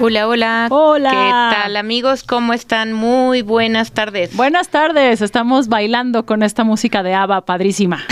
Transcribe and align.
Hola, 0.00 0.26
hola. 0.26 0.68
Hola. 0.70 1.10
¿Qué 1.10 1.56
tal 1.62 1.76
amigos? 1.76 2.22
¿Cómo 2.22 2.54
están? 2.54 2.92
Muy 2.92 3.42
buenas 3.42 3.92
tardes. 3.92 4.34
Buenas 4.34 4.68
tardes. 4.68 5.20
Estamos 5.20 5.68
bailando 5.68 6.24
con 6.24 6.42
esta 6.42 6.64
música 6.64 7.02
de 7.02 7.14
ABBA, 7.14 7.44
padrísima. 7.44 8.02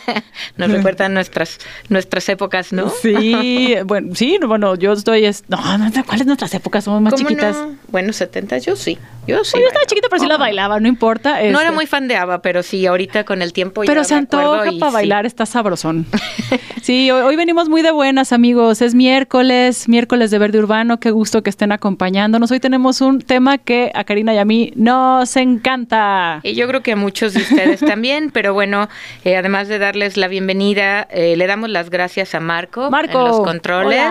Nos 0.56 0.70
recuerdan 0.70 1.12
nuestras 1.12 1.58
nuestras 1.88 2.28
épocas, 2.28 2.72
¿no? 2.72 2.88
Sí, 2.88 3.74
bueno, 3.84 4.14
sí, 4.14 4.38
bueno, 4.46 4.76
yo 4.76 4.92
estoy 4.92 5.28
no, 5.48 5.78
no 5.78 6.04
cuáles 6.06 6.26
nuestras 6.26 6.54
épocas, 6.54 6.84
somos 6.84 7.02
más 7.02 7.14
chiquitas. 7.14 7.56
No? 7.56 7.76
Bueno, 7.88 8.12
70 8.12 8.58
yo 8.58 8.76
sí. 8.76 8.96
Yo 9.26 9.42
sí. 9.42 9.58
yo 9.58 9.66
estaba 9.66 9.86
chiquita, 9.86 10.08
pero 10.10 10.22
sí 10.22 10.28
la 10.28 10.36
bailaba, 10.36 10.80
no 10.80 10.88
importa. 10.88 11.32
No 11.34 11.60
era 11.60 11.62
este. 11.62 11.72
muy 11.72 11.86
fan 11.86 12.08
de 12.08 12.16
ABBA, 12.16 12.42
pero 12.42 12.62
sí, 12.62 12.86
ahorita 12.86 13.24
con 13.24 13.42
el 13.42 13.52
tiempo 13.52 13.82
Pero 13.86 14.04
se 14.04 14.14
antoja 14.14 14.70
para 14.78 14.92
bailar, 14.92 15.26
está 15.26 15.46
sabrosón. 15.46 16.06
sí, 16.82 17.10
hoy, 17.10 17.22
hoy 17.22 17.36
venimos 17.36 17.68
muy 17.68 17.82
de 17.82 17.90
buenas, 17.90 18.32
amigos. 18.32 18.82
Es 18.82 18.94
miércoles, 18.94 19.88
miércoles 19.88 20.30
de 20.30 20.38
Verde 20.38 20.58
Urbano, 20.58 21.00
qué 21.00 21.10
gusto 21.10 21.23
que 21.24 21.50
estén 21.50 21.72
acompañándonos. 21.72 22.50
Hoy 22.50 22.60
tenemos 22.60 23.00
un 23.00 23.20
tema 23.20 23.56
que 23.58 23.90
a 23.94 24.04
Karina 24.04 24.34
y 24.34 24.38
a 24.38 24.44
mí 24.44 24.72
nos 24.76 25.36
encanta. 25.36 26.40
Y 26.42 26.54
yo 26.54 26.68
creo 26.68 26.82
que 26.82 26.92
a 26.92 26.96
muchos 26.96 27.32
de 27.32 27.40
ustedes 27.40 27.80
también, 27.86 28.30
pero 28.30 28.52
bueno, 28.52 28.88
eh, 29.24 29.36
además 29.36 29.66
de 29.68 29.78
darles 29.78 30.16
la 30.16 30.28
bienvenida, 30.28 31.08
eh, 31.10 31.34
le 31.36 31.46
damos 31.46 31.70
las 31.70 31.90
gracias 31.90 32.34
a 32.34 32.40
Marco, 32.40 32.90
Marco 32.90 33.18
en 33.18 33.24
los 33.24 33.40
controles. 33.40 34.06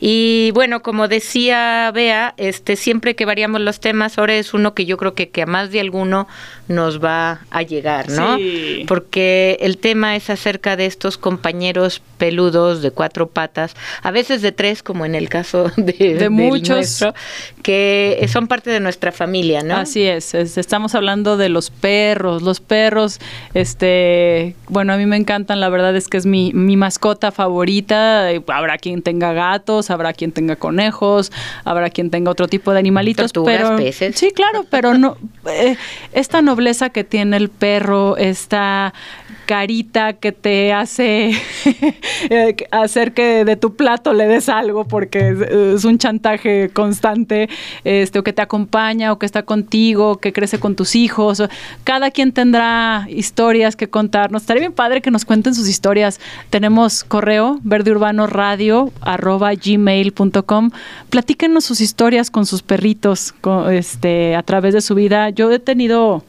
Y 0.00 0.50
bueno, 0.52 0.82
como 0.82 1.08
decía 1.08 1.90
Bea, 1.94 2.34
este 2.36 2.76
siempre 2.76 3.14
que 3.14 3.24
variamos 3.24 3.60
los 3.60 3.78
temas, 3.80 4.18
ahora 4.18 4.34
es 4.34 4.52
uno 4.52 4.74
que 4.74 4.84
yo 4.84 4.96
creo 4.96 5.14
que, 5.14 5.30
que 5.30 5.42
a 5.42 5.46
más 5.46 5.70
de 5.70 5.80
alguno 5.80 6.26
nos 6.68 7.02
va 7.02 7.40
a 7.50 7.62
llegar, 7.62 8.10
¿no? 8.10 8.36
Sí. 8.36 8.84
Porque 8.88 9.58
el 9.60 9.78
tema 9.78 10.16
es 10.16 10.28
acerca 10.28 10.76
de 10.76 10.86
estos 10.86 11.18
compañeros 11.18 12.02
peludos 12.18 12.82
de 12.82 12.90
cuatro 12.90 13.28
patas, 13.28 13.74
a 14.02 14.10
veces 14.10 14.42
de 14.42 14.52
tres, 14.52 14.82
como 14.82 15.06
en 15.06 15.14
el 15.14 15.28
caso 15.28 15.70
de, 15.76 16.14
de 16.14 16.28
muchos 16.32 16.76
nuestro, 16.76 17.14
que 17.62 18.24
son 18.32 18.48
parte 18.48 18.70
de 18.70 18.80
nuestra 18.80 19.12
familia, 19.12 19.62
¿no? 19.62 19.76
Así 19.76 20.02
es, 20.02 20.34
es, 20.34 20.58
estamos 20.58 20.94
hablando 20.94 21.36
de 21.36 21.48
los 21.48 21.70
perros, 21.70 22.42
los 22.42 22.60
perros, 22.60 23.20
este, 23.54 24.56
bueno, 24.68 24.92
a 24.92 24.96
mí 24.96 25.06
me 25.06 25.16
encantan, 25.16 25.60
la 25.60 25.68
verdad 25.68 25.94
es 25.96 26.08
que 26.08 26.16
es 26.16 26.26
mi, 26.26 26.52
mi 26.52 26.76
mascota 26.76 27.30
favorita, 27.30 28.28
habrá 28.48 28.78
quien 28.78 29.02
tenga 29.02 29.32
gatos, 29.32 29.90
habrá 29.90 30.12
quien 30.12 30.32
tenga 30.32 30.56
conejos, 30.56 31.32
habrá 31.64 31.90
quien 31.90 32.10
tenga 32.10 32.30
otro 32.30 32.48
tipo 32.48 32.72
de 32.72 32.78
animalitos, 32.78 33.32
Tortugas, 33.32 33.62
pero 33.62 33.76
peces. 33.76 34.16
sí, 34.16 34.30
claro, 34.32 34.64
pero 34.70 34.94
no 34.94 35.16
eh, 35.46 35.76
esta 36.12 36.42
nobleza 36.42 36.90
que 36.90 37.04
tiene 37.04 37.36
el 37.36 37.48
perro, 37.48 38.16
esta 38.16 38.94
carita 39.46 40.14
que 40.14 40.32
te 40.32 40.72
hace 40.72 41.32
eh, 42.30 42.56
hacer 42.70 43.12
que 43.12 43.44
de 43.44 43.56
tu 43.56 43.74
plato 43.74 44.12
le 44.12 44.26
des 44.26 44.48
algo 44.48 44.84
porque 44.84 45.74
es, 45.74 45.84
un 45.84 45.98
chantaje 45.98 46.70
constante, 46.70 47.48
este, 47.84 48.18
o 48.18 48.22
que 48.22 48.32
te 48.32 48.42
acompaña, 48.42 49.12
o 49.12 49.18
que 49.18 49.26
está 49.26 49.42
contigo, 49.42 50.18
que 50.18 50.32
crece 50.32 50.58
con 50.58 50.76
tus 50.76 50.94
hijos. 50.94 51.42
Cada 51.84 52.10
quien 52.10 52.32
tendrá 52.32 53.06
historias 53.08 53.76
que 53.76 53.88
contarnos. 53.88 54.42
Estaría 54.42 54.60
bien 54.60 54.72
padre 54.72 55.00
que 55.00 55.10
nos 55.10 55.24
cuenten 55.24 55.54
sus 55.54 55.68
historias. 55.68 56.20
Tenemos 56.50 57.04
correo 57.04 57.58
verdeurbaноradio 57.62 58.92
arroba 59.00 59.52
gmail.com. 59.54 60.70
Platíquenos 61.10 61.64
sus 61.64 61.80
historias 61.80 62.30
con 62.30 62.46
sus 62.46 62.62
perritos 62.62 63.32
con, 63.40 63.72
este, 63.72 64.36
a 64.36 64.42
través 64.42 64.74
de 64.74 64.80
su 64.80 64.94
vida. 64.94 65.30
Yo 65.30 65.50
he 65.50 65.58
tenido 65.58 66.24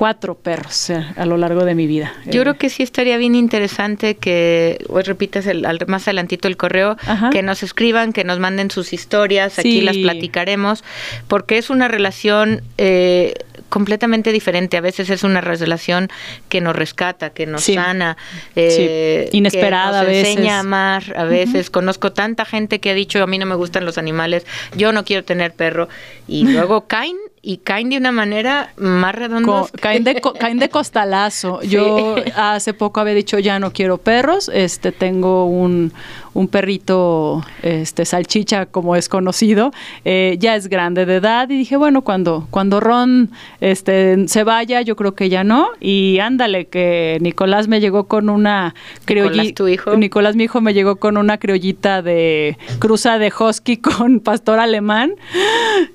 cuatro 0.00 0.34
perros 0.34 0.88
eh, 0.88 1.04
a 1.14 1.26
lo 1.26 1.36
largo 1.36 1.66
de 1.66 1.74
mi 1.74 1.86
vida. 1.86 2.14
Yo 2.24 2.40
eh, 2.40 2.44
creo 2.44 2.56
que 2.56 2.70
sí 2.70 2.82
estaría 2.82 3.18
bien 3.18 3.34
interesante 3.34 4.14
que, 4.14 4.82
hoy 4.88 5.02
repitas 5.02 5.44
el, 5.46 5.66
al, 5.66 5.78
más 5.88 6.08
adelantito 6.08 6.48
el 6.48 6.56
correo, 6.56 6.96
Ajá. 7.06 7.28
que 7.28 7.42
nos 7.42 7.62
escriban, 7.62 8.14
que 8.14 8.24
nos 8.24 8.38
manden 8.38 8.70
sus 8.70 8.94
historias, 8.94 9.58
aquí 9.58 9.82
las 9.82 9.98
platicaremos, 9.98 10.84
porque 11.28 11.58
es 11.58 11.68
una 11.68 11.86
relación 11.86 12.62
eh, 12.78 13.34
completamente 13.68 14.32
diferente. 14.32 14.78
A 14.78 14.80
veces 14.80 15.10
es 15.10 15.22
una 15.22 15.42
relación 15.42 16.08
que 16.48 16.62
nos 16.62 16.74
rescata, 16.74 17.28
que 17.28 17.44
nos 17.44 17.62
Sí. 17.62 17.74
sana, 17.74 18.16
eh, 18.56 19.28
Sí. 19.30 19.36
Inesperada 19.36 19.84
que 19.84 19.92
nos 19.92 20.02
a 20.02 20.04
veces. 20.04 20.28
enseña 20.30 20.56
a 20.56 20.60
amar. 20.60 21.02
A 21.14 21.24
veces 21.24 21.68
conozco 21.68 22.10
tanta 22.10 22.46
gente 22.46 22.78
que 22.78 22.88
ha 22.88 22.94
dicho, 22.94 23.22
a 23.22 23.26
mí 23.26 23.36
no 23.36 23.44
me 23.44 23.54
gustan 23.54 23.84
los 23.84 23.98
animales, 23.98 24.46
yo 24.74 24.92
no 24.92 25.04
quiero 25.04 25.24
tener 25.24 25.52
perro, 25.52 25.90
y 26.26 26.44
luego 26.44 26.86
caen 26.86 27.16
y 27.42 27.56
caen 27.58 27.88
de 27.88 27.96
una 27.96 28.12
manera 28.12 28.72
más 28.76 29.14
redonda. 29.14 29.64
Caen, 29.80 30.04
de, 30.04 30.20
co- 30.20 30.34
caen 30.38 30.58
de 30.58 30.68
costalazo. 30.68 31.60
Sí. 31.62 31.68
Yo 31.70 32.16
hace 32.36 32.74
poco 32.74 33.00
había 33.00 33.14
dicho 33.14 33.38
ya 33.38 33.58
no 33.58 33.72
quiero 33.72 33.96
perros. 33.98 34.50
Este 34.52 34.92
tengo 34.92 35.46
un, 35.46 35.90
un 36.34 36.48
perrito, 36.48 37.42
este 37.62 38.04
salchicha 38.04 38.66
como 38.66 38.94
es 38.94 39.08
conocido. 39.08 39.72
Eh, 40.04 40.36
ya 40.38 40.54
es 40.54 40.68
grande 40.68 41.06
de 41.06 41.16
edad 41.16 41.48
y 41.48 41.56
dije 41.56 41.76
bueno 41.78 42.02
cuando 42.02 42.46
cuando 42.50 42.78
Ron 42.78 43.30
este 43.62 44.28
se 44.28 44.44
vaya 44.44 44.82
yo 44.82 44.94
creo 44.94 45.14
que 45.14 45.30
ya 45.30 45.42
no 45.42 45.68
y 45.80 46.18
ándale 46.18 46.66
que 46.66 47.16
Nicolás 47.22 47.68
me 47.68 47.80
llegó 47.80 48.04
con 48.04 48.28
una 48.28 48.74
Nicolás, 48.74 49.04
criollita. 49.06 49.54
tu 49.54 49.66
hijo. 49.68 49.96
Nicolás 49.96 50.36
mi 50.36 50.44
hijo 50.44 50.60
me 50.60 50.74
llegó 50.74 50.96
con 50.96 51.16
una 51.16 51.38
criollita 51.38 52.02
de 52.02 52.58
cruza 52.80 53.18
de 53.18 53.32
husky 53.38 53.78
con 53.78 54.20
pastor 54.20 54.58
alemán 54.58 55.14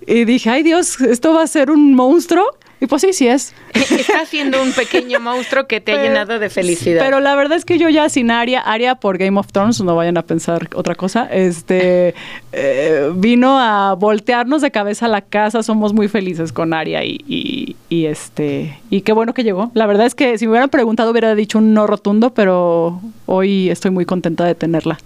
y 0.07 0.25
dije 0.25 0.49
ay 0.49 0.63
Dios 0.63 0.99
esto 1.01 1.34
va 1.35 1.43
a 1.43 1.47
ser 1.47 1.71
un 1.71 1.93
monstruo 1.93 2.45
y 2.81 2.87
pues 2.87 3.01
sí 3.01 3.13
sí 3.13 3.27
es. 3.27 3.53
Está 3.73 4.25
siendo 4.25 4.61
un 4.61 4.71
pequeño 4.73 5.19
monstruo 5.19 5.67
que 5.67 5.79
te 5.79 5.93
ha 5.93 6.03
llenado 6.03 6.39
de 6.39 6.49
felicidad. 6.49 7.01
Pero 7.03 7.19
la 7.19 7.35
verdad 7.35 7.57
es 7.57 7.65
que 7.65 7.77
yo 7.77 7.89
ya 7.89 8.09
sin 8.09 8.31
Aria, 8.31 8.59
Aria 8.59 8.95
por 8.95 9.17
Game 9.17 9.39
of 9.39 9.47
Thrones, 9.51 9.81
no 9.81 9.95
vayan 9.95 10.17
a 10.17 10.23
pensar 10.23 10.69
otra 10.75 10.95
cosa, 10.95 11.25
este 11.31 12.13
eh, 12.51 13.11
vino 13.15 13.57
a 13.59 13.93
voltearnos 13.93 14.61
de 14.61 14.71
cabeza 14.71 15.05
a 15.05 15.09
la 15.09 15.21
casa, 15.21 15.63
somos 15.63 15.93
muy 15.93 16.07
felices 16.09 16.51
con 16.51 16.73
Aria 16.73 17.03
y, 17.03 17.17
y, 17.27 17.75
y, 17.89 18.05
este 18.05 18.77
y 18.89 19.01
qué 19.01 19.13
bueno 19.13 19.33
que 19.33 19.43
llegó. 19.43 19.71
La 19.73 19.85
verdad 19.85 20.05
es 20.05 20.15
que 20.15 20.37
si 20.37 20.45
me 20.45 20.51
hubieran 20.51 20.69
preguntado 20.69 21.11
hubiera 21.11 21.33
dicho 21.33 21.59
un 21.59 21.73
no 21.73 21.87
rotundo, 21.87 22.33
pero 22.33 22.99
hoy 23.25 23.69
estoy 23.69 23.91
muy 23.91 24.05
contenta 24.05 24.43
de 24.45 24.55
tenerla. 24.55 24.97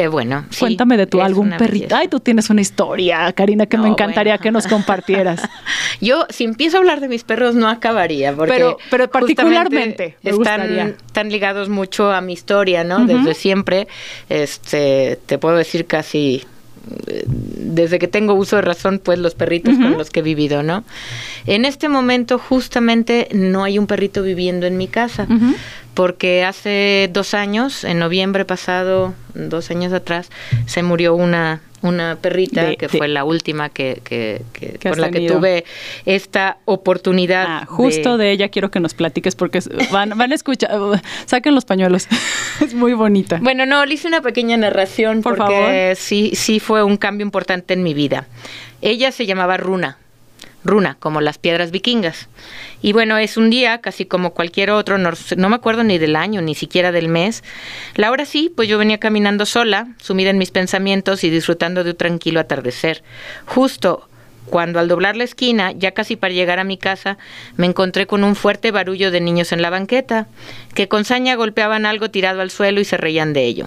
Qué 0.00 0.08
bueno. 0.08 0.46
sí, 0.48 0.60
Cuéntame 0.60 0.96
de 0.96 1.06
tu 1.06 1.18
perrito. 1.18 1.58
belleza. 1.58 1.98
Ay, 1.98 2.08
tú 2.08 2.20
tienes 2.20 2.48
una 2.48 2.62
historia, 2.62 3.30
Karina, 3.34 3.66
que 3.66 3.76
No, 3.76 3.82
me 3.82 3.90
encantaría 3.90 4.32
bueno. 4.34 4.42
que 4.42 4.50
nos 4.50 4.66
compartieras. 4.66 5.42
Yo, 6.00 6.24
si 6.30 6.44
empiezo 6.44 6.78
a 6.78 6.80
hablar 6.80 7.00
de 7.00 7.08
mis 7.08 7.22
perros, 7.22 7.54
no 7.54 7.68
acabaría, 7.68 8.32
porque 8.34 8.52
Pero- 8.90 9.10
particularmente 9.10 10.16
me 10.22 10.32
gustaría. 10.32 10.64
están, 10.84 10.96
están 11.06 11.28
ligados 11.30 11.68
mucho 11.68 12.10
a 12.12 12.22
mi 12.22 12.32
historia, 12.32 12.82
¿no? 12.82 13.04
Desde 13.04 13.34
siempre, 13.34 13.88
este, 14.30 15.18
te 15.26 15.36
puedo 15.36 15.56
decir 15.56 15.84
casi 15.86 16.44
desde 16.86 17.98
que 17.98 18.08
tengo 18.08 18.34
uso 18.34 18.56
de 18.56 18.62
razón, 18.62 19.00
pues 19.02 19.18
los 19.18 19.34
perritos 19.34 19.76
con 19.76 19.96
los 19.98 20.10
que 20.10 20.20
he 20.20 20.22
vivido, 20.22 20.62
¿no? 20.62 20.84
En 21.46 21.64
este 21.64 21.88
momento, 21.88 22.38
justamente, 22.38 23.28
no 23.32 23.64
hay 23.64 23.78
un 23.78 23.86
perrito 23.86 24.22
viviendo 24.22 24.66
en 24.66 24.76
mi 24.76 24.88
casa. 24.88 25.26
Porque 25.94 26.44
hace 26.44 27.10
dos 27.12 27.34
años, 27.34 27.84
en 27.84 27.98
noviembre 27.98 28.44
pasado, 28.44 29.12
dos 29.34 29.70
años 29.70 29.92
atrás, 29.92 30.30
se 30.66 30.82
murió 30.82 31.14
una, 31.14 31.60
una 31.82 32.16
perrita 32.20 32.64
De- 32.64 32.76
que 32.76 32.88
de- 32.88 32.98
fue 32.98 33.08
la 33.08 33.24
última 33.24 33.68
que, 33.68 34.00
que, 34.04 34.42
que- 34.52 34.78
con 34.90 35.00
la 35.00 35.10
que 35.10 35.26
tuve 35.26 35.64
esta 36.04 36.58
oportunidad. 36.66 37.44
Ah, 37.48 37.66
justo 37.66 38.16
de... 38.18 38.32
ella 38.32 38.48
quiero 38.48 38.70
que 38.70 38.80
nos 38.80 38.94
platiques 38.94 39.34
porque 39.34 39.60
van, 39.90 40.10
van 40.16 40.32
a 40.32 40.34
escuchar, 40.34 40.70
saquen 41.26 41.54
los 41.54 41.64
pañuelos, 41.64 42.06
es 42.60 42.74
muy 42.74 42.92
bonita. 42.94 43.38
Bueno, 43.42 43.66
no, 43.66 43.84
le 43.86 43.94
hice 43.94 44.08
una 44.08 44.20
pequeña 44.20 44.56
narración 44.56 45.22
Por 45.22 45.36
porque 45.36 45.54
favor. 45.54 45.96
sí, 45.96 46.32
sí 46.34 46.60
fue 46.60 46.82
un 46.82 46.96
cambio 46.96 47.24
importante 47.24 47.74
en 47.74 47.82
mi 47.82 47.94
vida. 47.94 48.26
Ella 48.82 49.12
se 49.12 49.26
llamaba 49.26 49.56
Runa. 49.56 49.96
Runa, 50.64 50.96
como 50.98 51.20
las 51.20 51.38
piedras 51.38 51.70
vikingas. 51.70 52.28
Y 52.82 52.92
bueno, 52.92 53.16
es 53.18 53.36
un 53.36 53.50
día, 53.50 53.80
casi 53.80 54.04
como 54.04 54.34
cualquier 54.34 54.70
otro, 54.70 54.98
no, 54.98 55.10
no 55.36 55.48
me 55.48 55.56
acuerdo 55.56 55.84
ni 55.84 55.98
del 55.98 56.16
año, 56.16 56.42
ni 56.42 56.54
siquiera 56.54 56.92
del 56.92 57.08
mes. 57.08 57.42
La 57.94 58.10
hora 58.10 58.24
sí, 58.26 58.52
pues 58.54 58.68
yo 58.68 58.78
venía 58.78 58.98
caminando 58.98 59.46
sola, 59.46 59.88
sumida 60.00 60.30
en 60.30 60.38
mis 60.38 60.50
pensamientos 60.50 61.24
y 61.24 61.30
disfrutando 61.30 61.84
de 61.84 61.90
un 61.90 61.96
tranquilo 61.96 62.40
atardecer. 62.40 63.02
Justo 63.46 64.08
cuando 64.50 64.80
al 64.80 64.88
doblar 64.88 65.16
la 65.16 65.24
esquina, 65.24 65.72
ya 65.72 65.92
casi 65.92 66.16
para 66.16 66.34
llegar 66.34 66.58
a 66.58 66.64
mi 66.64 66.76
casa, 66.76 67.16
me 67.56 67.66
encontré 67.66 68.06
con 68.06 68.24
un 68.24 68.34
fuerte 68.34 68.70
barullo 68.70 69.10
de 69.10 69.20
niños 69.20 69.52
en 69.52 69.62
la 69.62 69.70
banqueta, 69.70 70.26
que 70.74 70.88
con 70.88 71.04
saña 71.04 71.34
golpeaban 71.34 71.86
algo 71.86 72.10
tirado 72.10 72.40
al 72.40 72.50
suelo 72.50 72.80
y 72.80 72.84
se 72.84 72.96
reían 72.96 73.32
de 73.32 73.44
ello. 73.44 73.66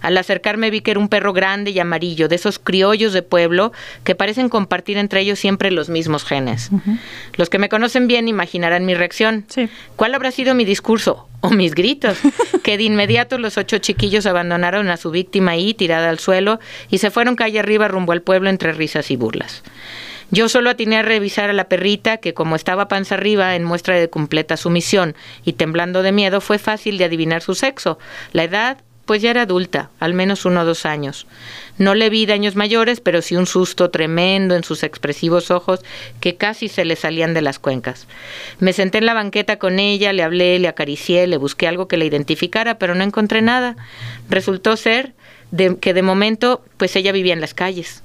Al 0.00 0.16
acercarme 0.16 0.70
vi 0.70 0.80
que 0.80 0.92
era 0.92 1.00
un 1.00 1.08
perro 1.08 1.32
grande 1.32 1.70
y 1.70 1.78
amarillo, 1.78 2.28
de 2.28 2.36
esos 2.36 2.58
criollos 2.58 3.12
de 3.12 3.22
pueblo 3.22 3.72
que 4.04 4.14
parecen 4.14 4.48
compartir 4.48 4.96
entre 4.98 5.20
ellos 5.20 5.38
siempre 5.38 5.70
los 5.70 5.88
mismos 5.88 6.24
genes. 6.24 6.70
Los 7.34 7.50
que 7.50 7.58
me 7.58 7.68
conocen 7.68 8.06
bien 8.06 8.28
imaginarán 8.28 8.86
mi 8.86 8.94
reacción. 8.94 9.44
Sí. 9.48 9.68
¿Cuál 9.96 10.14
habrá 10.14 10.30
sido 10.30 10.54
mi 10.54 10.64
discurso? 10.64 11.28
O 11.40 11.50
mis 11.50 11.74
gritos, 11.74 12.16
que 12.62 12.78
de 12.78 12.84
inmediato 12.84 13.36
los 13.36 13.58
ocho 13.58 13.78
chiquillos 13.78 14.24
abandonaron 14.24 14.88
a 14.88 14.96
su 14.96 15.10
víctima 15.10 15.52
ahí, 15.52 15.74
tirada 15.74 16.08
al 16.08 16.18
suelo, 16.18 16.58
y 16.88 16.98
se 16.98 17.10
fueron 17.10 17.36
calle 17.36 17.58
arriba 17.58 17.86
rumbo 17.86 18.12
al 18.12 18.22
pueblo 18.22 18.48
entre 18.48 18.72
risas 18.72 19.10
y 19.10 19.16
burlas. 19.16 19.62
Yo 20.30 20.48
solo 20.48 20.70
atiné 20.70 20.98
a 20.98 21.02
revisar 21.02 21.50
a 21.50 21.54
la 21.54 21.68
perrita, 21.68 22.16
que 22.18 22.34
como 22.34 22.56
estaba 22.56 22.88
panza 22.88 23.14
arriba 23.14 23.54
en 23.56 23.64
muestra 23.64 23.96
de 23.96 24.10
completa 24.10 24.56
sumisión 24.56 25.14
y 25.44 25.54
temblando 25.54 26.02
de 26.02 26.12
miedo, 26.12 26.40
fue 26.40 26.58
fácil 26.58 26.98
de 26.98 27.04
adivinar 27.04 27.42
su 27.42 27.54
sexo, 27.54 27.98
la 28.32 28.44
edad 28.44 28.78
pues 29.04 29.20
ya 29.20 29.30
era 29.30 29.42
adulta, 29.42 29.90
al 30.00 30.14
menos 30.14 30.44
uno 30.44 30.62
o 30.62 30.64
dos 30.64 30.86
años. 30.86 31.26
No 31.76 31.94
le 31.94 32.08
vi 32.10 32.26
daños 32.26 32.56
mayores, 32.56 33.00
pero 33.00 33.20
sí 33.22 33.36
un 33.36 33.46
susto 33.46 33.90
tremendo 33.90 34.56
en 34.56 34.64
sus 34.64 34.82
expresivos 34.82 35.50
ojos 35.50 35.80
que 36.20 36.36
casi 36.36 36.68
se 36.68 36.84
le 36.84 36.96
salían 36.96 37.34
de 37.34 37.42
las 37.42 37.58
cuencas. 37.58 38.06
Me 38.60 38.72
senté 38.72 38.98
en 38.98 39.06
la 39.06 39.14
banqueta 39.14 39.58
con 39.58 39.78
ella, 39.78 40.12
le 40.12 40.22
hablé, 40.22 40.58
le 40.58 40.68
acaricié, 40.68 41.26
le 41.26 41.36
busqué 41.36 41.68
algo 41.68 41.88
que 41.88 41.96
le 41.96 42.06
identificara, 42.06 42.78
pero 42.78 42.94
no 42.94 43.04
encontré 43.04 43.42
nada. 43.42 43.76
Resultó 44.30 44.76
ser 44.76 45.12
de, 45.50 45.76
que 45.76 45.92
de 45.92 46.02
momento, 46.02 46.64
pues 46.76 46.96
ella 46.96 47.12
vivía 47.12 47.34
en 47.34 47.40
las 47.40 47.54
calles. 47.54 48.02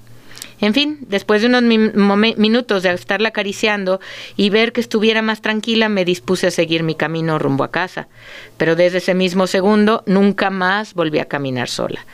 En 0.62 0.74
fin, 0.74 0.97
después 1.01 1.41
de 1.41 1.47
unos 1.47 1.63
minutos 1.63 2.83
de 2.83 2.94
estarla 2.94 3.30
acariciando 3.30 4.01
y 4.36 4.50
ver 4.50 4.74
que 4.74 4.81
estuviera 4.81 5.21
más 5.21 5.41
tranquila, 5.41 5.88
me 5.88 6.03
dispuse 6.03 6.47
a 6.47 6.51
seguir 6.51 6.83
mi 6.83 6.95
camino 6.95 7.39
rumbo 7.39 7.63
a 7.63 7.71
casa. 7.71 8.07
Pero 8.57 8.75
desde 8.75 8.97
ese 8.97 9.13
mismo 9.13 9.47
segundo 9.47 10.03
nunca 10.06 10.50
más 10.50 10.94
volví 10.94 11.19
a 11.19 11.25
caminar 11.25 11.69
sola. 11.69 12.06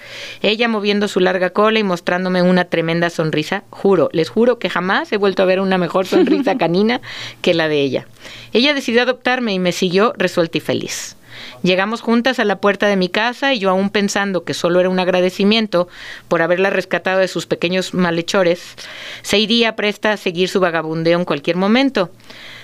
Ella 0.41 0.67
moviendo 0.67 1.07
su 1.07 1.19
larga 1.19 1.49
cola 1.49 1.79
y 1.79 1.83
mostrándome 1.83 2.43
una 2.43 2.65
tremenda 2.65 3.09
sonrisa, 3.09 3.63
juro, 3.71 4.09
les 4.11 4.29
juro 4.29 4.59
que 4.59 4.69
jamás 4.69 5.11
he 5.11 5.17
vuelto 5.17 5.41
a 5.41 5.47
ver 5.47 5.59
una 5.59 5.77
mejor 5.77 6.05
sonrisa 6.05 6.57
canina 6.57 7.01
que 7.41 7.55
la 7.55 7.67
de 7.67 7.81
ella. 7.81 8.07
Ella 8.53 8.73
decidió 8.73 9.01
adoptarme 9.01 9.53
y 9.53 9.59
me 9.59 9.71
siguió 9.71 10.13
resuelta 10.17 10.59
y 10.59 10.61
feliz. 10.61 11.15
Llegamos 11.63 12.01
juntas 12.01 12.39
a 12.39 12.45
la 12.45 12.59
puerta 12.59 12.87
de 12.87 12.95
mi 12.95 13.09
casa 13.09 13.53
y 13.53 13.59
yo 13.59 13.69
aún 13.69 13.89
pensando 13.89 14.43
que 14.43 14.53
solo 14.53 14.79
era 14.79 14.89
un 14.89 14.99
agradecimiento 14.99 15.87
por 16.27 16.41
haberla 16.41 16.69
rescatado 16.69 17.19
de 17.19 17.27
sus 17.27 17.45
pequeños 17.45 17.93
malhechores, 17.93 18.75
se 19.21 19.39
iría 19.39 19.75
presta 19.75 20.11
a 20.11 20.17
seguir 20.17 20.49
su 20.49 20.59
vagabundeo 20.59 21.17
en 21.17 21.25
cualquier 21.25 21.55
momento. 21.55 22.11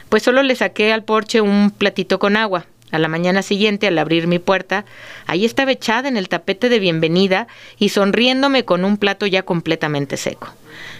Pues 0.09 0.23
solo 0.23 0.43
le 0.43 0.55
saqué 0.55 0.91
al 0.91 1.03
porche 1.03 1.41
un 1.41 1.71
platito 1.71 2.19
con 2.19 2.35
agua. 2.35 2.65
A 2.91 2.99
la 2.99 3.07
mañana 3.07 3.41
siguiente, 3.41 3.87
al 3.87 3.97
abrir 3.97 4.27
mi 4.27 4.37
puerta, 4.37 4.83
ahí 5.25 5.45
estaba 5.45 5.71
echada 5.71 6.09
en 6.09 6.17
el 6.17 6.27
tapete 6.27 6.67
de 6.67 6.79
bienvenida 6.79 7.47
y 7.79 7.89
sonriéndome 7.89 8.65
con 8.65 8.83
un 8.83 8.97
plato 8.97 9.25
ya 9.25 9.43
completamente 9.43 10.17
seco. 10.17 10.49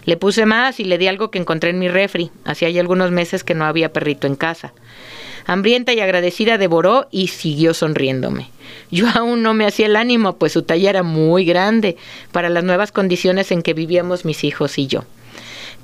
Le 0.06 0.16
puse 0.16 0.46
más 0.46 0.80
y 0.80 0.86
le 0.86 0.98
di 0.98 1.08
algo 1.08 1.32
que 1.32 1.40
encontré 1.40 1.72
en 1.72 1.80
mi 1.80 1.90
refri. 1.90 2.32
Hacía 2.46 2.70
ya 2.70 2.80
algunos 2.80 3.12
meses 3.12 3.44
que 3.44 3.56
no 3.56 3.66
había 3.66 3.92
perrito 3.92 4.26
en 4.26 4.36
casa. 4.36 4.72
Hambrienta 5.52 5.92
y 5.92 6.00
agradecida 6.00 6.58
devoró 6.58 7.10
y 7.12 7.28
siguió 7.28 7.74
sonriéndome. 7.74 8.50
Yo 8.90 9.08
aún 9.14 9.44
no 9.44 9.54
me 9.54 9.66
hacía 9.66 9.88
el 9.88 9.98
ánimo, 9.98 10.38
pues 10.38 10.54
su 10.54 10.62
talla 10.62 10.90
era 10.90 11.04
muy 11.04 11.44
grande 11.44 11.98
para 12.32 12.48
las 12.48 12.64
nuevas 12.64 12.94
condiciones 12.94 13.52
en 13.52 13.62
que 13.62 13.74
vivíamos 13.74 14.24
mis 14.24 14.46
hijos 14.46 14.78
y 14.78 14.88
yo. 14.88 15.04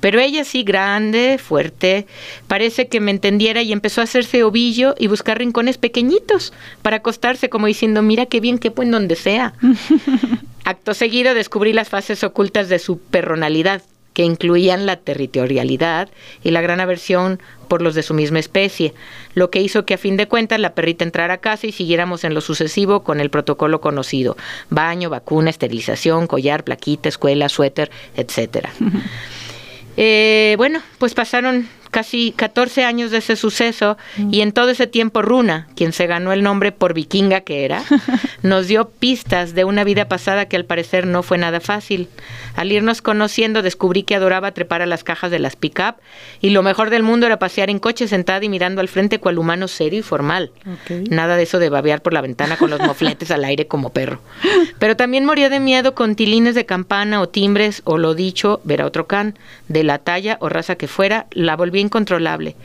Pero 0.00 0.20
ella 0.20 0.44
sí, 0.44 0.62
grande, 0.62 1.36
fuerte, 1.36 2.06
parece 2.46 2.88
que 2.88 3.00
me 3.00 3.10
entendiera 3.10 3.60
y 3.60 3.72
empezó 3.72 4.00
a 4.00 4.04
hacerse 4.04 4.42
ovillo 4.42 4.94
y 4.98 5.08
buscar 5.08 5.36
rincones 5.36 5.76
pequeñitos 5.76 6.54
para 6.80 6.98
acostarse 6.98 7.50
como 7.50 7.66
diciendo, 7.66 8.00
mira 8.00 8.24
qué 8.24 8.40
bien 8.40 8.56
que 8.56 8.72
en 8.74 8.90
donde 8.90 9.16
sea. 9.16 9.52
Acto 10.64 10.94
seguido 10.94 11.34
descubrí 11.34 11.74
las 11.74 11.90
fases 11.90 12.24
ocultas 12.24 12.70
de 12.70 12.78
su 12.78 12.98
perronalidad, 12.98 13.82
que 14.18 14.24
incluían 14.24 14.84
la 14.84 14.96
territorialidad 14.96 16.08
y 16.42 16.50
la 16.50 16.60
gran 16.60 16.80
aversión 16.80 17.40
por 17.68 17.82
los 17.82 17.94
de 17.94 18.02
su 18.02 18.14
misma 18.14 18.40
especie, 18.40 18.92
lo 19.34 19.48
que 19.48 19.60
hizo 19.60 19.86
que 19.86 19.94
a 19.94 19.96
fin 19.96 20.16
de 20.16 20.26
cuentas 20.26 20.58
la 20.58 20.74
perrita 20.74 21.04
entrara 21.04 21.34
a 21.34 21.38
casa 21.38 21.68
y 21.68 21.70
siguiéramos 21.70 22.24
en 22.24 22.34
lo 22.34 22.40
sucesivo 22.40 23.04
con 23.04 23.20
el 23.20 23.30
protocolo 23.30 23.80
conocido, 23.80 24.36
baño, 24.70 25.08
vacuna, 25.08 25.50
esterilización, 25.50 26.26
collar, 26.26 26.64
plaquita, 26.64 27.08
escuela, 27.08 27.48
suéter, 27.48 27.92
etcétera. 28.16 28.72
Eh, 30.00 30.54
bueno, 30.58 30.80
pues 30.98 31.12
pasaron 31.12 31.68
casi 31.90 32.32
14 32.32 32.84
años 32.84 33.10
de 33.10 33.18
ese 33.18 33.36
suceso 33.36 33.96
y 34.30 34.40
en 34.40 34.52
todo 34.52 34.70
ese 34.70 34.86
tiempo 34.86 35.22
Runa, 35.22 35.68
quien 35.74 35.92
se 35.92 36.06
ganó 36.06 36.32
el 36.32 36.42
nombre 36.42 36.72
por 36.72 36.94
vikinga 36.94 37.40
que 37.40 37.64
era, 37.64 37.82
nos 38.42 38.66
dio 38.66 38.88
pistas 38.88 39.54
de 39.54 39.64
una 39.64 39.84
vida 39.84 40.08
pasada 40.08 40.46
que 40.46 40.56
al 40.56 40.64
parecer 40.64 41.06
no 41.06 41.22
fue 41.22 41.38
nada 41.38 41.60
fácil. 41.60 42.08
Al 42.56 42.72
irnos 42.72 43.02
conociendo 43.02 43.62
descubrí 43.62 44.02
que 44.02 44.14
adoraba 44.14 44.52
trepar 44.52 44.82
a 44.82 44.86
las 44.86 45.04
cajas 45.04 45.30
de 45.30 45.38
las 45.38 45.56
pick-up 45.56 45.96
y 46.40 46.50
lo 46.50 46.62
mejor 46.62 46.90
del 46.90 47.02
mundo 47.02 47.26
era 47.26 47.38
pasear 47.38 47.70
en 47.70 47.78
coche 47.78 48.08
sentada 48.08 48.44
y 48.44 48.48
mirando 48.48 48.80
al 48.80 48.88
frente 48.88 49.20
cual 49.20 49.38
humano 49.38 49.68
serio 49.68 50.00
y 50.00 50.02
formal. 50.02 50.50
Nada 51.08 51.36
de 51.36 51.44
eso 51.44 51.58
de 51.58 51.70
babear 51.70 52.02
por 52.02 52.12
la 52.12 52.20
ventana 52.20 52.56
con 52.56 52.70
los 52.70 52.80
mofletes 52.80 53.30
al 53.30 53.44
aire 53.44 53.66
como 53.66 53.90
perro. 53.90 54.20
Pero 54.78 54.96
también 54.96 55.24
moría 55.24 55.48
de 55.48 55.60
miedo 55.60 55.94
con 55.94 56.16
tilines 56.16 56.54
de 56.54 56.66
campana 56.66 57.20
o 57.20 57.28
timbres 57.28 57.82
o 57.84 57.98
lo 57.98 58.14
dicho, 58.14 58.60
ver 58.64 58.82
a 58.82 58.86
otro 58.86 59.06
can, 59.06 59.38
de 59.68 59.84
la 59.84 59.98
talla 59.98 60.36
o 60.40 60.48
raza 60.48 60.76
que 60.76 60.88
fuera, 60.88 61.26
la 61.30 61.56
volví 61.56 61.77
incontrolable. 61.80 62.56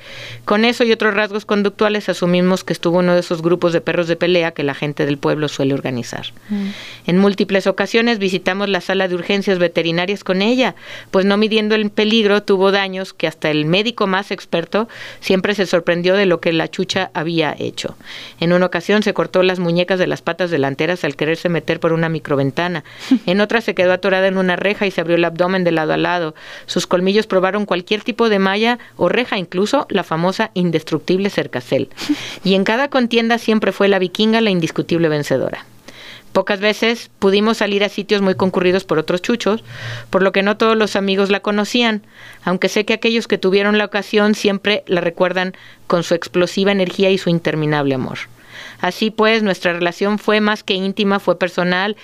Con 0.45 0.65
eso 0.65 0.83
y 0.83 0.91
otros 0.91 1.13
rasgos 1.13 1.45
conductuales 1.45 2.09
asumimos 2.09 2.63
que 2.63 2.73
estuvo 2.73 2.99
uno 2.99 3.13
de 3.13 3.19
esos 3.19 3.41
grupos 3.41 3.73
de 3.73 3.81
perros 3.81 4.07
de 4.07 4.15
pelea 4.15 4.51
que 4.51 4.63
la 4.63 4.73
gente 4.73 5.05
del 5.05 5.17
pueblo 5.17 5.47
suele 5.47 5.73
organizar. 5.73 6.27
Mm. 6.49 6.67
En 7.07 7.17
múltiples 7.17 7.67
ocasiones 7.67 8.19
visitamos 8.19 8.69
la 8.69 8.81
sala 8.81 9.07
de 9.07 9.15
urgencias 9.15 9.59
veterinarias 9.59 10.23
con 10.23 10.41
ella, 10.41 10.75
pues 11.11 11.25
no 11.25 11.37
midiendo 11.37 11.75
el 11.75 11.89
peligro 11.89 12.43
tuvo 12.43 12.71
daños 12.71 13.13
que 13.13 13.27
hasta 13.27 13.49
el 13.49 13.65
médico 13.65 14.07
más 14.07 14.31
experto 14.31 14.87
siempre 15.19 15.55
se 15.55 15.65
sorprendió 15.65 16.15
de 16.15 16.25
lo 16.25 16.39
que 16.39 16.53
la 16.53 16.69
chucha 16.69 17.11
había 17.13 17.55
hecho. 17.57 17.95
En 18.39 18.53
una 18.53 18.65
ocasión 18.65 19.03
se 19.03 19.13
cortó 19.13 19.43
las 19.43 19.59
muñecas 19.59 19.99
de 19.99 20.07
las 20.07 20.21
patas 20.21 20.51
delanteras 20.51 21.03
al 21.03 21.15
quererse 21.15 21.49
meter 21.49 21.79
por 21.79 21.93
una 21.93 22.09
microventana. 22.09 22.83
En 23.25 23.41
otra 23.41 23.61
se 23.61 23.73
quedó 23.73 23.93
atorada 23.93 24.27
en 24.27 24.37
una 24.37 24.55
reja 24.55 24.85
y 24.85 24.91
se 24.91 25.01
abrió 25.01 25.15
el 25.15 25.25
abdomen 25.25 25.63
de 25.63 25.71
lado 25.71 25.93
a 25.93 25.97
lado. 25.97 26.35
Sus 26.65 26.87
colmillos 26.87 27.25
probaron 27.25 27.65
cualquier 27.65 28.03
tipo 28.03 28.29
de 28.29 28.39
malla 28.39 28.79
o 28.97 29.02
reja, 29.09 29.37
incluso 29.37 29.85
la 29.89 30.03
famosa 30.03 30.51
indestructible 30.53 31.29
cercacel. 31.29 31.89
Y 32.43 32.55
en 32.55 32.63
cada 32.63 32.89
contienda 32.89 33.37
siempre 33.37 33.71
fue 33.71 33.87
la 33.87 33.99
vikinga 33.99 34.41
la 34.41 34.49
indiscutible 34.49 35.09
vencedora. 35.09 35.65
Pocas 36.33 36.59
veces 36.59 37.11
pudimos 37.19 37.57
salir 37.57 37.83
a 37.83 37.89
sitios 37.89 38.23
muy 38.23 38.33
concurridos 38.33 38.85
por 38.85 38.97
otros 38.97 39.21
chuchos, 39.21 39.63
por 40.09 40.23
lo 40.23 40.31
que 40.31 40.41
no 40.41 40.57
todos 40.57 40.75
los 40.75 40.95
amigos 40.95 41.29
la 41.29 41.41
conocían, 41.41 42.01
aunque 42.43 42.69
sé 42.69 42.85
que 42.85 42.93
aquellos 42.93 43.27
que 43.27 43.37
tuvieron 43.37 43.77
la 43.77 43.85
ocasión 43.85 44.33
siempre 44.33 44.83
la 44.87 44.99
recuerdan 44.99 45.53
con 45.85 46.01
su 46.01 46.15
explosiva 46.15 46.71
energía 46.71 47.11
y 47.11 47.19
su 47.19 47.29
interminable 47.29 47.93
amor. 47.93 48.17
Así 48.81 49.11
pues, 49.11 49.43
nuestra 49.43 49.73
relación 49.73 50.17
fue 50.17 50.41
más 50.41 50.63
que 50.63 50.73
íntima, 50.73 51.19
fue 51.19 51.37
personal 51.37 51.95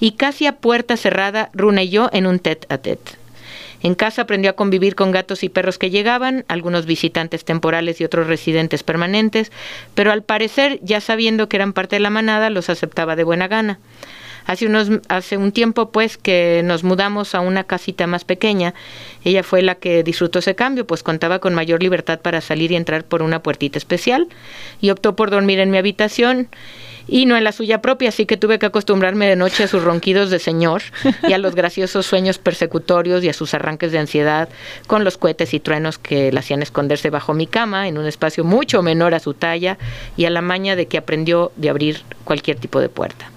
y 0.00 0.12
casi 0.12 0.46
a 0.46 0.56
puerta 0.56 0.96
cerrada, 0.96 1.50
Runa 1.54 1.84
y 1.84 1.90
yo 1.90 2.10
en 2.12 2.26
un 2.26 2.40
tete 2.40 2.66
a 2.68 2.78
tete. 2.78 3.12
En 3.82 3.94
casa 3.94 4.22
aprendió 4.22 4.50
a 4.50 4.54
convivir 4.54 4.94
con 4.94 5.10
gatos 5.10 5.42
y 5.44 5.48
perros 5.48 5.78
que 5.78 5.90
llegaban, 5.90 6.44
algunos 6.48 6.86
visitantes 6.86 7.44
temporales 7.44 8.00
y 8.00 8.04
otros 8.04 8.26
residentes 8.26 8.82
permanentes, 8.82 9.52
pero 9.94 10.12
al 10.12 10.22
parecer, 10.22 10.78
ya 10.82 11.00
sabiendo 11.00 11.48
que 11.48 11.56
eran 11.56 11.72
parte 11.72 11.96
de 11.96 12.00
la 12.00 12.10
manada, 12.10 12.50
los 12.50 12.70
aceptaba 12.70 13.16
de 13.16 13.24
buena 13.24 13.48
gana. 13.48 13.78
Hace, 14.46 14.66
unos, 14.66 14.88
hace 15.08 15.36
un 15.36 15.50
tiempo, 15.50 15.90
pues, 15.90 16.16
que 16.16 16.62
nos 16.64 16.84
mudamos 16.84 17.34
a 17.34 17.40
una 17.40 17.64
casita 17.64 18.06
más 18.06 18.24
pequeña. 18.24 18.74
Ella 19.24 19.42
fue 19.42 19.60
la 19.60 19.74
que 19.74 20.04
disfrutó 20.04 20.38
ese 20.38 20.54
cambio, 20.54 20.86
pues 20.86 21.02
contaba 21.02 21.40
con 21.40 21.52
mayor 21.52 21.82
libertad 21.82 22.20
para 22.20 22.40
salir 22.40 22.70
y 22.70 22.76
entrar 22.76 23.02
por 23.04 23.22
una 23.22 23.42
puertita 23.42 23.76
especial 23.76 24.28
y 24.80 24.90
optó 24.90 25.16
por 25.16 25.30
dormir 25.30 25.58
en 25.58 25.72
mi 25.72 25.78
habitación 25.78 26.48
y 27.08 27.26
no 27.26 27.36
en 27.36 27.44
la 27.44 27.52
suya 27.52 27.80
propia, 27.80 28.08
así 28.08 28.26
que 28.26 28.36
tuve 28.36 28.58
que 28.58 28.66
acostumbrarme 28.66 29.26
de 29.26 29.36
noche 29.36 29.64
a 29.64 29.68
sus 29.68 29.82
ronquidos 29.82 30.30
de 30.30 30.38
señor 30.38 30.82
y 31.28 31.32
a 31.32 31.38
los 31.38 31.54
graciosos 31.56 32.06
sueños 32.06 32.38
persecutorios 32.38 33.22
y 33.24 33.28
a 33.28 33.32
sus 33.32 33.54
arranques 33.54 33.92
de 33.92 33.98
ansiedad 33.98 34.48
con 34.86 35.04
los 35.04 35.16
cohetes 35.16 35.54
y 35.54 35.60
truenos 35.60 35.98
que 35.98 36.32
la 36.32 36.40
hacían 36.40 36.62
esconderse 36.62 37.10
bajo 37.10 37.34
mi 37.34 37.46
cama 37.46 37.88
en 37.88 37.98
un 37.98 38.06
espacio 38.06 38.44
mucho 38.44 38.82
menor 38.82 39.14
a 39.14 39.20
su 39.20 39.34
talla 39.34 39.78
y 40.16 40.24
a 40.24 40.30
la 40.30 40.40
maña 40.40 40.76
de 40.76 40.86
que 40.86 40.98
aprendió 40.98 41.52
de 41.56 41.70
abrir 41.70 42.02
cualquier 42.24 42.58
tipo 42.58 42.80
de 42.80 42.88
puerta. 42.88 43.30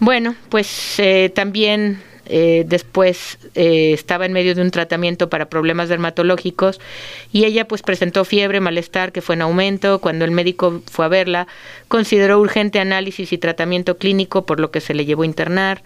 Bueno, 0.00 0.34
pues 0.48 0.98
eh, 0.98 1.30
también 1.34 2.02
eh, 2.26 2.64
después 2.66 3.38
eh, 3.54 3.92
estaba 3.92 4.26
en 4.26 4.32
medio 4.32 4.54
de 4.54 4.62
un 4.62 4.70
tratamiento 4.70 5.28
para 5.28 5.48
problemas 5.48 5.88
dermatológicos 5.88 6.80
y 7.32 7.44
ella 7.44 7.68
pues 7.68 7.82
presentó 7.82 8.24
fiebre, 8.24 8.60
malestar 8.60 9.12
que 9.12 9.20
fue 9.20 9.34
en 9.34 9.42
aumento. 9.42 9.98
Cuando 9.98 10.24
el 10.24 10.30
médico 10.30 10.82
fue 10.90 11.04
a 11.04 11.08
verla, 11.08 11.46
consideró 11.88 12.40
urgente 12.40 12.80
análisis 12.80 13.32
y 13.32 13.38
tratamiento 13.38 13.98
clínico 13.98 14.46
por 14.46 14.60
lo 14.60 14.70
que 14.70 14.80
se 14.80 14.94
le 14.94 15.04
llevó 15.04 15.22
a 15.22 15.26
internar. 15.26 15.82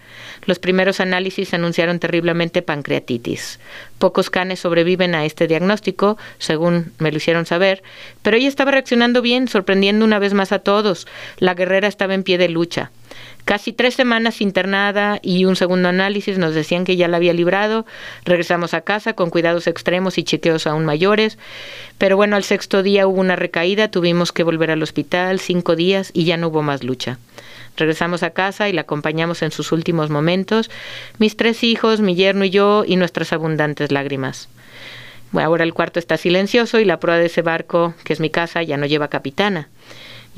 Los 0.46 0.58
primeros 0.58 1.00
análisis 1.00 1.54
anunciaron 1.54 1.98
terriblemente 1.98 2.62
pancreatitis. 2.62 3.58
Pocos 3.98 4.30
canes 4.30 4.60
sobreviven 4.60 5.14
a 5.14 5.24
este 5.24 5.46
diagnóstico, 5.46 6.18
según 6.38 6.92
me 6.98 7.10
lo 7.10 7.16
hicieron 7.16 7.46
saber, 7.46 7.82
pero 8.22 8.36
ella 8.36 8.48
estaba 8.48 8.70
reaccionando 8.70 9.22
bien, 9.22 9.48
sorprendiendo 9.48 10.04
una 10.04 10.18
vez 10.18 10.34
más 10.34 10.52
a 10.52 10.60
todos. 10.60 11.06
La 11.38 11.54
guerrera 11.54 11.88
estaba 11.88 12.14
en 12.14 12.22
pie 12.22 12.38
de 12.38 12.48
lucha. 12.48 12.90
Casi 13.48 13.72
tres 13.72 13.94
semanas 13.94 14.42
internada 14.42 15.20
y 15.22 15.46
un 15.46 15.56
segundo 15.56 15.88
análisis 15.88 16.36
nos 16.36 16.52
decían 16.54 16.84
que 16.84 16.96
ya 16.96 17.08
la 17.08 17.16
había 17.16 17.32
librado. 17.32 17.86
Regresamos 18.26 18.74
a 18.74 18.82
casa 18.82 19.14
con 19.14 19.30
cuidados 19.30 19.66
extremos 19.66 20.18
y 20.18 20.22
chequeos 20.22 20.66
aún 20.66 20.84
mayores. 20.84 21.38
Pero 21.96 22.18
bueno, 22.18 22.36
al 22.36 22.44
sexto 22.44 22.82
día 22.82 23.06
hubo 23.06 23.18
una 23.18 23.36
recaída, 23.36 23.90
tuvimos 23.90 24.32
que 24.32 24.42
volver 24.42 24.70
al 24.70 24.82
hospital 24.82 25.40
cinco 25.40 25.76
días 25.76 26.10
y 26.12 26.26
ya 26.26 26.36
no 26.36 26.48
hubo 26.48 26.60
más 26.60 26.84
lucha. 26.84 27.16
Regresamos 27.78 28.22
a 28.22 28.32
casa 28.32 28.68
y 28.68 28.74
la 28.74 28.82
acompañamos 28.82 29.40
en 29.40 29.50
sus 29.50 29.72
últimos 29.72 30.10
momentos, 30.10 30.70
mis 31.16 31.34
tres 31.34 31.64
hijos, 31.64 32.00
mi 32.00 32.16
yerno 32.16 32.44
y 32.44 32.50
yo, 32.50 32.84
y 32.86 32.96
nuestras 32.96 33.32
abundantes 33.32 33.90
lágrimas. 33.90 34.50
Bueno, 35.32 35.48
ahora 35.48 35.64
el 35.64 35.72
cuarto 35.72 35.98
está 35.98 36.18
silencioso 36.18 36.80
y 36.80 36.84
la 36.84 37.00
proa 37.00 37.16
de 37.16 37.26
ese 37.26 37.40
barco, 37.40 37.94
que 38.04 38.12
es 38.12 38.20
mi 38.20 38.28
casa, 38.28 38.62
ya 38.62 38.76
no 38.76 38.84
lleva 38.84 39.08
capitana. 39.08 39.68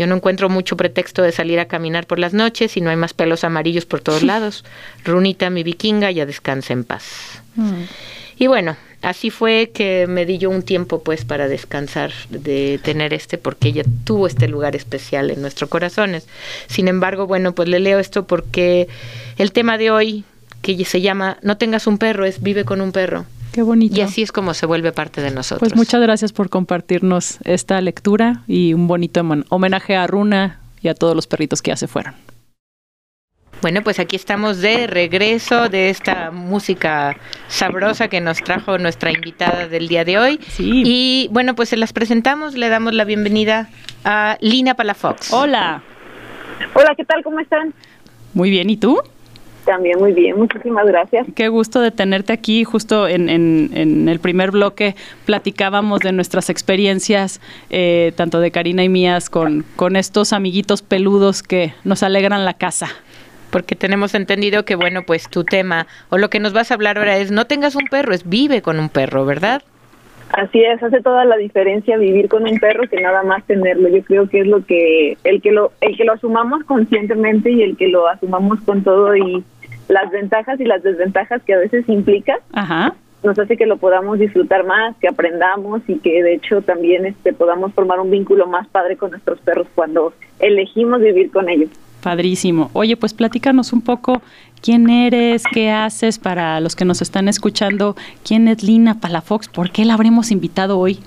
Yo 0.00 0.06
no 0.06 0.16
encuentro 0.16 0.48
mucho 0.48 0.78
pretexto 0.78 1.20
de 1.20 1.30
salir 1.30 1.60
a 1.60 1.66
caminar 1.66 2.06
por 2.06 2.18
las 2.18 2.32
noches 2.32 2.74
y 2.78 2.80
no 2.80 2.88
hay 2.88 2.96
más 2.96 3.12
pelos 3.12 3.44
amarillos 3.44 3.84
por 3.84 4.00
todos 4.00 4.22
lados. 4.32 4.64
Runita, 5.04 5.50
mi 5.50 5.62
vikinga, 5.62 6.10
ya 6.10 6.24
descansa 6.24 6.72
en 6.72 6.84
paz. 6.84 7.42
Mm. 7.54 7.82
Y 8.38 8.46
bueno, 8.46 8.78
así 9.02 9.28
fue 9.28 9.72
que 9.74 10.06
me 10.06 10.24
di 10.24 10.38
yo 10.38 10.48
un 10.48 10.62
tiempo 10.62 11.02
pues 11.02 11.26
para 11.26 11.48
descansar 11.48 12.12
de 12.30 12.80
tener 12.82 13.12
este 13.12 13.36
porque 13.36 13.68
ella 13.68 13.82
tuvo 14.04 14.26
este 14.26 14.48
lugar 14.48 14.74
especial 14.74 15.30
en 15.30 15.42
nuestros 15.42 15.68
corazones. 15.68 16.26
Sin 16.66 16.88
embargo, 16.88 17.26
bueno, 17.26 17.54
pues 17.54 17.68
le 17.68 17.78
leo 17.78 17.98
esto 17.98 18.26
porque 18.26 18.88
el 19.36 19.52
tema 19.52 19.76
de 19.76 19.90
hoy 19.90 20.24
que 20.62 20.82
se 20.86 21.02
llama 21.02 21.36
No 21.42 21.58
tengas 21.58 21.86
un 21.86 21.98
perro 21.98 22.24
es 22.24 22.40
vive 22.40 22.64
con 22.64 22.80
un 22.80 22.92
perro. 22.92 23.26
Qué 23.52 23.62
bonito. 23.62 23.96
Y 23.96 24.00
así 24.00 24.22
es 24.22 24.32
como 24.32 24.54
se 24.54 24.66
vuelve 24.66 24.92
parte 24.92 25.20
de 25.20 25.30
nosotros. 25.30 25.60
Pues 25.60 25.76
muchas 25.76 26.00
gracias 26.00 26.32
por 26.32 26.50
compartirnos 26.50 27.38
esta 27.44 27.80
lectura 27.80 28.42
y 28.46 28.74
un 28.74 28.86
bonito 28.86 29.20
homenaje 29.48 29.96
a 29.96 30.06
Runa 30.06 30.60
y 30.82 30.88
a 30.88 30.94
todos 30.94 31.16
los 31.16 31.26
perritos 31.26 31.62
que 31.62 31.70
ya 31.70 31.76
se 31.76 31.88
fueron. 31.88 32.14
Bueno, 33.62 33.82
pues 33.82 33.98
aquí 33.98 34.16
estamos 34.16 34.58
de 34.58 34.86
regreso 34.86 35.68
de 35.68 35.90
esta 35.90 36.30
música 36.30 37.18
sabrosa 37.48 38.08
que 38.08 38.20
nos 38.22 38.38
trajo 38.38 38.78
nuestra 38.78 39.12
invitada 39.12 39.68
del 39.68 39.86
día 39.86 40.04
de 40.06 40.18
hoy. 40.18 40.40
Sí. 40.48 40.82
Y 40.86 41.28
bueno, 41.30 41.54
pues 41.54 41.68
se 41.68 41.76
las 41.76 41.92
presentamos, 41.92 42.54
le 42.54 42.70
damos 42.70 42.94
la 42.94 43.04
bienvenida 43.04 43.68
a 44.04 44.38
Lina 44.40 44.74
Palafox. 44.74 45.32
Hola. 45.34 45.82
Hola, 46.72 46.94
¿qué 46.96 47.04
tal? 47.04 47.22
¿Cómo 47.22 47.38
están? 47.40 47.74
Muy 48.32 48.48
bien, 48.48 48.70
¿y 48.70 48.78
tú? 48.78 48.98
También 49.64 49.98
muy 49.98 50.12
bien, 50.12 50.38
muchísimas 50.38 50.86
gracias. 50.86 51.26
Qué 51.34 51.48
gusto 51.48 51.80
de 51.80 51.90
tenerte 51.90 52.32
aquí. 52.32 52.64
Justo 52.64 53.06
en, 53.06 53.28
en, 53.28 54.08
el 54.08 54.18
primer 54.18 54.50
bloque 54.50 54.96
platicábamos 55.26 56.00
de 56.00 56.12
nuestras 56.12 56.50
experiencias, 56.50 57.40
eh, 57.68 58.12
tanto 58.16 58.40
de 58.40 58.50
Karina 58.50 58.82
y 58.82 58.88
mías, 58.88 59.30
con, 59.30 59.64
con 59.76 59.96
estos 59.96 60.32
amiguitos 60.32 60.82
peludos 60.82 61.42
que 61.42 61.74
nos 61.84 62.02
alegran 62.02 62.44
la 62.44 62.54
casa 62.54 62.88
porque 63.50 63.74
tenemos 63.74 64.14
entendido 64.14 64.64
que, 64.64 64.76
bueno, 64.76 65.02
pues 65.02 65.28
tu 65.28 65.42
tema 65.42 65.88
o 66.08 66.18
lo 66.18 66.30
que 66.30 66.38
nos 66.38 66.52
vas 66.52 66.70
a 66.70 66.74
hablar 66.74 66.98
ahora 66.98 67.18
es 67.18 67.30
no 67.30 67.46
tengas 67.46 67.74
un 67.74 67.86
perro, 67.88 68.14
es 68.14 68.28
vive 68.28 68.62
con 68.62 68.78
un 68.78 68.88
perro, 68.88 69.26
¿verdad? 69.26 69.62
Así 70.32 70.62
es, 70.62 70.80
hace 70.82 71.00
toda 71.00 71.24
la 71.24 71.36
diferencia 71.36 71.96
vivir 71.96 72.28
con 72.28 72.46
un 72.46 72.58
perro 72.60 72.88
que 72.88 73.00
nada 73.00 73.22
más 73.24 73.44
tenerlo. 73.44 73.88
Yo 73.88 74.02
creo 74.04 74.28
que 74.28 74.40
es 74.40 74.46
lo 74.46 74.64
que 74.64 75.16
el 75.24 75.42
que 75.42 75.50
lo 75.50 75.72
el 75.80 75.96
que 75.96 76.04
lo 76.04 76.12
asumamos 76.12 76.62
conscientemente 76.64 77.50
y 77.50 77.62
el 77.62 77.76
que 77.76 77.88
lo 77.88 78.06
asumamos 78.06 78.60
con 78.60 78.84
todo 78.84 79.16
y 79.16 79.44
las 79.88 80.10
ventajas 80.12 80.60
y 80.60 80.64
las 80.64 80.82
desventajas 80.82 81.42
que 81.42 81.54
a 81.54 81.58
veces 81.58 81.88
implica. 81.88 82.38
Nos 83.22 83.38
hace 83.38 83.56
que 83.56 83.66
lo 83.66 83.76
podamos 83.76 84.18
disfrutar 84.18 84.64
más, 84.64 84.96
que 84.96 85.08
aprendamos 85.08 85.82
y 85.88 85.98
que 85.98 86.22
de 86.22 86.34
hecho 86.34 86.62
también 86.62 87.04
este 87.04 87.32
podamos 87.32 87.74
formar 87.74 88.00
un 88.00 88.10
vínculo 88.10 88.46
más 88.46 88.66
padre 88.68 88.96
con 88.96 89.10
nuestros 89.10 89.40
perros 89.40 89.66
cuando 89.74 90.14
elegimos 90.38 91.00
vivir 91.00 91.30
con 91.30 91.48
ellos. 91.48 91.70
Padrísimo. 92.02 92.70
Oye, 92.72 92.96
pues 92.96 93.14
platícanos 93.14 93.72
un 93.72 93.82
poco 93.82 94.22
quién 94.62 94.88
eres, 94.90 95.44
qué 95.52 95.70
haces 95.70 96.18
para 96.18 96.60
los 96.60 96.76
que 96.76 96.84
nos 96.84 97.02
están 97.02 97.28
escuchando, 97.28 97.96
quién 98.24 98.48
es 98.48 98.62
Lina 98.62 99.00
Palafox, 99.00 99.48
por 99.48 99.70
qué 99.70 99.84
la 99.84 99.94
habremos 99.94 100.30
invitado 100.30 100.78
hoy. 100.78 101.00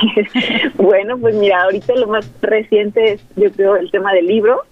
bueno, 0.76 1.18
pues 1.18 1.34
mira, 1.34 1.62
ahorita 1.62 1.94
lo 1.96 2.06
más 2.06 2.30
reciente 2.40 3.12
es, 3.12 3.24
yo 3.36 3.50
creo, 3.52 3.76
el 3.76 3.90
tema 3.90 4.12
del 4.12 4.26
libro, 4.26 4.62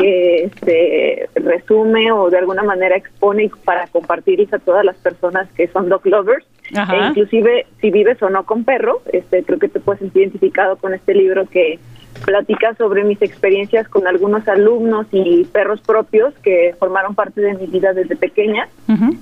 que 0.00 0.44
este, 0.44 1.28
resume 1.34 2.12
o 2.12 2.30
de 2.30 2.38
alguna 2.38 2.62
manera 2.62 2.96
expone 2.96 3.50
para 3.64 3.86
compartir 3.88 4.46
a 4.52 4.58
todas 4.58 4.84
las 4.84 4.96
personas 4.96 5.48
que 5.52 5.68
son 5.68 5.88
dog 5.88 6.06
lovers, 6.06 6.46
e 6.70 7.08
inclusive 7.08 7.66
si 7.80 7.90
vives 7.90 8.22
o 8.22 8.30
no 8.30 8.44
con 8.44 8.64
perro, 8.64 9.02
este, 9.12 9.42
creo 9.44 9.58
que 9.58 9.68
te 9.68 9.80
puedes 9.80 10.00
sentir 10.00 10.22
identificado 10.22 10.76
con 10.76 10.94
este 10.94 11.14
libro 11.14 11.46
que 11.46 11.78
platica 12.24 12.74
sobre 12.74 13.04
mis 13.04 13.20
experiencias 13.22 13.88
con 13.88 14.06
algunos 14.06 14.46
alumnos 14.48 15.06
y 15.12 15.44
perros 15.44 15.80
propios 15.80 16.34
que 16.42 16.74
formaron 16.78 17.14
parte 17.14 17.40
de 17.40 17.54
mi 17.54 17.66
vida 17.66 17.92
desde 17.92 18.16
pequeña, 18.16 18.68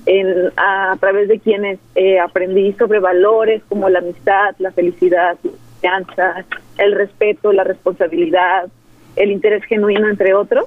en, 0.05 0.51
a, 0.57 0.95
través 0.99 1.27
de 1.27 1.39
quienes 1.39 1.79
eh, 1.95 2.19
aprendí 2.19 2.73
sobre 2.73 2.99
valores 2.99 3.61
como 3.69 3.89
la 3.89 3.99
amistad, 3.99 4.55
la 4.59 4.71
felicidad, 4.71 5.37
la 5.43 5.51
confianza, 5.51 6.45
el 6.77 6.93
respeto, 6.93 7.51
la 7.51 7.63
responsabilidad, 7.63 8.69
el 9.15 9.31
interés 9.31 9.63
genuino 9.65 10.09
entre 10.09 10.33
otros. 10.33 10.65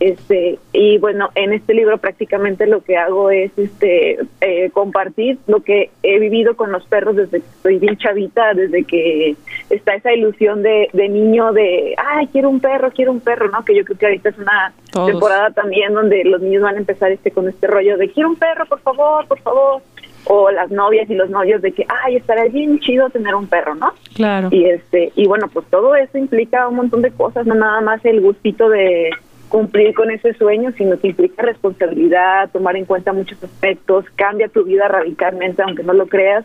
Este 0.00 0.58
y 0.72 0.98
bueno 0.98 1.30
en 1.34 1.52
este 1.52 1.72
libro 1.74 1.98
prácticamente 1.98 2.66
lo 2.66 2.82
que 2.82 2.96
hago 2.96 3.30
es 3.30 3.50
este 3.56 4.18
eh, 4.40 4.70
compartir 4.70 5.38
lo 5.46 5.60
que 5.60 5.90
he 6.02 6.18
vivido 6.18 6.56
con 6.56 6.70
los 6.72 6.84
perros 6.84 7.16
desde 7.16 7.40
que 7.40 7.46
estoy 7.46 7.78
bien 7.78 7.96
chavita 7.96 8.52
desde 8.54 8.84
que 8.84 9.34
está 9.70 9.94
esa 9.94 10.12
ilusión 10.12 10.62
de, 10.62 10.90
de 10.92 11.08
niño 11.08 11.52
de 11.52 11.94
ay 11.96 12.28
quiero 12.28 12.50
un 12.50 12.60
perro 12.60 12.90
quiero 12.90 13.12
un 13.12 13.20
perro 13.20 13.48
no 13.48 13.64
que 13.64 13.74
yo 13.74 13.84
creo 13.84 13.98
que 13.98 14.06
ahorita 14.06 14.28
es 14.28 14.38
una 14.38 14.72
temporada 15.06 15.50
también 15.50 15.94
donde 15.94 16.22
los 16.24 16.42
niños 16.42 16.62
van 16.62 16.76
a 16.76 16.78
empezar 16.78 17.10
este 17.10 17.30
con 17.30 17.48
este 17.48 17.66
rollo 17.66 17.96
de 17.96 18.10
quiero 18.10 18.28
un 18.28 18.36
perro 18.36 18.66
por 18.66 18.80
favor 18.80 19.26
por 19.26 19.40
favor 19.40 19.82
o 20.26 20.50
las 20.50 20.70
novias 20.70 21.08
y 21.08 21.14
los 21.14 21.30
novios 21.30 21.62
de 21.62 21.72
que, 21.72 21.86
ay, 22.04 22.16
estaría 22.16 22.46
bien 22.46 22.78
chido 22.80 23.08
tener 23.10 23.34
un 23.34 23.46
perro, 23.46 23.74
¿no? 23.74 23.92
Claro. 24.14 24.48
Y 24.50 24.64
este 24.66 25.12
y 25.14 25.26
bueno, 25.26 25.48
pues 25.52 25.66
todo 25.70 25.94
eso 25.94 26.18
implica 26.18 26.68
un 26.68 26.76
montón 26.76 27.02
de 27.02 27.12
cosas, 27.12 27.46
no 27.46 27.54
nada 27.54 27.80
más 27.80 28.04
el 28.04 28.20
gustito 28.20 28.68
de 28.68 29.10
cumplir 29.48 29.94
con 29.94 30.10
ese 30.10 30.34
sueño, 30.34 30.72
sino 30.76 30.98
que 30.98 31.08
implica 31.08 31.42
responsabilidad, 31.42 32.50
tomar 32.50 32.76
en 32.76 32.84
cuenta 32.84 33.12
muchos 33.12 33.42
aspectos, 33.42 34.04
cambia 34.16 34.48
tu 34.48 34.64
vida 34.64 34.88
radicalmente, 34.88 35.62
aunque 35.62 35.84
no 35.84 35.92
lo 35.92 36.06
creas, 36.06 36.44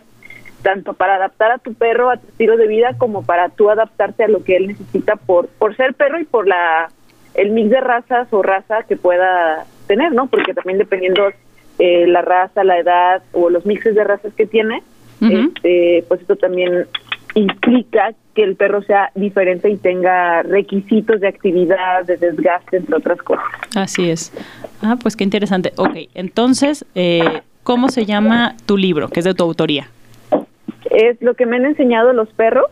tanto 0.62 0.94
para 0.94 1.16
adaptar 1.16 1.52
a 1.52 1.58
tu 1.58 1.74
perro 1.74 2.12
a 2.12 2.18
tu 2.18 2.28
estilo 2.28 2.58
de 2.58 2.68
vida 2.68 2.96
como 3.00 3.24
para 3.24 3.50
tú 3.50 3.72
adaptarte 3.72 4.24
a 4.24 4.28
lo 4.28 4.44
que 4.44 4.58
él 4.58 4.68
necesita 4.68 5.16
por 5.16 5.48
por 5.48 5.76
ser 5.76 5.96
perro 5.96 6.20
y 6.20 6.26
por 6.26 6.48
la 6.48 6.90
el 7.34 7.50
mix 7.52 7.72
de 7.72 7.82
razas 7.82 8.28
o 8.32 8.44
raza 8.44 8.84
que 8.84 8.98
pueda 8.98 9.66
tener, 9.88 10.12
¿no? 10.12 10.28
Porque 10.28 10.54
también 10.54 10.78
dependiendo 10.78 11.32
eh, 11.84 12.06
la 12.06 12.22
raza, 12.22 12.64
la 12.64 12.78
edad 12.78 13.24
o 13.32 13.50
los 13.50 13.66
mixes 13.66 13.96
de 13.96 14.04
razas 14.04 14.32
que 14.36 14.46
tiene, 14.46 14.84
este, 15.20 16.06
pues 16.08 16.22
esto 16.22 16.36
también 16.36 16.86
implica 17.34 18.14
que 18.36 18.44
el 18.44 18.56
perro 18.56 18.84
sea 18.84 19.10
diferente 19.16 19.68
y 19.68 19.78
tenga 19.78 20.44
requisitos 20.44 21.22
de 21.22 21.28
actividad, 21.28 22.06
de 22.06 22.18
desgaste, 22.18 22.78
entre 22.78 22.98
otras 22.98 23.18
cosas. 23.24 23.46
Así 23.76 24.12
es. 24.12 24.32
Ah, 24.84 24.96
pues 25.02 25.16
qué 25.16 25.24
interesante. 25.24 25.74
Ok, 25.78 26.08
entonces, 26.14 26.86
eh, 26.94 27.42
¿cómo 27.64 27.90
se 27.90 28.06
llama 28.06 28.58
tu 28.68 28.78
libro, 28.78 29.08
que 29.08 29.22
es 29.22 29.26
de 29.26 29.34
tu 29.34 29.44
autoría? 29.44 29.88
Es 30.92 31.20
lo 31.20 31.34
que 31.34 31.48
me 31.48 31.56
han 31.56 31.66
enseñado 31.66 32.14
los 32.14 32.30
perros 32.30 32.66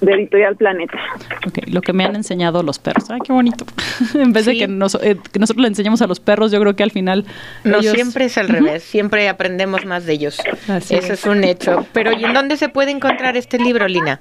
de 0.00 0.12
Editorial 0.12 0.56
Planeta. 0.56 0.98
Okay, 1.46 1.72
lo 1.72 1.80
que 1.80 1.92
me 1.92 2.04
han 2.04 2.14
enseñado 2.14 2.62
los 2.62 2.78
perros. 2.78 3.10
Ay, 3.10 3.18
qué 3.24 3.32
bonito. 3.32 3.64
en 4.14 4.32
vez 4.32 4.46
de 4.46 4.52
que, 4.52 4.64
eh, 4.64 5.16
que, 5.32 5.38
nosotros 5.38 5.62
le 5.62 5.68
enseñamos 5.68 6.02
a 6.02 6.06
los 6.06 6.20
perros, 6.20 6.52
yo 6.52 6.60
creo 6.60 6.76
que 6.76 6.82
al 6.82 6.90
final... 6.90 7.24
No, 7.64 7.82
siempre 7.82 8.26
es 8.26 8.38
al 8.38 8.48
revés. 8.48 8.82
Siempre 8.82 9.28
aprendemos 9.28 9.84
más 9.84 10.06
de 10.06 10.12
ellos. 10.12 10.38
Eso 10.68 10.94
es. 10.94 11.24
un 11.24 11.44
hecho. 11.44 11.86
Pero 11.92 12.12
¿y 12.12 12.24
en 12.24 12.32
dónde 12.32 12.56
se 12.56 12.68
puede 12.68 12.90
encontrar 12.90 13.36
este 13.36 13.58
libro, 13.58 13.88
Lina? 13.88 14.20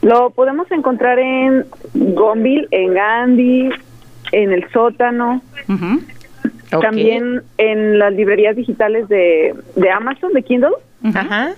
Lo 0.00 0.30
podemos 0.30 0.70
encontrar 0.72 1.18
en 1.18 1.64
Gonville, 1.94 2.66
en 2.70 2.94
Gandhi, 2.94 3.70
en 4.32 4.52
el 4.52 4.68
sótano. 4.72 5.42
También 6.70 7.42
en 7.58 7.98
las 7.98 8.12
librerías 8.14 8.56
digitales 8.56 9.08
de, 9.08 9.54
de 9.76 9.90
Amazon, 9.90 10.32
de 10.32 10.42
Kindle. 10.42 10.70
Ajá. 11.04 11.52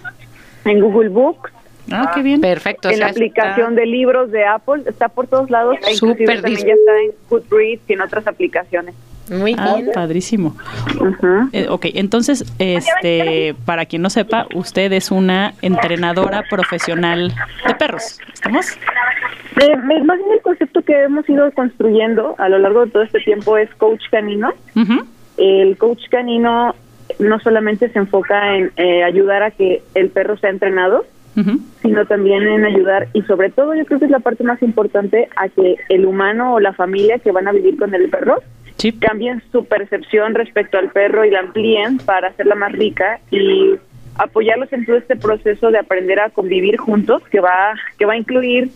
En 0.64 0.80
Google 0.80 1.08
Books 1.08 1.53
Ah, 1.90 2.12
qué 2.14 2.22
bien. 2.22 2.40
Perfecto. 2.40 2.88
En 2.88 3.00
la 3.00 3.08
aplicación 3.08 3.74
de 3.74 3.86
libros 3.86 4.30
de 4.30 4.44
Apple, 4.44 4.82
está 4.86 5.08
por 5.08 5.26
todos 5.26 5.50
lados. 5.50 5.76
Súper 5.94 6.42
también 6.42 6.66
ya 6.66 6.74
está 6.74 7.00
en 7.00 7.10
Goodreads 7.28 7.82
y 7.88 7.92
en 7.92 8.00
otras 8.00 8.26
aplicaciones. 8.26 8.94
Muy 9.30 9.56
ah, 9.58 9.78
padrísimo. 9.94 10.54
Eh, 11.52 11.66
ok, 11.68 11.86
entonces, 11.94 12.44
este, 12.58 13.54
para 13.64 13.86
quien 13.86 14.02
no 14.02 14.10
sepa, 14.10 14.46
usted 14.54 14.92
es 14.92 15.10
una 15.10 15.54
entrenadora 15.62 16.42
profesional 16.50 17.32
de 17.66 17.74
perros, 17.74 18.18
¿estamos? 18.32 18.66
Eh, 19.62 19.76
más 19.76 20.18
bien 20.18 20.30
el 20.32 20.42
concepto 20.42 20.82
que 20.82 21.04
hemos 21.04 21.26
ido 21.28 21.50
construyendo 21.52 22.34
a 22.38 22.48
lo 22.50 22.58
largo 22.58 22.84
de 22.84 22.90
todo 22.90 23.02
este 23.02 23.20
tiempo 23.20 23.56
es 23.56 23.72
coach 23.76 24.02
canino. 24.10 24.52
El 25.38 25.76
coach 25.78 26.08
canino 26.10 26.74
no 27.18 27.40
solamente 27.40 27.88
se 27.88 27.98
enfoca 27.98 28.56
en 28.56 28.72
eh, 28.76 29.04
ayudar 29.04 29.42
a 29.42 29.50
que 29.50 29.82
el 29.94 30.10
perro 30.10 30.36
sea 30.36 30.50
entrenado, 30.50 31.06
sino 31.82 32.06
también 32.06 32.46
en 32.46 32.64
ayudar 32.64 33.08
y 33.12 33.22
sobre 33.22 33.50
todo 33.50 33.74
yo 33.74 33.84
creo 33.84 33.98
que 33.98 34.04
es 34.04 34.10
la 34.10 34.20
parte 34.20 34.44
más 34.44 34.62
importante 34.62 35.28
a 35.36 35.48
que 35.48 35.76
el 35.88 36.06
humano 36.06 36.54
o 36.54 36.60
la 36.60 36.72
familia 36.72 37.18
que 37.18 37.32
van 37.32 37.48
a 37.48 37.52
vivir 37.52 37.76
con 37.76 37.94
el 37.94 38.08
perro 38.08 38.40
cambien 39.00 39.42
su 39.50 39.64
percepción 39.64 40.34
respecto 40.34 40.78
al 40.78 40.90
perro 40.90 41.24
y 41.24 41.30
la 41.30 41.40
amplíen 41.40 41.98
para 41.98 42.28
hacerla 42.28 42.54
más 42.54 42.72
rica 42.72 43.18
y 43.30 43.74
apoyarlos 44.16 44.72
en 44.72 44.84
todo 44.84 44.96
este 44.96 45.16
proceso 45.16 45.70
de 45.70 45.78
aprender 45.78 46.20
a 46.20 46.30
convivir 46.30 46.76
juntos 46.76 47.22
que 47.30 47.40
va 47.40 47.74
que 47.98 48.04
va 48.04 48.12
a 48.12 48.16
incluir 48.16 48.70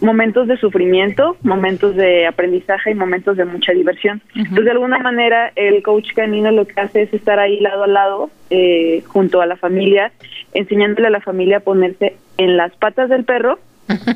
momentos 0.00 0.46
de 0.46 0.56
sufrimiento, 0.56 1.36
momentos 1.42 1.96
de 1.96 2.26
aprendizaje 2.26 2.92
y 2.92 2.94
momentos 2.94 3.36
de 3.36 3.44
mucha 3.44 3.72
diversión. 3.72 4.22
Entonces, 4.34 4.64
de 4.64 4.70
alguna 4.70 4.98
manera, 4.98 5.52
el 5.56 5.82
coach 5.82 6.12
canino 6.14 6.50
lo 6.52 6.66
que 6.66 6.80
hace 6.80 7.02
es 7.02 7.14
estar 7.14 7.38
ahí 7.38 7.60
lado 7.60 7.84
a 7.84 7.88
lado, 7.88 8.30
eh, 8.50 9.02
junto 9.06 9.40
a 9.40 9.46
la 9.46 9.56
familia, 9.56 10.12
enseñándole 10.54 11.08
a 11.08 11.10
la 11.10 11.20
familia 11.20 11.58
a 11.58 11.60
ponerse 11.60 12.16
en 12.36 12.56
las 12.56 12.74
patas 12.76 13.08
del 13.08 13.24
perro 13.24 13.58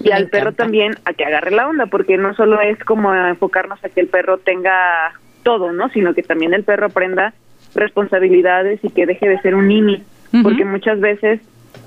y 0.04 0.10
al 0.10 0.28
perro 0.28 0.52
también 0.52 0.94
a 1.04 1.14
que 1.14 1.24
agarre 1.24 1.50
la 1.50 1.68
onda, 1.68 1.86
porque 1.86 2.16
no 2.16 2.34
solo 2.34 2.60
es 2.60 2.78
como 2.84 3.14
enfocarnos 3.14 3.82
a 3.84 3.88
que 3.88 4.00
el 4.00 4.08
perro 4.08 4.38
tenga 4.38 5.12
todo, 5.42 5.72
¿no? 5.72 5.88
Sino 5.90 6.14
que 6.14 6.22
también 6.22 6.54
el 6.54 6.64
perro 6.64 6.86
aprenda 6.86 7.32
responsabilidades 7.74 8.80
y 8.82 8.90
que 8.90 9.06
deje 9.06 9.28
de 9.28 9.40
ser 9.40 9.54
un 9.54 9.68
nini, 9.68 10.02
porque 10.42 10.64
muchas 10.64 11.00
veces 11.00 11.40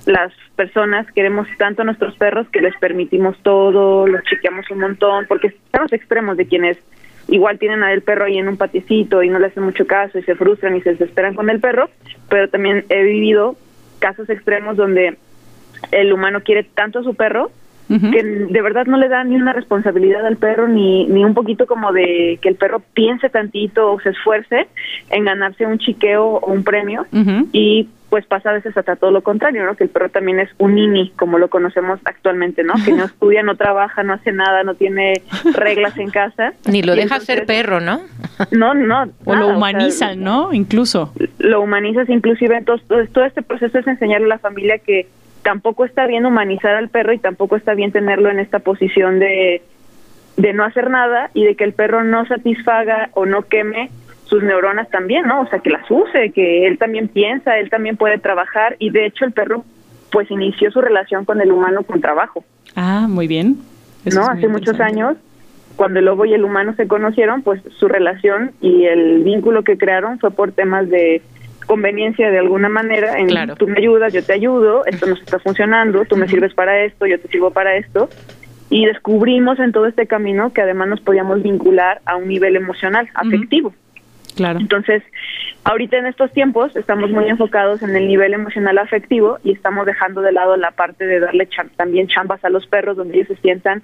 las 0.06 0.32
personas 0.56 1.12
queremos 1.14 1.48
tanto 1.58 1.82
a 1.82 1.86
nuestros 1.86 2.16
perros 2.16 2.48
que 2.50 2.62
les 2.62 2.76
permitimos 2.78 3.38
todo, 3.42 4.08
los 4.08 4.24
chequeamos 4.24 4.70
un 4.72 4.80
montón, 4.80 5.26
porque 5.28 5.48
están 5.48 5.84
los 5.84 5.94
extremos 5.94 6.38
de 6.38 6.46
quienes 6.48 6.78
igual 7.28 7.58
tienen 7.58 7.84
al 7.84 8.02
perro 8.02 8.26
ahí 8.26 8.38
en 8.38 8.48
un 8.48 8.58
patiecito 8.58 9.24
y 9.24 9.30
no 9.30 9.40
le 9.40 9.48
hacen 9.48 9.64
mucho 9.64 9.88
caso 9.88 10.20
y 10.20 10.24
se 10.24 10.36
frustran 10.36 10.76
y 10.76 10.82
se 10.82 10.92
desesperan 10.92 11.34
con 11.34 11.50
el 11.50 11.60
perro, 11.60 11.90
pero 12.30 12.50
también 12.50 12.86
he 12.90 13.04
vivido 13.04 13.56
casos 14.00 14.30
extremos 14.30 14.78
donde 14.78 15.18
el 15.92 16.14
humano 16.14 16.42
quiere 16.42 16.64
tanto 16.64 17.00
a 17.00 17.04
su 17.04 17.16
perro 17.16 17.52
que 17.88 18.24
de 18.24 18.62
verdad 18.64 18.88
no 18.88 18.98
le 18.98 19.08
da 19.10 19.24
ni 19.24 19.36
una 19.36 19.54
responsabilidad 19.54 20.26
al 20.26 20.38
perro 20.38 20.68
ni, 20.68 21.06
ni 21.06 21.24
un 21.24 21.36
poquito 21.36 21.68
como 21.68 21.94
de 21.94 22.40
que 22.42 22.50
el 22.50 22.56
perro 22.56 22.82
piense 22.94 23.30
tantito 23.30 23.92
o 23.92 24.00
se 24.00 24.10
esfuerce 24.10 24.68
en 25.12 25.26
ganarse 25.26 25.68
un 25.68 25.78
chiqueo 25.78 26.26
o 26.26 26.52
un 26.52 26.64
premio. 26.64 27.06
Y 27.52 27.88
pues 28.10 28.26
pasa 28.26 28.52
a 28.52 28.54
veces 28.54 28.76
hasta 28.78 28.96
todo 28.96 29.12
lo 29.12 29.22
contrario, 29.22 29.66
¿no? 29.66 29.76
Que 29.76 29.86
el 29.86 29.90
perro 29.90 30.10
también 30.10 30.40
es 30.40 30.50
un 30.58 30.76
nini, 30.76 31.12
como 31.18 31.38
lo 31.38 31.50
conocemos 31.50 32.00
actualmente, 32.06 32.64
¿no? 32.64 32.74
Que 32.86 32.92
no 32.92 33.06
estudia, 33.06 33.44
no 33.44 33.56
trabaja, 33.56 34.04
no 34.04 34.14
hace 34.14 34.32
nada, 34.32 34.64
no 34.64 34.76
tiene 34.76 35.22
reglas 35.54 35.98
en 35.98 36.12
casa. 36.12 36.54
Ni 36.70 36.82
lo 36.82 36.96
deja 36.96 37.20
ser 37.20 37.46
perro, 37.46 37.80
¿no? 37.80 38.02
No, 38.52 38.74
no. 38.74 39.10
O 39.26 39.36
lo 39.36 39.48
humanizan, 39.48 40.24
¿no? 40.24 40.54
Incluso. 40.54 41.12
Lo 41.40 41.62
humanizas 41.62 42.10
inclusive. 42.10 42.58
Entonces, 42.58 42.88
todo 43.12 43.26
este 43.26 43.42
proceso 43.42 43.80
es 43.80 43.88
enseñarle 43.88 44.26
a 44.26 44.30
la 44.30 44.40
familia 44.40 44.78
que 44.78 45.08
tampoco 45.42 45.86
está 45.86 46.08
bien 46.08 46.26
humanizar 46.26 46.76
al 46.76 46.90
perro 46.90 47.14
y 47.14 47.20
tampoco 47.20 47.56
está 47.56 47.74
bien 47.74 47.92
tenerlo 47.92 48.30
en 48.30 48.40
esta 48.40 48.60
posición 48.60 49.20
de, 49.20 49.62
de 50.38 50.54
no 50.54 50.64
hacer 50.64 50.90
nada 50.90 51.30
y 51.34 51.46
de 51.46 51.56
que 51.56 51.64
el 51.64 51.74
perro 51.74 52.04
no 52.04 52.26
satisfaga 52.26 53.10
o 53.14 53.26
no 53.26 53.44
queme 53.44 53.90
sus 54.26 54.44
neuronas 54.44 54.90
también, 54.90 55.28
¿no? 55.28 55.42
O 55.42 55.48
sea, 55.48 55.60
que 55.60 55.70
las 55.70 55.90
use, 55.90 56.32
que 56.32 56.68
él 56.68 56.78
también 56.78 57.08
piensa, 57.08 57.58
él 57.58 57.70
también 57.70 57.96
puede 57.98 58.18
trabajar 58.18 58.76
y 58.80 58.90
de 58.90 59.06
hecho 59.06 59.26
el 59.26 59.32
perro 59.32 59.64
pues 60.12 60.30
inició 60.32 60.72
su 60.72 60.82
relación 60.82 61.26
con 61.26 61.42
el 61.42 61.52
humano 61.52 61.84
con 61.84 62.02
trabajo. 62.02 62.44
Ah, 62.76 63.06
muy 63.10 63.28
bien. 63.28 63.58
no, 64.06 64.28
hace 64.28 64.48
muchos 64.48 64.80
años, 64.80 65.18
cuando 65.76 66.00
el 66.00 66.06
lobo 66.06 66.26
y 66.26 66.34
el 66.34 66.44
humano 66.44 66.74
se 66.76 66.88
conocieron, 66.88 67.42
pues 67.42 67.62
su 67.78 67.88
relación 67.88 68.52
y 68.62 68.86
el 68.86 69.24
vínculo 69.24 69.64
que 69.64 69.78
crearon 69.78 70.20
fue 70.20 70.32
por 70.32 70.52
temas 70.52 70.90
de 70.90 71.22
conveniencia 71.66 72.30
de 72.30 72.40
alguna 72.40 72.70
manera, 72.70 73.18
en 73.18 73.28
tú 73.56 73.68
me 73.68 73.80
ayudas, 73.80 74.14
yo 74.14 74.24
te 74.24 74.34
ayudo, 74.34 74.86
esto 74.86 75.08
nos 75.08 75.20
está 75.20 75.40
funcionando, 75.40 76.06
tú 76.06 76.16
me 76.16 76.28
sirves 76.28 76.54
para 76.54 76.84
esto, 76.84 77.08
yo 77.08 77.20
te 77.20 77.28
sirvo 77.28 77.52
para 77.52 77.76
esto, 77.76 78.10
y 78.70 78.86
descubrimos 78.86 79.60
en 79.60 79.72
todo 79.72 79.88
este 79.88 80.06
camino 80.06 80.54
que 80.54 80.62
además 80.62 80.90
nos 80.90 81.02
podíamos 81.02 81.42
vincular 81.42 82.02
a 82.06 82.16
un 82.16 82.28
nivel 82.28 82.56
emocional, 82.56 83.10
afectivo. 83.16 83.74
Claro. 84.36 84.60
Entonces, 84.60 85.04
ahorita 85.64 85.98
en 85.98 86.08
estos 86.08 86.32
tiempos 86.32 86.76
estamos 86.76 87.10
muy 87.10 87.28
enfocados 87.30 87.82
en 87.82 87.96
el 87.96 88.08
nivel 88.08 88.34
emocional 88.34 88.78
afectivo 88.78 89.40
y 89.44 89.54
estamos 89.54 89.86
dejando 89.86 90.22
de 90.22 90.32
lado 90.32 90.58
la 90.58 90.72
parte 90.72 91.06
de 91.06 91.20
darle 91.20 91.48
también 91.76 92.08
chambas 92.08 92.44
a 92.44 92.50
los 92.50 92.68
perros 92.68 92.98
donde 92.98 93.16
ellos 93.16 93.30
se 93.30 93.36
sientan 93.38 93.82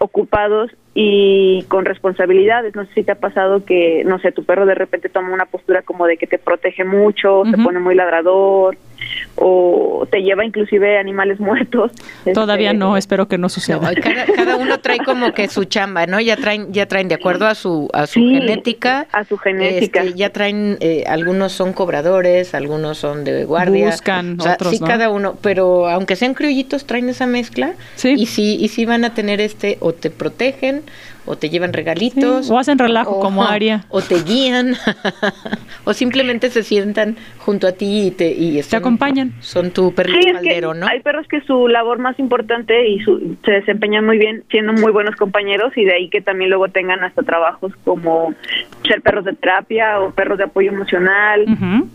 ocupados 0.00 0.70
y 0.94 1.64
con 1.68 1.84
responsabilidades. 1.84 2.74
No 2.74 2.84
sé 2.86 2.94
si 2.94 3.02
te 3.04 3.12
ha 3.12 3.20
pasado 3.20 3.64
que, 3.64 4.02
no 4.04 4.18
sé, 4.18 4.32
tu 4.32 4.44
perro 4.44 4.66
de 4.66 4.74
repente 4.74 5.08
toma 5.08 5.32
una 5.32 5.46
postura 5.46 5.82
como 5.82 6.06
de 6.06 6.16
que 6.16 6.26
te 6.26 6.38
protege 6.38 6.84
mucho, 6.84 7.44
se 7.44 7.56
pone 7.56 7.78
muy 7.78 7.94
ladrador, 7.94 8.76
o 9.36 10.06
te 10.10 10.22
lleva 10.22 10.44
inclusive 10.44 10.98
animales 10.98 11.38
muertos. 11.40 11.92
Todavía 12.34 12.70
este, 12.70 12.78
no, 12.78 12.96
espero 12.96 13.28
que 13.28 13.38
no 13.38 13.48
suceda. 13.48 13.92
cada, 14.36 14.56
uno 14.56 14.80
trae 14.80 14.98
como 14.98 15.32
que 15.32 15.48
su 15.48 15.64
chamba, 15.64 16.06
¿no? 16.06 16.20
Ya 16.20 16.36
traen, 16.36 16.72
ya 16.72 16.86
traen 16.86 17.08
de 17.08 17.14
acuerdo 17.14 17.46
a 17.46 17.54
su 17.54 17.88
a 17.92 18.06
su 18.06 18.20
genética. 18.20 19.06
A 19.12 19.24
su 19.24 19.36
genética. 19.36 20.02
Este, 20.02 20.18
ya 20.18 20.30
traen, 20.30 20.78
eh, 20.80 21.04
algunos 21.06 21.52
son 21.52 21.72
cobradores, 21.72 22.54
algunos 22.54 22.98
son 22.98 23.24
de 23.24 23.44
guardia. 23.44 23.90
Buscan 23.90 24.38
otros, 24.40 24.72
Sí, 24.72 24.80
cada 24.80 25.10
uno, 25.10 25.36
pero 25.42 25.88
aunque 25.88 26.16
sean 26.16 26.34
criollitos 26.34 26.86
traen 26.86 27.08
esa 27.08 27.26
mezcla. 27.26 27.74
Sí. 27.96 28.14
Y 28.16 28.26
sí, 28.26 28.56
y 28.60 28.68
sí 28.68 28.84
van 28.86 29.04
a 29.04 29.14
tener 29.14 29.40
este, 29.40 29.78
o 29.80 29.92
te 29.92 30.10
protegen, 30.10 30.82
o 31.26 31.36
te 31.36 31.50
llevan 31.50 31.72
regalitos. 31.72 32.50
o 32.50 32.58
hacen 32.58 32.78
relajo 32.78 33.20
como 33.20 33.44
Aria. 33.46 33.84
O 33.90 34.00
te 34.00 34.22
guían, 34.22 34.74
o 35.84 35.92
simplemente 35.92 36.50
se 36.50 36.62
sientan 36.62 37.16
junto 37.38 37.66
a 37.66 37.72
ti 37.72 38.06
y 38.06 38.10
te, 38.10 38.30
y 38.30 38.60
te 38.62 38.76
acompañan. 38.76 39.32
Son 39.40 39.70
tu 39.70 39.94
perrito 39.94 40.32
caldero, 40.32 40.74
¿no? 40.74 40.86
Hay 40.86 41.00
perros 41.00 41.26
que 41.28 41.40
su 41.42 41.68
labor 41.68 41.98
más 41.98 42.18
importante 42.18 42.88
y 42.88 43.00
su, 43.00 43.36
se 43.44 43.52
desempeñan 43.52 44.06
muy 44.06 44.18
bien 44.18 44.44
siendo 44.50 44.72
muy 44.72 44.92
buenos 44.92 45.16
compañeros 45.16 45.76
y 45.76 45.84
de 45.84 45.94
ahí 45.94 46.08
que 46.08 46.20
también 46.20 46.50
luego 46.50 46.68
tengan 46.68 47.02
hasta 47.04 47.22
trabajos 47.22 47.72
como 47.84 48.34
ser 48.86 49.02
perros 49.02 49.24
de 49.24 49.32
terapia 49.34 50.00
o 50.00 50.10
perros 50.10 50.38
de 50.38 50.44
apoyo 50.44 50.70
emocional 50.70 51.44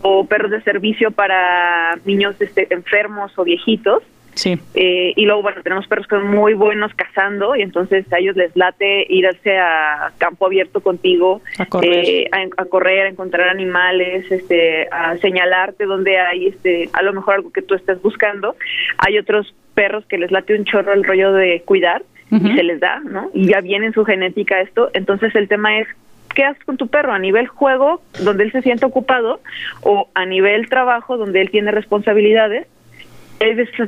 o 0.02 0.26
perros 0.26 0.50
de 0.50 0.62
servicio 0.62 1.10
para 1.10 1.96
niños 2.04 2.34
este, 2.40 2.72
enfermos 2.72 3.32
o 3.36 3.44
viejitos 3.44 4.02
Sí. 4.34 4.58
Eh, 4.74 5.12
y 5.14 5.24
luego, 5.26 5.42
bueno, 5.42 5.62
tenemos 5.62 5.86
perros 5.86 6.06
que 6.06 6.16
son 6.16 6.30
muy 6.30 6.54
buenos 6.54 6.92
cazando 6.94 7.54
y 7.54 7.62
entonces 7.62 8.10
a 8.12 8.18
ellos 8.18 8.36
les 8.36 8.56
late 8.56 9.06
irse 9.08 9.58
a 9.58 10.12
campo 10.18 10.46
abierto 10.46 10.80
contigo, 10.80 11.42
a 11.58 11.66
correr, 11.66 12.04
eh, 12.06 12.30
a, 12.32 12.64
correr, 12.64 13.06
a 13.06 13.08
encontrar 13.10 13.48
animales, 13.48 14.30
este, 14.30 14.88
a 14.90 15.16
señalarte 15.18 15.84
donde 15.84 16.18
hay, 16.18 16.46
este, 16.48 16.88
a 16.92 17.02
lo 17.02 17.12
mejor 17.12 17.34
algo 17.34 17.52
que 17.52 17.62
tú 17.62 17.74
estés 17.74 18.00
buscando. 18.00 18.56
Hay 18.98 19.18
otros 19.18 19.54
perros 19.74 20.04
que 20.06 20.18
les 20.18 20.30
late 20.30 20.56
un 20.56 20.64
chorro 20.64 20.92
el 20.92 21.04
rollo 21.04 21.32
de 21.32 21.62
cuidar 21.64 22.02
y 22.30 22.54
se 22.54 22.62
les 22.62 22.80
da, 22.80 22.98
¿no? 23.00 23.30
Y 23.34 23.48
ya 23.48 23.60
viene 23.60 23.86
en 23.86 23.92
su 23.92 24.06
genética 24.06 24.58
esto. 24.62 24.88
Entonces 24.94 25.34
el 25.34 25.48
tema 25.48 25.80
es 25.80 25.86
¿qué 26.34 26.44
haces 26.44 26.64
con 26.64 26.76
tu 26.76 26.88
perro? 26.88 27.12
¿A 27.12 27.18
nivel 27.18 27.46
juego, 27.46 28.00
donde 28.22 28.44
él 28.44 28.52
se 28.52 28.62
siente 28.62 28.86
ocupado, 28.86 29.40
o 29.82 30.08
a 30.14 30.26
nivel 30.26 30.68
trabajo, 30.68 31.16
donde 31.16 31.40
él 31.40 31.50
tiene 31.50 31.70
responsabilidades? 31.70 32.66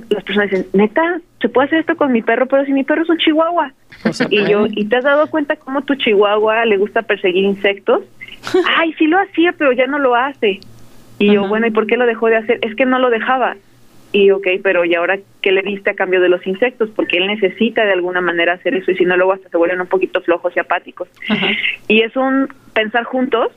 Las 0.09 0.25
personas 0.25 0.51
dicen, 0.51 0.67
neta, 0.73 1.21
se 1.41 1.49
puede 1.49 1.67
hacer 1.67 1.81
esto 1.81 1.97
con 1.97 2.13
mi 2.13 2.23
perro, 2.23 2.47
pero 2.47 2.65
si 2.65 2.73
mi 2.73 2.85
perro 2.85 3.03
es 3.03 3.09
un 3.09 3.19
chihuahua. 3.19 3.73
y 4.31 4.51
yo, 4.51 4.67
¿y 4.71 4.87
te 4.87 4.97
has 4.97 5.05
dado 5.05 5.27
cuenta 5.29 5.57
cómo 5.57 5.83
tu 5.83 5.95
chihuahua 5.95 6.65
le 6.65 6.77
gusta 6.77 7.03
perseguir 7.03 7.45
insectos? 7.45 8.03
Ay, 8.77 8.93
sí 8.95 9.07
lo 9.07 9.19
hacía, 9.19 9.53
pero 9.53 9.73
ya 9.73 9.87
no 9.87 9.99
lo 9.99 10.15
hace. 10.15 10.61
Y 11.19 11.33
yo, 11.33 11.47
bueno, 11.47 11.67
¿y 11.67 11.71
por 11.71 11.87
qué 11.87 11.97
lo 11.97 12.07
dejó 12.07 12.27
de 12.27 12.37
hacer? 12.37 12.59
Es 12.63 12.75
que 12.75 12.85
no 12.85 12.99
lo 12.99 13.11
dejaba. 13.11 13.57
Y 14.13 14.31
ok, 14.31 14.47
pero 14.63 14.85
¿y 14.85 14.95
ahora 14.95 15.19
qué 15.43 15.51
le 15.51 15.63
diste 15.63 15.91
a 15.91 15.95
cambio 15.95 16.21
de 16.21 16.29
los 16.29 16.47
insectos? 16.47 16.91
Porque 16.95 17.17
él 17.19 17.27
necesita 17.27 17.85
de 17.85 17.93
alguna 17.93 18.21
manera 18.21 18.53
hacer 18.53 18.75
eso 18.75 18.93
y 18.93 18.97
si 18.97 19.05
no, 19.05 19.17
luego 19.17 19.33
hasta 19.33 19.49
se 19.49 19.57
vuelven 19.57 19.81
un 19.81 19.89
poquito 19.89 20.21
flojos 20.21 20.53
y 20.57 20.61
apáticos. 20.61 21.09
Y 21.89 22.03
es 22.03 22.15
un 22.17 22.49
pensar 22.73 23.05
juntos 23.05 23.51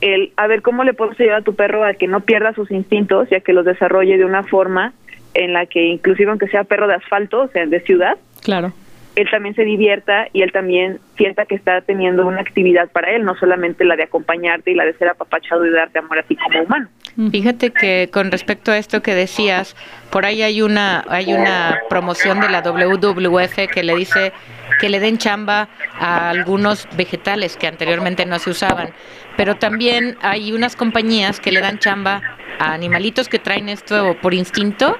el 0.00 0.32
a 0.36 0.46
ver 0.46 0.62
cómo 0.62 0.84
le 0.84 0.94
puedes 0.94 1.18
ayudar 1.20 1.40
a 1.40 1.44
tu 1.44 1.54
perro 1.54 1.84
a 1.84 1.94
que 1.94 2.08
no 2.08 2.20
pierda 2.20 2.54
sus 2.54 2.70
instintos 2.70 3.30
y 3.30 3.34
a 3.34 3.40
que 3.40 3.52
los 3.52 3.64
desarrolle 3.64 4.18
de 4.18 4.24
una 4.24 4.42
forma 4.42 4.92
en 5.34 5.52
la 5.52 5.66
que 5.66 5.84
inclusive 5.84 6.30
aunque 6.30 6.48
sea 6.48 6.64
perro 6.64 6.86
de 6.86 6.94
asfalto, 6.94 7.42
o 7.42 7.48
sea, 7.48 7.66
de 7.66 7.80
ciudad, 7.80 8.16
claro. 8.42 8.72
él 9.16 9.28
también 9.30 9.54
se 9.54 9.64
divierta 9.64 10.26
y 10.32 10.42
él 10.42 10.52
también 10.52 10.98
sienta 11.16 11.46
que 11.46 11.54
está 11.54 11.80
teniendo 11.82 12.26
una 12.26 12.40
actividad 12.40 12.90
para 12.90 13.10
él, 13.10 13.24
no 13.24 13.34
solamente 13.36 13.84
la 13.84 13.96
de 13.96 14.04
acompañarte 14.04 14.70
y 14.70 14.74
la 14.74 14.84
de 14.84 14.94
ser 14.94 15.08
apapachado 15.08 15.64
y 15.66 15.70
darte 15.70 15.98
amor 15.98 16.18
a 16.18 16.22
ti 16.22 16.36
como 16.36 16.62
humano. 16.62 16.88
Fíjate 17.30 17.70
que 17.70 18.08
con 18.12 18.30
respecto 18.30 18.70
a 18.70 18.78
esto 18.78 19.02
que 19.02 19.14
decías, 19.14 19.76
por 20.10 20.24
ahí 20.24 20.42
hay 20.42 20.62
una 20.62 21.04
hay 21.08 21.32
una 21.32 21.80
promoción 21.88 22.40
de 22.40 22.48
la 22.48 22.62
WWF 22.62 23.68
que 23.72 23.82
le 23.82 23.96
dice 23.96 24.32
que 24.80 24.88
le 24.88 24.98
den 24.98 25.18
chamba 25.18 25.68
a 25.98 26.30
algunos 26.30 26.88
vegetales 26.96 27.56
que 27.56 27.66
anteriormente 27.66 28.26
no 28.26 28.38
se 28.38 28.50
usaban, 28.50 28.92
pero 29.36 29.56
también 29.56 30.16
hay 30.22 30.52
unas 30.52 30.74
compañías 30.74 31.38
que 31.38 31.52
le 31.52 31.60
dan 31.60 31.78
chamba 31.78 32.22
a 32.58 32.72
animalitos 32.72 33.28
que 33.28 33.38
traen 33.38 33.68
esto 33.68 34.16
por 34.20 34.34
instinto. 34.34 34.98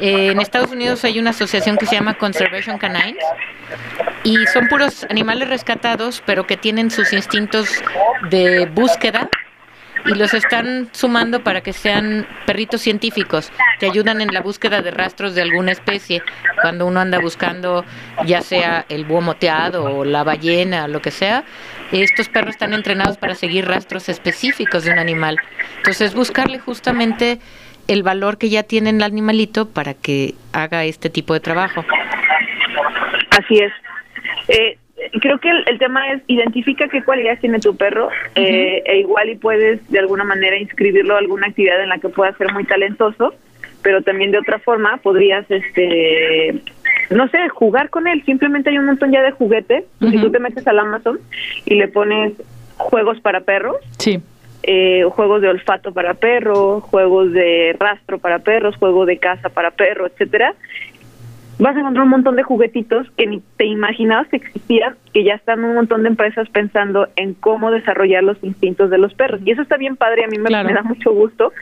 Eh, 0.00 0.28
en 0.32 0.40
Estados 0.40 0.70
Unidos 0.70 1.04
hay 1.04 1.18
una 1.18 1.30
asociación 1.30 1.76
que 1.76 1.86
se 1.86 1.94
llama 1.94 2.14
Conservation 2.14 2.78
Canines 2.78 3.24
y 4.24 4.36
son 4.46 4.68
puros 4.68 5.04
animales 5.08 5.48
rescatados, 5.48 6.22
pero 6.26 6.46
que 6.46 6.56
tienen 6.56 6.90
sus 6.90 7.12
instintos 7.12 7.68
de 8.30 8.66
búsqueda 8.66 9.28
y 10.04 10.14
los 10.14 10.34
están 10.34 10.88
sumando 10.92 11.42
para 11.42 11.60
que 11.60 11.72
sean 11.72 12.26
perritos 12.46 12.80
científicos 12.80 13.52
que 13.78 13.86
ayudan 13.86 14.20
en 14.20 14.32
la 14.32 14.40
búsqueda 14.40 14.82
de 14.82 14.90
rastros 14.90 15.34
de 15.34 15.42
alguna 15.42 15.72
especie. 15.72 16.22
Cuando 16.60 16.86
uno 16.86 17.00
anda 17.00 17.18
buscando 17.18 17.84
ya 18.24 18.40
sea 18.40 18.84
el 18.88 19.04
búho 19.04 19.20
moteado 19.20 19.84
o 19.84 20.04
la 20.04 20.24
ballena, 20.24 20.88
lo 20.88 21.00
que 21.00 21.10
sea, 21.10 21.44
estos 21.92 22.28
perros 22.28 22.50
están 22.50 22.72
entrenados 22.72 23.16
para 23.16 23.34
seguir 23.34 23.66
rastros 23.66 24.08
específicos 24.08 24.84
de 24.84 24.92
un 24.92 24.98
animal. 24.98 25.38
Entonces, 25.78 26.14
buscarle 26.14 26.58
justamente 26.58 27.38
el 27.88 28.02
valor 28.02 28.38
que 28.38 28.48
ya 28.48 28.62
tiene 28.62 28.90
el 28.90 29.02
animalito 29.02 29.68
para 29.68 29.94
que 29.94 30.34
haga 30.52 30.84
este 30.84 31.10
tipo 31.10 31.34
de 31.34 31.40
trabajo. 31.40 31.84
Así 33.30 33.58
es. 33.58 33.72
Eh, 34.48 34.78
creo 35.20 35.38
que 35.38 35.50
el, 35.50 35.78
tema 35.78 36.12
es 36.12 36.22
identifica 36.26 36.88
qué 36.88 37.02
cualidades 37.02 37.40
tiene 37.40 37.58
tu 37.58 37.76
perro 37.76 38.10
eh, 38.34 38.82
e 38.84 38.98
igual 38.98 39.28
y 39.30 39.36
puedes 39.36 39.86
de 39.90 39.98
alguna 39.98 40.24
manera 40.24 40.56
inscribirlo 40.56 41.14
a 41.14 41.18
alguna 41.18 41.48
actividad 41.48 41.82
en 41.82 41.88
la 41.88 41.98
que 41.98 42.08
pueda 42.08 42.36
ser 42.36 42.52
muy 42.52 42.64
talentoso 42.64 43.34
pero 43.82 44.02
también 44.02 44.30
de 44.30 44.38
otra 44.38 44.58
forma 44.58 44.98
podrías 44.98 45.44
este 45.50 46.62
no 47.12 47.28
sé, 47.28 47.48
jugar 47.50 47.90
con 47.90 48.06
él. 48.06 48.22
Simplemente 48.24 48.70
hay 48.70 48.78
un 48.78 48.86
montón 48.86 49.12
ya 49.12 49.22
de 49.22 49.32
juguetes. 49.32 49.84
Si 50.00 50.18
tú 50.18 50.30
te 50.30 50.38
metes 50.38 50.66
al 50.66 50.78
Amazon 50.78 51.20
y 51.64 51.74
le 51.74 51.88
pones 51.88 52.32
juegos 52.76 53.20
para 53.20 53.40
perros, 53.40 53.76
sí. 53.98 54.20
Eh, 54.64 55.04
juegos 55.10 55.42
de 55.42 55.48
olfato 55.48 55.92
para 55.92 56.14
perros, 56.14 56.84
juegos 56.84 57.32
de 57.32 57.74
rastro 57.78 58.18
para 58.18 58.38
perros, 58.38 58.76
juegos 58.76 59.08
de 59.08 59.18
caza 59.18 59.48
para 59.48 59.72
perros, 59.72 60.12
etcétera, 60.12 60.54
vas 61.62 61.76
a 61.76 61.80
encontrar 61.80 62.04
un 62.04 62.10
montón 62.10 62.36
de 62.36 62.42
juguetitos 62.42 63.10
que 63.16 63.26
ni 63.26 63.40
te 63.56 63.66
imaginabas 63.66 64.28
que 64.28 64.36
existían, 64.36 64.96
que 65.12 65.24
ya 65.24 65.34
están 65.34 65.64
un 65.64 65.74
montón 65.74 66.02
de 66.02 66.08
empresas 66.08 66.48
pensando 66.48 67.08
en 67.16 67.34
cómo 67.34 67.70
desarrollar 67.70 68.24
los 68.24 68.42
instintos 68.42 68.90
de 68.90 68.98
los 68.98 69.14
perros. 69.14 69.40
Y 69.44 69.52
eso 69.52 69.62
está 69.62 69.76
bien 69.76 69.96
padre, 69.96 70.24
a 70.24 70.28
mí 70.28 70.38
me, 70.38 70.50
da 70.50 70.82
mucho 70.82 71.12
gusto, 71.12 71.52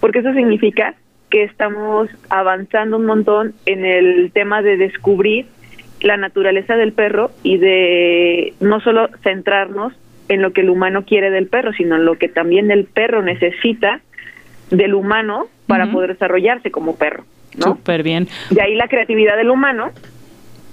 porque 0.00 0.20
eso 0.20 0.32
significa 0.32 0.94
que 1.30 1.42
estamos 1.42 2.08
avanzando 2.30 2.96
un 2.96 3.06
montón 3.06 3.54
en 3.66 3.84
el 3.84 4.30
tema 4.32 4.62
de 4.62 4.76
descubrir 4.76 5.46
la 6.00 6.16
naturaleza 6.16 6.76
del 6.76 6.92
perro 6.92 7.30
y 7.42 7.58
de 7.58 8.54
no 8.60 8.80
solo 8.80 9.08
centrarnos 9.22 9.92
en 10.28 10.42
lo 10.42 10.52
que 10.52 10.60
el 10.60 10.70
humano 10.70 11.04
quiere 11.04 11.30
del 11.30 11.48
perro, 11.48 11.72
sino 11.72 11.96
en 11.96 12.04
lo 12.04 12.16
que 12.16 12.28
también 12.28 12.70
el 12.70 12.84
perro 12.84 13.22
necesita 13.22 14.00
del 14.70 14.94
humano 14.94 15.46
para 15.66 15.90
poder 15.90 16.12
desarrollarse 16.12 16.70
como 16.70 16.96
perro. 16.96 17.24
Súper 17.60 18.02
bien. 18.02 18.28
De 18.50 18.62
ahí 18.62 18.74
la 18.74 18.88
creatividad 18.88 19.36
del 19.36 19.50
humano 19.50 19.92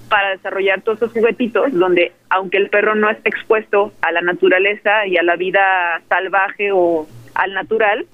para 0.10 0.30
desarrollar 0.30 0.82
todos 0.82 1.00
esos 1.00 1.14
juguetitos 1.14 1.72
donde 1.74 2.12
aunque 2.30 2.58
el 2.58 2.70
perro 2.70 2.96
no 2.96 3.10
esté 3.10 3.30
expuesto 3.30 3.92
a 4.02 4.12
la 4.12 4.22
naturaleza 4.22 5.08
y 5.08 5.18
a 5.18 5.24
la 5.24 5.36
vida 5.36 5.62
salvaje 6.10 6.72
o 6.72 7.08
al 7.34 7.54
natural, 7.54 8.06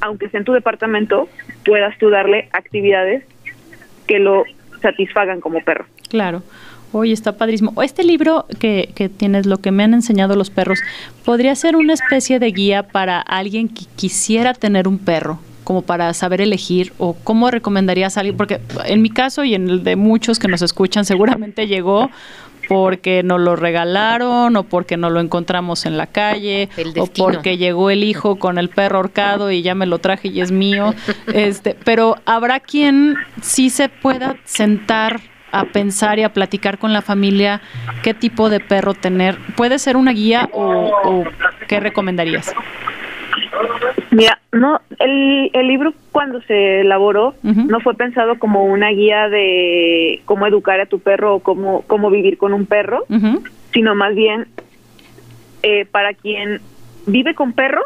aunque 0.00 0.26
esté 0.26 0.38
en 0.38 0.44
tu 0.44 0.52
departamento, 0.52 1.28
puedas 1.64 1.96
tú 1.98 2.10
darle 2.10 2.48
actividades 2.52 3.24
que 4.06 4.18
lo 4.18 4.44
satisfagan 4.80 5.40
como 5.40 5.62
perro. 5.62 5.86
Claro. 6.08 6.42
Oye, 6.92 7.12
está 7.12 7.38
padrísimo. 7.38 7.80
Este 7.82 8.04
libro 8.04 8.44
que, 8.60 8.90
que 8.94 9.08
tienes, 9.08 9.46
lo 9.46 9.58
que 9.58 9.70
me 9.70 9.82
han 9.82 9.94
enseñado 9.94 10.36
los 10.36 10.50
perros, 10.50 10.78
podría 11.24 11.54
ser 11.54 11.76
una 11.76 11.94
especie 11.94 12.38
de 12.38 12.50
guía 12.50 12.82
para 12.82 13.20
alguien 13.20 13.68
que 13.68 13.84
quisiera 13.96 14.52
tener 14.52 14.86
un 14.86 14.98
perro, 14.98 15.38
como 15.64 15.82
para 15.82 16.12
saber 16.14 16.40
elegir 16.40 16.92
o 16.98 17.14
cómo 17.14 17.50
recomendarías 17.50 18.16
a 18.16 18.20
alguien, 18.20 18.36
porque 18.36 18.60
en 18.84 19.02
mi 19.02 19.10
caso 19.10 19.44
y 19.44 19.54
en 19.54 19.68
el 19.68 19.84
de 19.84 19.96
muchos 19.96 20.38
que 20.38 20.48
nos 20.48 20.62
escuchan 20.62 21.04
seguramente 21.04 21.66
llegó 21.66 22.10
porque 22.68 23.22
nos 23.22 23.40
lo 23.40 23.56
regalaron 23.56 24.56
o 24.56 24.62
porque 24.64 24.96
no 24.96 25.10
lo 25.10 25.20
encontramos 25.20 25.84
en 25.84 25.96
la 25.96 26.06
calle 26.06 26.68
o 26.96 27.06
porque 27.06 27.58
llegó 27.58 27.90
el 27.90 28.04
hijo 28.04 28.36
con 28.36 28.58
el 28.58 28.68
perro 28.68 28.98
ahorcado 28.98 29.50
y 29.50 29.62
ya 29.62 29.74
me 29.74 29.86
lo 29.86 29.98
traje 29.98 30.28
y 30.28 30.40
es 30.40 30.52
mío. 30.52 30.94
Este, 31.34 31.76
pero 31.84 32.16
habrá 32.24 32.60
quien 32.60 33.16
sí 33.40 33.70
se 33.70 33.88
pueda 33.88 34.36
sentar 34.44 35.20
a 35.50 35.64
pensar 35.66 36.18
y 36.18 36.22
a 36.22 36.32
platicar 36.32 36.78
con 36.78 36.92
la 36.92 37.02
familia 37.02 37.60
qué 38.02 38.14
tipo 38.14 38.48
de 38.48 38.60
perro 38.60 38.94
tener. 38.94 39.36
¿Puede 39.56 39.78
ser 39.78 39.96
una 39.96 40.12
guía 40.12 40.48
o, 40.52 40.90
o 41.04 41.24
qué 41.68 41.78
recomendarías? 41.78 42.54
Mira, 44.12 44.38
no, 44.52 44.80
el, 44.98 45.50
el 45.54 45.66
libro 45.66 45.94
cuando 46.12 46.40
se 46.42 46.82
elaboró 46.82 47.34
no 47.42 47.80
fue 47.80 47.94
pensado 47.94 48.38
como 48.38 48.64
una 48.64 48.90
guía 48.90 49.30
de 49.30 50.20
cómo 50.26 50.46
educar 50.46 50.78
a 50.80 50.86
tu 50.86 51.00
perro 51.00 51.36
o 51.36 51.40
cómo, 51.40 51.82
cómo 51.86 52.10
vivir 52.10 52.36
con 52.36 52.52
un 52.52 52.66
perro, 52.66 53.06
sino 53.72 53.94
más 53.94 54.14
bien 54.14 54.48
eh, 55.62 55.86
para 55.90 56.12
quien 56.12 56.60
vive 57.06 57.34
con 57.34 57.54
perro, 57.54 57.80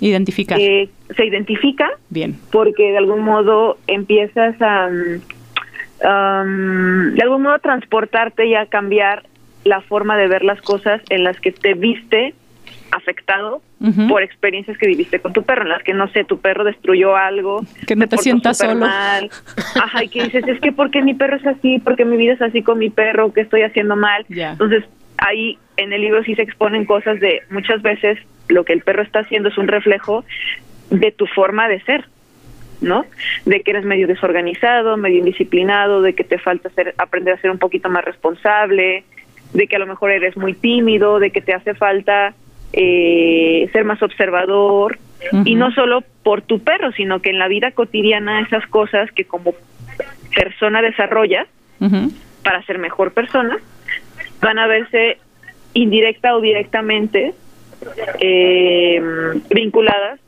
identifica. 0.00 0.56
Eh, 0.58 0.90
se 1.16 1.24
identifica, 1.24 1.88
bien, 2.10 2.36
porque 2.52 2.90
de 2.90 2.98
algún 2.98 3.20
modo 3.20 3.78
empiezas 3.86 4.60
a, 4.60 4.88
um, 4.88 5.20
de 7.14 7.22
algún 7.22 7.40
modo, 7.42 7.58
transportarte 7.60 8.46
y 8.46 8.54
a 8.54 8.66
cambiar 8.66 9.22
la 9.64 9.80
forma 9.80 10.18
de 10.18 10.28
ver 10.28 10.44
las 10.44 10.60
cosas 10.60 11.00
en 11.08 11.24
las 11.24 11.40
que 11.40 11.52
te 11.52 11.72
viste 11.72 12.34
afectado 12.90 13.62
por 14.08 14.22
experiencias 14.22 14.76
que 14.78 14.86
viviste 14.86 15.20
con 15.20 15.32
tu 15.32 15.42
perro, 15.42 15.62
en 15.62 15.68
las 15.68 15.82
que 15.82 15.92
no 15.92 16.08
sé, 16.08 16.24
tu 16.24 16.40
perro 16.40 16.64
destruyó 16.64 17.16
algo, 17.16 17.62
que 17.86 17.94
no 17.94 18.08
te, 18.08 18.16
sientas 18.18 18.58
solo. 18.58 18.86
Mal. 18.86 19.30
Ajá, 19.74 20.04
y 20.04 20.08
que 20.08 20.24
dices, 20.24 20.46
es 20.48 20.60
que 20.60 20.72
porque 20.72 21.02
mi 21.02 21.14
perro 21.14 21.36
es 21.36 21.46
así, 21.46 21.78
porque 21.78 22.04
mi 22.04 22.16
vida 22.16 22.32
es 22.32 22.42
así 22.42 22.62
con 22.62 22.78
mi 22.78 22.90
perro, 22.90 23.32
que 23.32 23.42
estoy 23.42 23.62
haciendo 23.62 23.96
mal. 23.96 24.24
Entonces, 24.28 24.84
ahí 25.18 25.58
en 25.76 25.92
el 25.92 26.00
libro 26.00 26.22
sí 26.24 26.34
se 26.34 26.42
exponen 26.42 26.84
cosas 26.84 27.20
de 27.20 27.42
muchas 27.50 27.82
veces 27.82 28.18
lo 28.48 28.64
que 28.64 28.72
el 28.72 28.82
perro 28.82 29.02
está 29.02 29.20
haciendo 29.20 29.48
es 29.48 29.58
un 29.58 29.68
reflejo 29.68 30.24
de 30.90 31.12
tu 31.12 31.26
forma 31.26 31.68
de 31.68 31.80
ser. 31.82 32.04
¿no? 32.82 33.06
De 33.46 33.62
que 33.62 33.70
eres 33.70 33.86
medio 33.86 34.06
desorganizado, 34.06 34.98
medio 34.98 35.20
indisciplinado, 35.20 36.02
de 36.02 36.14
que 36.14 36.24
te 36.24 36.38
falta 36.38 36.68
ser, 36.70 36.94
aprender 36.98 37.32
a 37.32 37.40
ser 37.40 37.50
un 37.50 37.58
poquito 37.58 37.88
más 37.88 38.04
responsable, 38.04 39.04
de 39.52 39.66
que 39.66 39.76
a 39.76 39.78
lo 39.78 39.86
mejor 39.86 40.10
eres 40.10 40.36
muy 40.36 40.52
tímido, 40.52 41.18
de 41.18 41.30
que 41.30 41.40
te 41.40 41.54
hace 41.54 41.74
falta 41.74 42.34
eh, 42.72 43.68
ser 43.72 43.84
más 43.84 44.02
observador 44.02 44.98
y 45.44 45.54
no 45.54 45.70
solo 45.72 46.02
por 46.22 46.42
tu 46.42 46.60
perro, 46.60 46.92
sino 46.92 47.20
que 47.20 47.30
en 47.30 47.38
la 47.38 47.48
vida 47.48 47.70
cotidiana 47.72 48.40
esas 48.42 48.66
cosas 48.66 49.10
que 49.12 49.24
como 49.24 49.54
persona 50.34 50.82
desarrollas 50.82 51.46
para 52.42 52.62
ser 52.62 52.78
mejor 52.78 53.12
persona 53.12 53.58
van 54.40 54.58
a 54.58 54.66
verse 54.66 55.18
indirecta 55.72 56.36
o 56.36 56.40
directamente 56.40 57.34
eh, 58.20 59.00
vinculadas 59.50 60.20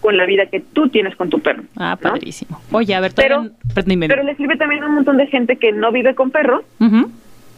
con 0.00 0.16
la 0.16 0.24
vida 0.24 0.46
que 0.46 0.60
tú 0.60 0.88
tienes 0.88 1.14
con 1.14 1.28
tu 1.28 1.40
perro. 1.40 1.62
Ah, 1.76 1.96
padrísimo. 2.00 2.60
Oye, 2.72 2.94
a 2.94 3.00
ver, 3.00 3.12
pero, 3.14 3.50
pero 3.74 4.22
le 4.22 4.34
sirve 4.36 4.56
también 4.56 4.82
a 4.82 4.86
un 4.86 4.94
montón 4.94 5.18
de 5.18 5.26
gente 5.26 5.56
que 5.56 5.72
no 5.72 5.92
vive 5.92 6.14
con 6.14 6.30
perro, 6.30 6.62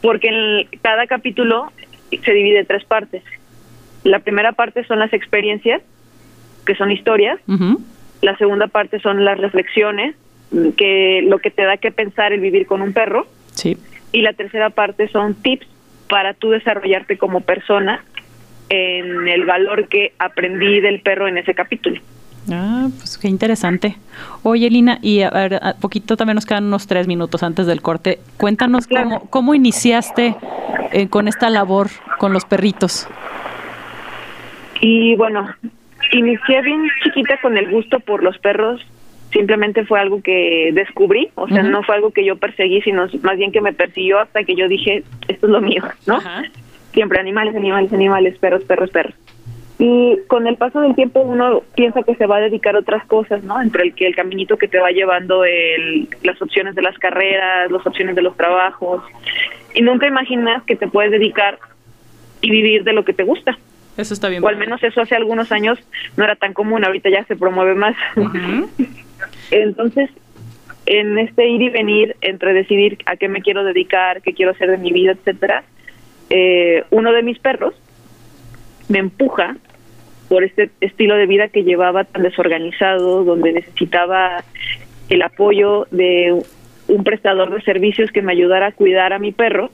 porque 0.01 0.29
en 0.29 0.81
cada 0.83 1.07
capítulo 1.07 1.71
se 2.11 2.33
divide 2.33 2.61
en 2.61 2.67
tres 2.67 2.85
partes. 2.85 3.23
La 4.05 4.21
primera 4.21 4.53
parte 4.53 4.85
son 4.85 4.99
las 4.99 5.13
experiencias, 5.13 5.83
que 6.67 6.75
son 6.75 6.91
historias. 6.91 7.39
La 8.21 8.37
segunda 8.37 8.67
parte 8.69 9.01
son 9.01 9.25
las 9.25 9.39
reflexiones, 9.39 10.15
que 10.77 11.23
lo 11.27 11.39
que 11.39 11.51
te 11.51 11.63
da 11.63 11.77
que 11.77 11.91
pensar 11.91 12.33
el 12.33 12.41
vivir 12.41 12.67
con 12.67 12.83
un 12.83 12.93
perro. 12.93 13.27
Sí. 13.53 13.77
Y 14.13 14.23
la 14.23 14.33
tercera 14.33 14.71
parte 14.71 15.09
son 15.09 15.35
tips 15.35 15.67
para 16.09 16.35
tú 16.35 16.51
desarrollarte 16.51 17.17
como 17.17 17.41
persona 17.41 18.05
en 18.69 19.29
el 19.29 19.45
valor 19.45 19.89
que 19.89 20.13
aprendí 20.19 20.81
del 20.81 21.01
perro 21.01 21.29
en 21.29 21.39
ese 21.39 21.55
capítulo. 21.55 22.01
Ah, 22.51 22.89
pues 22.99 23.19
qué 23.19 23.29
interesante. 23.29 23.97
Oye, 24.43 24.69
Lina, 24.69 24.99
y 25.01 25.23
a 25.23 25.31
ver, 25.31 25.61
a 25.63 25.75
poquito 25.75 26.17
también 26.17 26.35
nos 26.35 26.47
quedan 26.47 26.65
unos 26.65 26.87
tres 26.87 27.07
minutos 27.07 27.43
antes 27.43 27.67
del 27.67 27.83
corte. 27.83 28.19
Cuéntanos 28.37 28.87
cómo, 28.87 29.21
cómo 29.31 29.55
iniciaste 29.55 30.35
eh, 30.93 31.09
con 31.09 31.29
esta 31.29 31.51
labor 31.51 31.89
con 32.19 32.33
los 32.33 32.45
perritos. 32.45 33.07
Y 34.83 35.15
bueno, 35.15 35.49
inicié 36.11 36.61
bien 36.61 36.91
chiquita 37.05 37.41
con 37.41 37.57
el 37.57 37.71
gusto 37.71 38.01
por 38.01 38.23
los 38.23 38.37
perros. 38.39 38.85
Simplemente 39.33 39.87
fue 39.87 40.01
algo 40.01 40.21
que 40.21 40.71
descubrí, 40.75 41.31
o 41.37 41.49
sea, 41.49 41.63
no 41.63 41.83
fue 41.85 41.95
algo 41.95 42.11
que 42.11 42.23
yo 42.23 42.37
perseguí, 42.37 42.83
sino 42.83 43.07
más 43.23 43.39
bien 43.39 43.51
que 43.51 43.63
me 43.63 43.73
persiguió 43.73 44.19
hasta 44.19 44.45
que 44.45 44.55
yo 44.55 44.69
dije, 44.69 45.05
esto 45.29 45.47
es 45.47 45.53
lo 45.53 45.63
mío, 45.63 45.83
¿no? 46.07 46.21
Siempre 46.93 47.19
animales, 47.19 47.57
animales, 47.57 47.93
animales, 47.95 48.37
perros, 48.39 48.63
perros, 48.65 48.91
perros. 48.91 49.15
Y 49.79 50.19
con 50.27 50.47
el 50.47 50.57
paso 50.57 50.81
del 50.81 50.95
tiempo 50.95 51.21
uno 51.21 51.63
piensa 51.75 52.03
que 52.03 52.15
se 52.17 52.27
va 52.27 52.37
a 52.37 52.41
dedicar 52.41 52.77
a 52.77 52.81
otras 52.81 53.07
cosas, 53.07 53.43
¿no? 53.43 53.63
Entre 53.63 53.85
el 53.85 53.95
que 53.95 54.07
el 54.07 54.15
caminito 54.15 54.59
que 54.59 54.69
te 54.69 54.79
va 54.79 54.91
llevando, 54.91 55.45
el, 55.45 56.09
las 56.25 56.43
opciones 56.43 56.75
de 56.75 56.83
las 56.83 56.99
carreras, 56.99 57.71
las 57.71 57.87
opciones 57.87 58.15
de 58.17 58.23
los 58.23 58.37
trabajos. 58.37 59.03
Y 59.75 59.81
nunca 59.81 60.07
imaginas 60.07 60.63
que 60.65 60.77
te 60.77 60.89
puedes 60.89 61.13
dedicar 61.13 61.59
y 62.43 62.51
vivir 62.51 62.85
de 62.85 62.93
lo 62.93 63.05
que 63.05 63.15
te 63.15 63.23
gusta. 63.23 63.57
Eso 63.97 64.15
está 64.15 64.29
bien. 64.29 64.43
O 64.43 64.49
al 64.49 64.57
menos 64.57 64.83
eso 64.83 65.01
hace 65.01 65.15
algunos 65.15 65.53
años 65.53 65.79
no 66.17 66.25
era 66.25 66.37
tan 66.37 66.55
común, 66.55 66.85
ahorita 66.85 67.11
ya 67.11 67.25
se 67.25 67.37
promueve 67.37 67.75
más. 67.75 67.95
Entonces, 69.51 70.11
en 70.87 71.19
este 71.19 71.49
ir 71.49 71.63
y 71.63 71.69
venir 71.69 72.17
entre 72.21 72.55
decidir 72.55 72.99
a 73.07 73.17
qué 73.17 73.29
me 73.29 73.43
quiero 73.43 73.65
dedicar, 73.65 74.23
qué 74.23 74.33
quiero 74.33 74.53
hacer 74.53 74.71
de 74.71 74.79
mi 74.79 74.93
vida, 74.93 75.13
etcétera, 75.13 75.65
eh, 76.31 76.85
uno 76.91 77.13
de 77.13 77.23
mis 77.23 77.39
perros 77.39 77.75
me 78.89 78.99
empuja 78.99 79.57
por 80.29 80.45
este 80.45 80.71
estilo 80.81 81.17
de 81.17 81.27
vida 81.27 81.49
que 81.49 81.63
llevaba 81.63 82.05
tan 82.05 82.23
desorganizado, 82.23 83.23
donde 83.25 83.53
necesitaba 83.53 84.43
el 85.11 85.23
apoyo 85.23 85.87
de 85.91 86.43
un 86.89 87.05
prestador 87.05 87.55
de 87.55 87.61
servicios 87.63 88.11
que 88.11 88.23
me 88.23 88.33
ayudara 88.33 88.69
a 88.69 88.73
cuidar 88.73 89.13
a 89.13 89.19
mi 89.19 89.33
perro, 89.33 89.71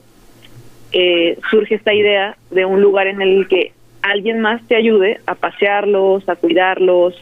eh, 0.91 1.37
surge 1.49 1.75
esta 1.75 1.93
idea 1.93 2.35
de 2.51 2.65
un 2.65 2.81
lugar 2.81 3.07
en 3.07 3.21
el 3.21 3.47
que 3.47 3.71
alguien 4.01 4.39
más 4.39 4.61
te 4.67 4.75
ayude 4.75 5.19
a 5.25 5.35
pasearlos, 5.35 6.27
a 6.29 6.35
cuidarlos, 6.35 7.15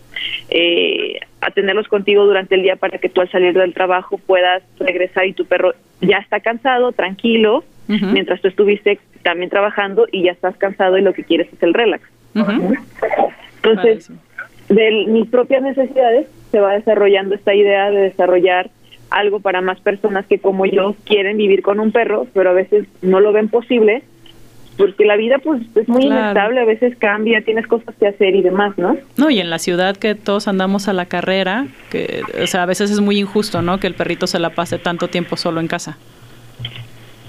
eh, 0.49 1.19
a 1.41 1.51
tenerlos 1.51 1.87
contigo 1.87 2.25
durante 2.25 2.55
el 2.55 2.63
día 2.63 2.75
para 2.75 2.97
que 2.97 3.09
tú 3.09 3.21
al 3.21 3.31
salir 3.31 3.53
del 3.53 3.73
trabajo 3.73 4.17
puedas 4.17 4.63
regresar 4.79 5.25
y 5.25 5.33
tu 5.33 5.45
perro 5.45 5.73
ya 6.01 6.17
está 6.17 6.39
cansado, 6.39 6.91
tranquilo, 6.91 7.63
mientras 7.87 8.41
tú 8.41 8.49
estuviste 8.49 8.99
también 9.23 9.49
trabajando 9.49 10.07
y 10.11 10.23
ya 10.23 10.31
estás 10.31 10.57
cansado 10.57 10.97
y 10.97 11.01
lo 11.01 11.13
que 11.13 11.23
quieres 11.23 11.47
es 11.51 11.63
el 11.63 11.73
relax. 11.73 12.03
Entonces, 13.63 14.11
de 14.69 15.05
mis 15.07 15.27
propias 15.27 15.63
necesidades 15.63 16.27
se 16.51 16.59
va 16.59 16.73
desarrollando 16.73 17.35
esta 17.35 17.53
idea 17.53 17.89
de 17.89 18.01
desarrollar 18.01 18.69
algo 19.09 19.39
para 19.39 19.61
más 19.61 19.79
personas 19.79 20.25
que 20.25 20.39
como 20.39 20.65
yo 20.65 20.95
quieren 21.05 21.37
vivir 21.37 21.61
con 21.61 21.79
un 21.79 21.91
perro, 21.91 22.27
pero 22.33 22.49
a 22.49 22.53
veces 22.53 22.85
no 23.01 23.19
lo 23.19 23.31
ven 23.31 23.47
posible 23.47 24.03
porque 24.77 25.05
la 25.05 25.17
vida 25.17 25.39
pues 25.39 25.61
es 25.75 25.87
muy 25.89 26.05
inestable, 26.05 26.61
a 26.61 26.65
veces 26.65 26.95
cambia, 26.97 27.41
tienes 27.41 27.65
cosas 27.67 27.95
que 27.95 28.07
hacer 28.07 28.35
y 28.35 28.41
demás, 28.41 28.77
¿no? 28.77 28.97
No, 29.17 29.29
y 29.29 29.39
en 29.39 29.49
la 29.49 29.59
ciudad 29.59 29.97
que 29.97 30.15
todos 30.15 30.47
andamos 30.47 30.87
a 30.87 30.93
la 30.93 31.05
carrera, 31.05 31.67
que 31.89 32.21
o 32.41 32.47
sea, 32.47 32.63
a 32.63 32.65
veces 32.65 32.91
es 32.91 33.01
muy 33.01 33.19
injusto, 33.19 33.61
¿no? 33.61 33.79
Que 33.79 33.87
el 33.87 33.95
perrito 33.95 34.27
se 34.27 34.39
la 34.39 34.51
pase 34.51 34.77
tanto 34.77 35.07
tiempo 35.07 35.35
solo 35.35 35.59
en 35.59 35.67
casa. 35.67 35.97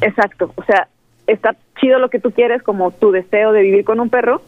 Exacto, 0.00 0.52
o 0.54 0.64
sea, 0.64 0.88
está 1.26 1.56
chido 1.80 1.98
lo 1.98 2.10
que 2.10 2.20
tú 2.20 2.30
quieres 2.32 2.62
como 2.62 2.90
tu 2.90 3.10
deseo 3.10 3.52
de 3.52 3.62
vivir 3.62 3.84
con 3.84 3.98
un 4.00 4.10
perro, 4.10 4.42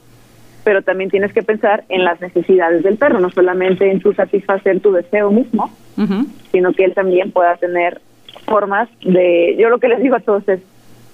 pero 0.65 0.83
también 0.83 1.11
tienes 1.11 1.33
que 1.33 1.43
pensar 1.43 1.85
en 1.89 2.05
las 2.05 2.21
necesidades 2.21 2.83
del 2.83 2.97
perro, 2.97 3.21
no 3.21 3.31
solamente 3.31 3.91
en 3.91 4.01
tu 4.01 4.13
satisfacer 4.13 4.81
tu 4.81 4.93
deseo 4.93 5.31
mismo, 5.31 5.71
sino 6.53 6.73
que 6.73 6.85
él 6.85 6.95
también 6.95 7.33
pueda 7.33 7.57
tener 7.57 8.01
formas 8.47 8.89
de, 9.03 9.57
yo 9.59 9.69
lo 9.69 9.79
que 9.79 9.89
les 9.89 10.03
digo 10.03 10.17
a 10.17 10.21
todos 10.21 10.49
es, 10.49 10.61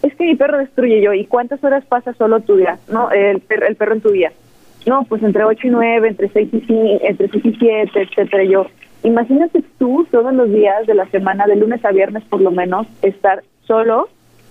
es 0.06 0.14
que 0.16 0.24
mi 0.24 0.36
perro 0.36 0.58
destruye 0.58 1.00
yo, 1.00 1.12
¿y 1.12 1.26
cuántas 1.26 1.62
horas 1.64 1.84
pasa 1.84 2.12
solo 2.14 2.40
tu 2.40 2.56
día? 2.56 2.78
No, 2.88 3.10
el, 3.10 3.40
perro, 3.40 3.66
el 3.66 3.76
perro 3.76 3.94
en 3.94 4.00
tu 4.00 4.10
día. 4.10 4.32
No, 4.86 5.04
pues 5.04 5.22
entre 5.22 5.44
8 5.44 5.66
y 5.66 5.70
9, 5.70 6.08
entre 6.08 6.28
6 6.28 6.48
y 6.52 6.60
5, 6.60 6.98
entre 7.02 7.28
6 7.28 7.44
y 7.44 7.56
7, 7.58 7.90
etcétera. 8.02 8.44
Yo, 8.44 8.66
imagínate 9.02 9.62
tú 9.78 10.06
todos 10.10 10.32
los 10.32 10.50
días 10.50 10.86
de 10.86 10.94
la 10.94 11.06
semana, 11.06 11.46
de 11.46 11.56
lunes 11.56 11.84
a 11.84 11.90
viernes 11.90 12.22
por 12.24 12.40
lo 12.40 12.50
menos, 12.50 12.86
estar 13.02 13.42
solo 13.66 14.08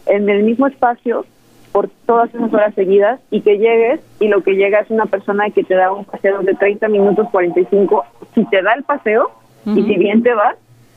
en 0.07 0.29
el 0.29 0.43
mismo 0.43 0.67
espacio 0.67 1.25
por 1.71 1.89
todas 2.05 2.33
esas 2.33 2.53
horas 2.53 2.73
seguidas 2.73 3.19
y 3.31 3.41
que 3.41 3.57
llegues 3.57 3.99
y 4.19 4.27
lo 4.27 4.41
que 4.43 4.55
llega 4.55 4.79
es 4.79 4.89
una 4.89 5.05
persona 5.05 5.49
que 5.49 5.63
te 5.63 5.75
da 5.75 5.91
un 5.91 6.05
paseo 6.05 6.41
de 6.41 6.53
30 6.53 6.87
minutos, 6.89 7.27
45, 7.31 8.05
si 8.33 8.45
te 8.45 8.61
da 8.61 8.73
el 8.73 8.83
paseo 8.83 9.31
y 9.65 9.83
si 9.83 9.95
bien 9.97 10.21
te 10.21 10.33
va, 10.33 10.55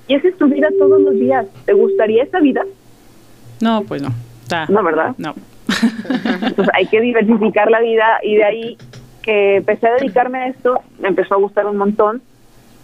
y 0.09 0.15
esa 0.15 0.29
es 0.29 0.37
tu 0.37 0.47
vida 0.47 0.69
todos 0.79 1.01
los 1.01 1.15
días. 1.15 1.47
¿Te 1.65 1.73
gustaría 1.73 2.23
esa 2.23 2.41
vida? 2.41 2.63
No, 3.61 3.83
pues 3.83 4.03
no. 4.03 4.11
No, 4.69 4.83
¿verdad? 4.83 5.15
No. 5.19 5.35
Entonces 6.43 6.75
hay 6.75 6.87
que 6.87 7.01
diversificar 7.01 7.71
la 7.71 7.81
vida 7.81 8.19
y 8.23 8.37
de 8.37 8.45
ahí 8.45 8.79
que 9.23 9.57
empecé 9.57 9.87
a 9.87 9.95
dedicarme 9.95 10.39
a 10.39 10.47
esto, 10.49 10.81
me 10.99 11.09
empezó 11.09 11.35
a 11.35 11.39
gustar 11.39 11.67
un 11.67 11.77
montón 11.77 12.23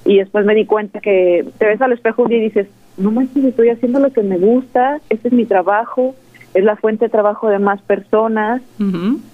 y 0.04 0.18
después 0.18 0.44
me 0.44 0.54
di 0.54 0.66
cuenta 0.66 1.00
que 1.00 1.46
te 1.58 1.66
ves 1.66 1.80
al 1.80 1.92
espejo 1.92 2.26
y 2.28 2.40
dices, 2.40 2.68
no 2.96 3.10
manches, 3.10 3.44
estoy 3.44 3.70
haciendo 3.70 3.98
lo 3.98 4.12
que 4.12 4.22
me 4.22 4.36
gusta, 4.38 5.00
este 5.08 5.28
es 5.28 5.34
mi 5.34 5.46
trabajo, 5.46 6.14
es 6.52 6.62
la 6.62 6.76
fuente 6.76 7.06
de 7.06 7.08
trabajo 7.08 7.48
de 7.48 7.58
más 7.58 7.80
personas, 7.82 8.62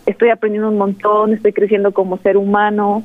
estoy 0.06 0.30
aprendiendo 0.30 0.70
un 0.70 0.78
montón, 0.78 1.32
estoy 1.32 1.52
creciendo 1.52 1.92
como 1.92 2.18
ser 2.18 2.36
humano, 2.36 3.02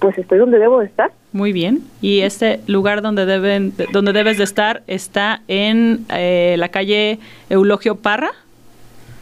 pues 0.00 0.18
estoy 0.18 0.38
donde 0.38 0.58
debo 0.58 0.80
de 0.80 0.86
estar. 0.86 1.12
Muy 1.32 1.52
bien. 1.52 1.80
Y 2.00 2.20
este 2.20 2.60
lugar 2.66 3.00
donde 3.00 3.24
deben, 3.24 3.72
donde 3.92 4.12
debes 4.12 4.38
de 4.38 4.44
estar 4.44 4.82
está 4.86 5.40
en 5.48 6.04
eh, 6.10 6.56
la 6.58 6.68
calle 6.68 7.18
Eulogio 7.48 7.96
Parra. 7.96 8.30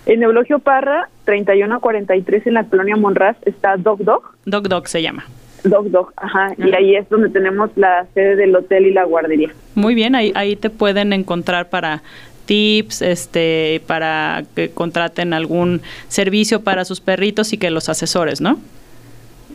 En 0.07 0.23
Eulogio 0.23 0.59
Parra, 0.59 1.09
3143 1.25 2.47
en 2.49 2.55
la 2.55 2.65
colonia 2.65 2.97
Monraz, 2.97 3.37
está 3.45 3.77
Dog 3.77 4.03
Dog. 4.05 4.23
Dog 4.45 4.69
Dog 4.69 4.89
se 4.89 5.03
llama. 5.03 5.25
Dog 5.63 5.91
Dog, 5.91 6.13
ajá. 6.17 6.53
Y 6.59 6.75
ahí 6.75 6.97
es 6.97 7.09
donde 7.11 7.29
tenemos 7.29 7.71
la 7.77 8.07
sede 8.15 8.35
del 8.35 8.57
hotel 8.57 8.87
y 8.87 8.93
la 8.93 9.05
guardería. 9.05 9.51
Muy 9.75 9.95
bien, 9.95 10.15
ahí, 10.15 10.33
ahí 10.35 10.57
te 10.57 10.71
pueden 10.71 11.13
encontrar 11.13 11.69
para 11.69 12.03
tips, 12.47 13.03
este, 13.03 13.83
para 13.87 14.43
que 14.57 14.71
contraten 14.71 15.33
algún 15.33 15.83
servicio 16.09 16.63
para 16.65 16.85
sus 16.85 17.01
perritos 17.01 17.53
y 17.53 17.59
que 17.59 17.71
los 17.71 17.89
asesores, 17.89 18.41
¿no? 18.41 18.59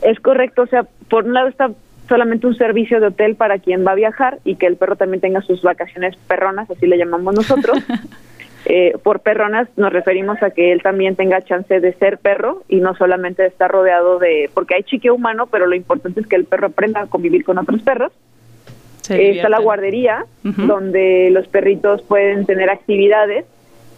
Es 0.02 0.20
correcto, 0.22 0.62
o 0.62 0.68
sea, 0.68 0.86
por 1.10 1.26
un 1.26 1.34
lado 1.34 1.50
está 1.50 1.72
solamente 2.08 2.48
un 2.48 2.56
servicio 2.56 3.00
de 3.00 3.08
hotel 3.08 3.36
para 3.36 3.60
quien 3.60 3.86
va 3.86 3.92
a 3.92 3.96
viajar 3.96 4.40
y 4.44 4.56
que 4.56 4.68
el 4.68 4.78
perro 4.78 4.96
también 4.96 5.22
tenga 5.22 5.42
sus 5.42 5.62
vacaciones 5.62 6.16
perronas, 6.28 6.70
así 6.70 6.86
le 6.86 6.98
llamamos 6.98 7.34
nosotros. 7.34 7.78
Eh, 8.68 8.98
por 9.04 9.20
perronas 9.20 9.68
nos 9.78 9.94
referimos 9.94 10.42
a 10.42 10.50
que 10.50 10.72
él 10.72 10.82
también 10.82 11.16
tenga 11.16 11.40
chance 11.44 11.80
de 11.80 11.94
ser 11.94 12.18
perro 12.18 12.64
y 12.68 12.78
no 12.78 12.96
solamente 12.96 13.44
de 13.44 13.50
estar 13.50 13.70
rodeado 13.70 14.18
de, 14.18 14.50
porque 14.56 14.74
hay 14.74 14.82
chique 14.82 15.12
humano, 15.12 15.46
pero 15.46 15.68
lo 15.68 15.76
importante 15.76 16.20
es 16.22 16.26
que 16.26 16.36
el 16.36 16.46
perro 16.46 16.68
aprenda 16.68 17.02
a 17.02 17.06
convivir 17.06 17.46
con 17.46 17.60
otros 17.60 17.84
perros. 17.84 18.12
está 19.08 19.50
la 19.50 19.60
guardería, 19.60 20.26
donde 20.42 21.30
los 21.30 21.48
perritos 21.48 22.02
pueden 22.02 22.48
tener 22.48 22.72
actividades, 22.72 23.46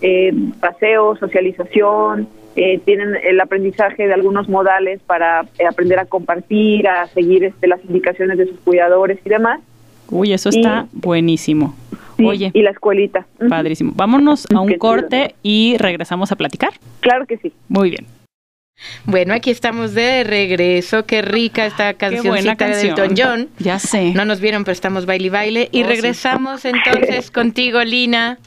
eh, 0.01 0.33
paseo, 0.59 1.15
socialización, 1.17 2.27
eh, 2.55 2.79
tienen 2.85 3.15
el 3.23 3.39
aprendizaje 3.39 4.07
de 4.07 4.13
algunos 4.13 4.49
modales 4.49 4.99
para 5.05 5.41
eh, 5.59 5.65
aprender 5.69 5.99
a 5.99 6.05
compartir, 6.05 6.87
a 6.87 7.07
seguir 7.07 7.43
este, 7.43 7.67
las 7.67 7.83
indicaciones 7.85 8.37
de 8.37 8.47
sus 8.47 8.59
cuidadores 8.61 9.19
y 9.23 9.29
demás. 9.29 9.59
Uy, 10.09 10.33
eso 10.33 10.49
está 10.49 10.87
buenísimo. 10.91 11.75
Oye. 12.23 12.49
Y 12.53 12.63
la 12.63 12.71
escuelita. 12.71 13.27
Padrísimo. 13.47 13.91
Vámonos 13.95 14.47
a 14.51 14.59
un 14.59 14.73
corte 14.77 15.35
y 15.43 15.75
regresamos 15.77 16.31
a 16.31 16.35
platicar. 16.35 16.71
Claro 17.01 17.27
que 17.27 17.37
sí. 17.37 17.53
Muy 17.67 17.91
bien. 17.91 18.07
Bueno, 19.05 19.33
aquí 19.33 19.49
estamos 19.49 19.93
de 19.93 20.23
regreso. 20.23 21.05
Qué 21.05 21.21
rica 21.21 21.65
esta 21.65 21.93
cancioncita 21.93 22.67
de 22.67 22.81
Elton 22.81 23.13
John. 23.17 23.49
Ya 23.59 23.79
sé. 23.79 24.13
No 24.13 24.25
nos 24.25 24.39
vieron, 24.39 24.63
pero 24.63 24.73
estamos 24.73 25.05
baile 25.05 25.27
y 25.27 25.29
baile. 25.29 25.69
Y 25.71 25.83
oh, 25.83 25.87
regresamos 25.87 26.65
entonces 26.65 27.31
contigo, 27.31 27.83
Lina. 27.83 28.39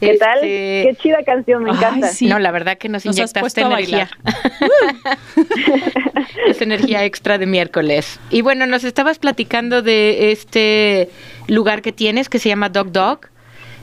¿Qué 0.00 0.16
tal? 0.16 0.38
Este, 0.38 0.88
Qué 0.88 0.96
chida 1.02 1.22
canción, 1.24 1.64
me 1.64 1.70
encanta. 1.70 2.08
No, 2.22 2.38
la 2.38 2.50
verdad 2.50 2.78
que 2.78 2.88
nos, 2.88 3.04
inyectaste 3.04 3.60
energía. 3.60 4.08
es 6.46 6.62
energía 6.62 7.04
extra 7.04 7.38
de 7.38 7.46
miércoles. 7.46 8.20
Y 8.30 8.42
bueno, 8.42 8.66
nos 8.66 8.84
estabas 8.84 9.18
platicando 9.18 9.82
de 9.82 10.30
este 10.30 11.10
lugar 11.48 11.82
que 11.82 11.92
tienes 11.92 12.28
que 12.28 12.38
se 12.38 12.48
llama 12.48 12.68
Dog 12.68 12.92
Dog. 12.92 13.20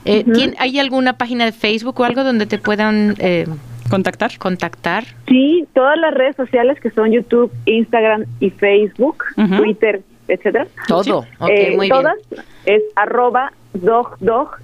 Eh, 0.06 0.24
¿Hay 0.60 0.80
alguna 0.80 1.18
página 1.18 1.46
de 1.46 1.52
Facebook 1.52 2.00
o 2.00 2.04
algo 2.04 2.24
donde 2.24 2.46
te 2.46 2.60
puedan 2.60 3.16
eh, 3.20 3.48
contactar? 3.90 4.38
Contactar. 4.38 5.04
Sí, 5.28 5.68
todas 5.74 5.98
las 5.98 6.14
redes 6.14 6.36
sociales 6.36 6.80
que 6.80 6.92
son 6.92 7.12
YouTube, 7.12 7.52
Instagram 7.66 8.26
y 8.40 8.52
Facebook, 8.52 9.26
Twitter, 9.58 10.02
etcétera. 10.28 10.68
Todo. 10.88 11.26
Eh, 11.50 11.76
todas 11.90 12.18
es 12.66 12.84
arroba 12.96 13.52
dog 13.74 14.18
dog 14.20 14.58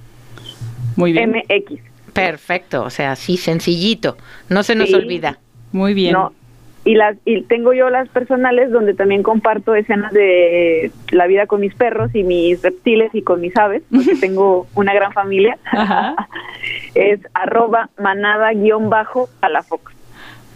muy 0.96 1.14
bien. 1.14 1.32
MX. 1.32 1.82
Perfecto, 2.14 2.84
o 2.84 2.90
sea, 2.90 3.14
así 3.14 3.38
sencillito, 3.38 4.18
no 4.50 4.64
se 4.64 4.76
nos 4.76 4.94
olvida. 4.94 5.40
Muy 5.72 5.94
bien. 5.94 6.12
No. 6.14 6.34
Y, 6.84 6.96
las, 6.96 7.16
y 7.26 7.44
tengo 7.44 7.74
yo 7.74 7.92
las 7.92 8.10
personales 8.10 8.72
donde 8.72 8.96
también 8.96 9.22
comparto 9.22 9.76
escenas 9.76 10.12
de 10.14 10.92
la 11.12 11.28
vida 11.28 11.46
con 11.46 11.62
mis 11.62 11.76
perros 11.76 12.10
y 12.16 12.24
mis 12.24 12.64
reptiles 12.64 13.14
y 13.14 13.22
con 13.22 13.40
mis 13.40 13.56
aves, 13.56 13.84
porque 13.92 14.16
tengo 14.20 14.66
una 14.74 14.92
gran 14.94 15.14
familia. 15.14 15.60
es 16.96 17.20
arroba 17.34 17.92
manada-palafox. 18.00 19.94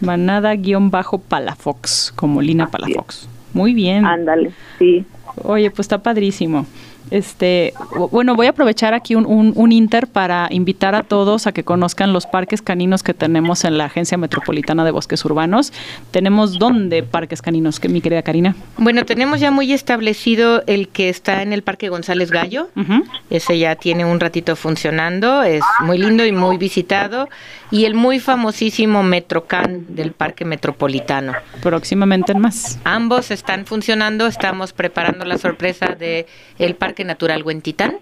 Manada-palafox, 0.00 2.12
como 2.16 2.42
Lina 2.42 2.66
Palafox. 2.66 3.28
Muy 3.54 3.72
bien. 3.72 4.04
Ándale, 4.04 4.50
sí. 4.78 5.06
Oye, 5.44 5.70
pues 5.70 5.84
está 5.86 6.02
padrísimo. 6.02 6.66
Este, 7.10 7.72
bueno, 8.10 8.34
voy 8.34 8.46
a 8.46 8.50
aprovechar 8.50 8.94
aquí 8.94 9.14
un, 9.14 9.52
un, 9.54 9.72
inter 9.72 10.06
para 10.08 10.48
invitar 10.50 10.94
a 10.94 11.02
todos 11.02 11.46
a 11.46 11.52
que 11.52 11.62
conozcan 11.62 12.12
los 12.12 12.26
parques 12.26 12.62
caninos 12.62 13.02
que 13.02 13.14
tenemos 13.14 13.64
en 13.64 13.78
la 13.78 13.84
Agencia 13.84 14.18
Metropolitana 14.18 14.84
de 14.84 14.90
Bosques 14.90 15.24
Urbanos. 15.24 15.72
Tenemos 16.10 16.58
dónde 16.58 17.02
parques 17.02 17.42
caninos, 17.42 17.78
que 17.78 17.88
mi 17.88 18.00
querida 18.00 18.22
Karina. 18.22 18.56
Bueno, 18.76 19.04
tenemos 19.04 19.40
ya 19.40 19.50
muy 19.50 19.72
establecido 19.72 20.62
el 20.66 20.88
que 20.88 21.08
está 21.08 21.42
en 21.42 21.52
el 21.52 21.62
Parque 21.62 21.88
González 21.88 22.30
Gallo. 22.30 22.68
Ese 23.30 23.58
ya 23.58 23.76
tiene 23.76 24.04
un 24.04 24.18
ratito 24.18 24.56
funcionando, 24.56 25.42
es 25.42 25.62
muy 25.82 25.98
lindo 25.98 26.24
y 26.24 26.32
muy 26.32 26.56
visitado. 26.56 27.28
Y 27.70 27.84
el 27.84 27.94
muy 27.94 28.20
famosísimo 28.20 29.02
Metrocan 29.02 29.86
del 29.88 30.12
Parque 30.12 30.44
Metropolitano. 30.44 31.32
Próximamente 31.62 32.32
en 32.32 32.40
más. 32.40 32.78
Ambos 32.84 33.30
están 33.30 33.66
funcionando, 33.66 34.26
estamos 34.28 34.72
preparando 34.72 35.24
la 35.24 35.36
sorpresa 35.36 35.96
de 35.98 36.26
el 36.58 36.76
Parque 36.76 36.95
Natural 37.04 37.42
Huentitán. 37.42 37.98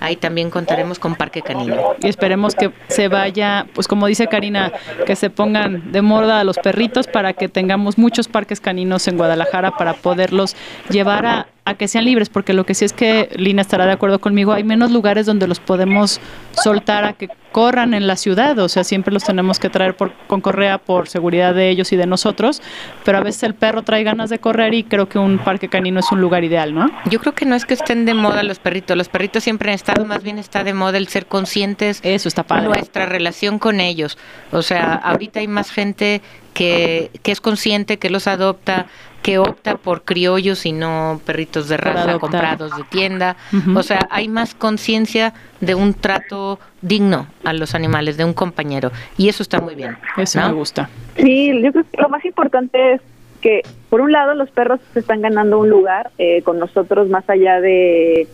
Ahí 0.00 0.14
también 0.14 0.50
contaremos 0.50 1.00
con 1.00 1.16
Parque 1.16 1.42
Canino. 1.42 1.96
Y 2.00 2.06
esperemos 2.06 2.54
que 2.54 2.70
se 2.86 3.08
vaya, 3.08 3.66
pues 3.74 3.88
como 3.88 4.06
dice 4.06 4.28
Karina, 4.28 4.72
que 5.06 5.16
se 5.16 5.28
pongan 5.28 5.90
de 5.90 6.02
moda 6.02 6.38
a 6.38 6.44
los 6.44 6.56
perritos 6.56 7.08
para 7.08 7.32
que 7.32 7.48
tengamos 7.48 7.98
muchos 7.98 8.28
parques 8.28 8.60
caninos 8.60 9.08
en 9.08 9.16
Guadalajara 9.16 9.72
para 9.72 9.94
poderlos 9.94 10.54
llevar 10.88 11.26
a, 11.26 11.48
a 11.68 11.74
que 11.74 11.88
sean 11.88 12.04
libres, 12.04 12.28
porque 12.28 12.52
lo 12.52 12.64
que 12.64 12.74
sí 12.74 12.84
es 12.84 12.92
que 12.92 13.28
Lina 13.36 13.62
estará 13.62 13.86
de 13.86 13.92
acuerdo 13.92 14.20
conmigo, 14.20 14.52
hay 14.52 14.64
menos 14.64 14.90
lugares 14.90 15.26
donde 15.26 15.46
los 15.46 15.60
podemos 15.60 16.20
soltar 16.52 17.04
a 17.04 17.12
que 17.12 17.28
corran 17.52 17.94
en 17.94 18.06
la 18.06 18.16
ciudad, 18.16 18.58
o 18.58 18.68
sea, 18.68 18.84
siempre 18.84 19.12
los 19.12 19.24
tenemos 19.24 19.58
que 19.58 19.70
traer 19.70 19.96
por, 19.96 20.12
con 20.26 20.40
correa 20.40 20.78
por 20.78 21.08
seguridad 21.08 21.54
de 21.54 21.70
ellos 21.70 21.92
y 21.92 21.96
de 21.96 22.06
nosotros, 22.06 22.62
pero 23.04 23.18
a 23.18 23.20
veces 23.22 23.42
el 23.42 23.54
perro 23.54 23.82
trae 23.82 24.04
ganas 24.04 24.30
de 24.30 24.38
correr 24.38 24.74
y 24.74 24.84
creo 24.84 25.08
que 25.08 25.18
un 25.18 25.38
parque 25.38 25.68
canino 25.68 26.00
es 26.00 26.12
un 26.12 26.20
lugar 26.20 26.44
ideal, 26.44 26.74
¿no? 26.74 26.90
Yo 27.10 27.18
creo 27.20 27.34
que 27.34 27.46
no 27.46 27.54
es 27.54 27.64
que 27.64 27.74
estén 27.74 28.04
de 28.04 28.14
moda 28.14 28.42
los 28.42 28.58
perritos, 28.58 28.96
los 28.96 29.08
perritos 29.08 29.44
siempre 29.44 29.70
han 29.70 29.74
estado, 29.74 30.04
más 30.04 30.22
bien 30.22 30.38
está 30.38 30.62
de 30.62 30.74
moda 30.74 30.98
el 30.98 31.08
ser 31.08 31.26
conscientes 31.26 32.00
Eso 32.02 32.28
está 32.28 32.42
padre. 32.42 32.68
nuestra 32.68 33.06
relación 33.06 33.58
con 33.58 33.80
ellos. 33.80 34.18
O 34.52 34.62
sea, 34.62 34.94
ahorita 34.94 35.40
hay 35.40 35.48
más 35.48 35.70
gente 35.70 36.22
que, 36.54 37.10
que, 37.22 37.32
es 37.32 37.40
consciente, 37.40 37.98
que 37.98 38.10
los 38.10 38.26
adopta, 38.26 38.86
que 39.22 39.38
opta 39.38 39.76
por 39.76 40.02
criollos 40.02 40.64
y 40.64 40.72
no 40.72 41.20
perritos 41.26 41.68
de 41.68 41.76
raza 41.76 42.18
comprados 42.18 42.76
de 42.76 42.84
tienda. 42.84 43.36
O 43.74 43.82
sea, 43.82 44.08
hay 44.10 44.28
más 44.28 44.54
conciencia 44.54 45.34
de 45.60 45.74
un 45.74 45.94
trato 45.94 46.58
digno 46.82 47.26
a 47.44 47.52
los 47.52 47.74
animales, 47.74 48.16
de 48.16 48.24
un 48.24 48.32
compañero. 48.32 48.90
Y 49.16 49.28
eso 49.28 49.42
está 49.42 49.60
muy 49.60 49.74
bien. 49.74 49.96
Eso 50.16 50.40
me 50.40 50.52
gusta. 50.52 50.88
Sí, 51.16 51.50
yo 51.62 51.72
creo 51.72 51.84
que 51.90 52.00
lo 52.00 52.08
más 52.08 52.24
importante 52.24 52.94
es 52.94 53.00
que, 53.40 53.62
por 53.88 54.00
un 54.00 54.12
lado, 54.12 54.34
los 54.34 54.50
perros 54.50 54.80
se 54.92 55.00
están 55.00 55.20
ganando 55.20 55.58
un 55.58 55.70
lugar 55.70 56.10
eh, 56.18 56.42
con 56.42 56.58
nosotros 56.58 57.08
más 57.08 57.28
allá 57.28 57.60
de 57.60 58.28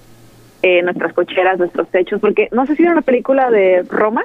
eh, 0.63 0.83
nuestras 0.83 1.13
cocheras, 1.13 1.59
nuestros 1.59 1.89
techos, 1.91 2.21
porque 2.21 2.49
no 2.53 2.67
sé 2.67 2.77
si 2.77 2.83
era 2.83 2.93
una 2.93 3.03
película 3.03 3.51
de 3.51 3.85
Roma. 3.89 4.25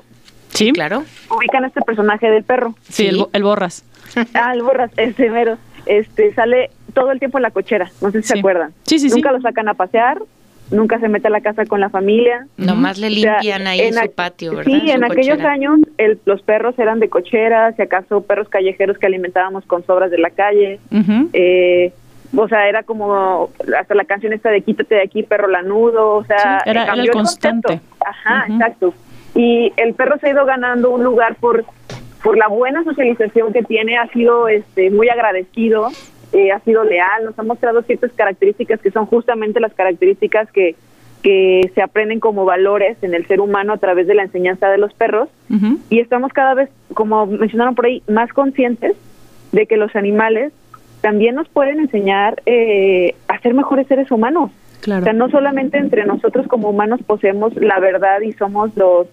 Sí, 0.50 0.72
claro. 0.72 1.04
Ubican 1.30 1.66
este 1.66 1.82
personaje 1.82 2.30
del 2.30 2.44
perro. 2.44 2.76
Sí, 2.88 3.08
El, 3.08 3.44
Borras. 3.44 3.86
Ah, 4.34 4.54
el 4.54 4.64
Borras, 4.64 4.92
ese 4.98 5.30
mero. 5.30 5.58
Este, 5.90 6.32
sale 6.36 6.70
todo 6.94 7.12
el 7.12 7.18
tiempo 7.18 7.40
en 7.40 7.42
la 7.42 7.50
cochera, 7.50 7.90
no 8.00 8.12
sé 8.12 8.22
si 8.22 8.28
se 8.28 8.40
acuerdan. 8.40 8.74
Sí, 8.84 9.00
sí, 9.00 9.10
Nunca 9.10 9.32
lo 9.32 9.42
sacan 9.42 9.68
a 9.70 9.74
pasear, 9.74 10.20
nunca 10.70 11.00
se 11.00 11.10
mete 11.10 11.28
a 11.28 11.32
la 11.32 11.42
casa 11.42 11.66
con 11.66 11.80
la 11.80 11.90
familia. 11.90 12.46
Nomás 12.58 13.00
le 13.00 13.10
limpian 13.10 13.66
ahí 13.66 13.82
en 13.82 13.96
su 13.96 14.12
patio, 14.12 14.56
¿verdad? 14.56 14.72
Sí, 14.72 14.92
en 14.92 15.04
aquellos 15.04 15.40
años 15.40 15.80
los 16.26 16.44
perros 16.44 16.78
eran 16.78 17.00
de 17.00 17.10
cochera, 17.10 17.72
si 17.74 17.82
acaso 17.82 18.22
perros 18.22 18.50
callejeros 18.50 19.00
que 19.00 19.08
alimentábamos 19.08 19.66
con 19.66 19.84
sobras 19.84 20.12
de 20.12 20.20
la 20.20 20.30
calle. 20.30 20.80
eh, 21.34 21.92
o 22.38 22.48
sea, 22.48 22.70
era 22.70 22.84
como 22.84 23.50
hasta 23.80 23.96
la 23.96 24.06
canción 24.06 24.32
esta 24.34 24.52
de 24.52 24.62
quítate 24.62 24.94
de 24.94 25.02
aquí, 25.02 25.24
perro 25.24 25.48
lanudo, 25.48 26.18
o 26.18 26.24
sea, 26.24 26.62
era, 26.68 26.94
el 26.94 27.10
constante. 27.10 27.82
Ajá, 28.06 28.46
exacto. 28.48 28.94
Y 29.34 29.74
el 29.78 29.96
perro 29.96 30.20
se 30.20 30.28
ha 30.28 30.32
ido 30.32 30.46
ganando 30.46 30.92
un 30.92 31.04
lugar 31.04 31.36
por 31.36 31.66
por 32.24 32.38
la 32.38 32.48
buena 32.48 32.84
socialización 32.84 33.54
que 33.54 33.64
tiene, 33.64 33.98
ha 33.98 34.08
sido 34.08 34.48
este 34.48 34.92
muy 34.92 35.10
agradecido, 35.10 35.90
eh, 36.34 36.52
ha 36.52 36.60
sido 36.60 36.84
leal, 36.84 37.26
nos 37.26 37.38
ha 37.40 37.44
mostrado 37.44 37.82
ciertas 37.84 38.12
características 38.14 38.82
que 38.82 38.92
son 38.92 39.06
justamente 39.06 39.60
las 39.60 39.74
características 39.74 40.52
que 40.52 40.76
que 41.22 41.72
se 41.76 41.82
aprenden 41.82 42.20
como 42.20 42.46
valores 42.46 42.98
en 43.02 43.14
el 43.14 43.28
ser 43.28 43.42
humano 43.42 43.74
a 43.74 43.78
través 43.78 44.08
de 44.08 44.16
la 44.16 44.24
enseñanza 44.24 44.70
de 44.70 44.78
los 44.78 44.94
perros 44.94 45.30
y 45.90 46.00
estamos 46.00 46.32
cada 46.32 46.54
vez, 46.54 46.70
como 46.94 47.26
mencionaron 47.26 47.76
por 47.76 47.88
ahí, 47.88 48.04
más 48.08 48.32
conscientes 48.32 48.96
de 49.52 49.66
que 49.66 49.78
los 49.78 49.96
animales 49.96 50.54
también 51.02 51.36
nos 51.36 51.50
pueden 51.50 51.80
enseñar 51.80 52.42
eh, 52.46 53.16
a 53.28 53.40
ser 53.40 53.54
mejores 53.54 53.88
seres 53.88 54.12
humanos. 54.12 54.52
Claro. 54.82 55.02
O 55.02 55.04
sea, 55.04 55.14
no 55.14 55.30
solamente 55.30 55.78
entre 55.78 56.06
nosotros 56.06 56.48
como 56.48 56.70
humanos 56.70 57.02
poseemos 57.06 57.54
la 57.56 57.80
verdad 57.80 58.22
y 58.22 58.32
somos 58.34 58.76
los 58.78 59.08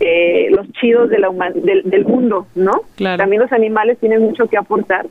eh, 0.00 0.48
los 0.50 0.70
chidos 0.72 1.10
de 1.10 1.18
la 1.18 1.30
del, 1.54 2.04
mundo, 2.04 2.46
¿no? 2.54 2.82
Claro. 2.96 3.18
También 3.18 3.42
los 3.42 3.52
animales 3.52 3.98
tienen 3.98 4.22
mucho 4.22 4.46
que 4.46 4.56
aportar 4.56 5.06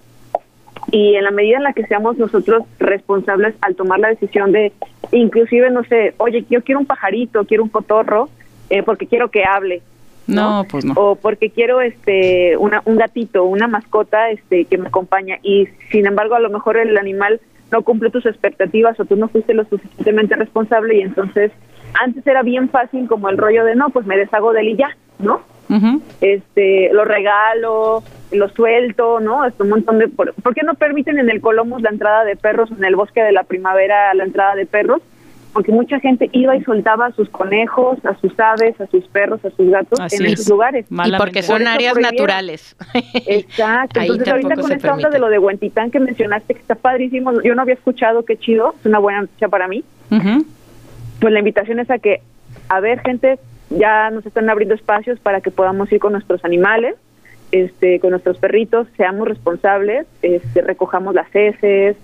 y 0.91 1.15
en 1.15 1.23
la 1.23 1.31
medida 1.31 1.57
en 1.57 1.63
la 1.63 1.73
que 1.73 1.85
seamos 1.85 2.17
nosotros 2.17 2.63
responsables 2.79 3.55
al 3.61 3.75
tomar 3.75 3.99
la 3.99 4.09
decisión 4.09 4.51
de, 4.51 4.71
inclusive, 5.11 5.69
no 5.69 5.83
sé, 5.83 6.13
oye, 6.17 6.45
yo 6.49 6.63
quiero 6.63 6.79
un 6.79 6.85
pajarito, 6.85 7.43
quiero 7.45 7.63
un 7.63 7.69
cotorro, 7.69 8.29
eh, 8.69 8.83
porque 8.83 9.07
quiero 9.07 9.29
que 9.29 9.43
hable, 9.43 9.81
no, 10.27 10.65
pues 10.69 10.83
no. 10.83 10.93
O 10.95 11.15
porque 11.15 11.49
quiero 11.49 11.81
este 11.81 12.57
una, 12.57 12.81
un 12.85 12.97
gatito, 12.97 13.45
una 13.45 13.67
mascota 13.67 14.29
este 14.29 14.65
que 14.65 14.77
me 14.77 14.87
acompaña 14.87 15.37
y 15.41 15.67
sin 15.89 16.05
embargo 16.05 16.35
a 16.35 16.39
lo 16.39 16.49
mejor 16.49 16.77
el 16.77 16.97
animal 16.97 17.39
no 17.71 17.81
cumple 17.81 18.09
tus 18.09 18.25
expectativas 18.25 18.99
o 18.99 19.05
tú 19.05 19.15
no 19.15 19.29
fuiste 19.29 19.53
lo 19.53 19.63
suficientemente 19.65 20.35
responsable 20.35 20.97
y 20.97 21.01
entonces 21.01 21.51
antes 22.01 22.25
era 22.25 22.43
bien 22.43 22.69
fácil 22.69 23.07
como 23.07 23.29
el 23.29 23.37
rollo 23.37 23.65
de 23.65 23.75
no, 23.75 23.89
pues 23.89 24.05
me 24.05 24.17
deshago 24.17 24.53
de 24.53 24.61
él 24.61 24.69
y 24.69 24.77
ya, 24.77 24.95
¿no? 25.19 25.41
Este, 26.21 26.89
lo 26.93 27.03
regalo, 27.03 28.01
lo 28.31 28.49
suelto, 28.49 29.19
¿no? 29.19 29.45
Es 29.45 29.53
un 29.59 29.69
montón 29.69 29.99
de 29.99 30.07
por, 30.07 30.33
¿por 30.35 30.55
qué 30.55 30.63
no 30.63 30.75
permiten 30.75 31.19
en 31.19 31.29
el 31.29 31.41
Colomos 31.41 31.81
la 31.81 31.89
entrada 31.89 32.23
de 32.23 32.37
perros 32.37 32.71
en 32.71 32.85
el 32.85 32.95
bosque 32.95 33.21
de 33.21 33.33
la 33.33 33.43
primavera 33.43 34.13
la 34.13 34.23
entrada 34.23 34.55
de 34.55 34.65
perros? 34.65 35.01
porque 35.57 35.71
mucha 35.71 35.99
gente 35.99 36.29
iba 36.33 36.55
y 36.55 36.63
soltaba 36.63 37.07
a 37.07 37.11
sus 37.13 37.29
conejos, 37.29 37.97
a 38.05 38.15
sus 38.19 38.31
aves, 38.39 38.79
a 38.79 38.85
sus 38.85 39.07
perros, 39.07 39.43
a 39.43 39.49
sus 39.49 39.67
gatos 39.71 39.99
en 40.13 40.27
esos 40.27 40.47
lugares. 40.49 40.85
y 40.87 41.11
porque 41.17 41.41
son 41.41 41.65
áreas 41.65 41.97
naturales. 41.97 42.75
Exacto. 43.25 43.99
Entonces 43.99 44.27
ahorita 44.27 44.55
con 44.55 44.71
esta 44.71 44.93
onda 44.93 45.09
de 45.09 45.17
lo 45.17 45.29
de 45.29 45.39
Huentitán 45.39 45.89
que 45.89 45.99
mencionaste, 45.99 46.53
que 46.53 46.59
está 46.59 46.75
padrísimo, 46.75 47.41
yo 47.41 47.55
no 47.55 47.63
había 47.63 47.73
escuchado, 47.73 48.23
qué 48.23 48.37
chido, 48.37 48.75
es 48.79 48.85
una 48.85 48.99
buena 48.99 49.21
noticia 49.21 49.47
para 49.47 49.67
mí. 49.67 49.83
Pues 51.19 51.33
la 51.33 51.39
invitación 51.39 51.79
es 51.79 51.89
a 51.89 51.99
que, 51.99 52.21
a 52.69 52.79
ver 52.79 53.01
gente, 53.01 53.39
ya 53.69 54.09
nos 54.11 54.25
están 54.25 54.49
abriendo 54.49 54.75
espacios 54.75 55.19
para 55.19 55.41
que 55.41 55.51
podamos 55.51 55.91
ir 55.91 55.99
con 55.99 56.13
nuestros 56.13 56.43
animales 56.45 56.95
este, 57.51 57.99
con 57.99 58.11
nuestros 58.11 58.37
perritos, 58.37 58.87
seamos 58.97 59.27
responsables, 59.27 60.05
este, 60.21 60.61
recojamos 60.61 61.15
las 61.15 61.33
heces, 61.33 61.95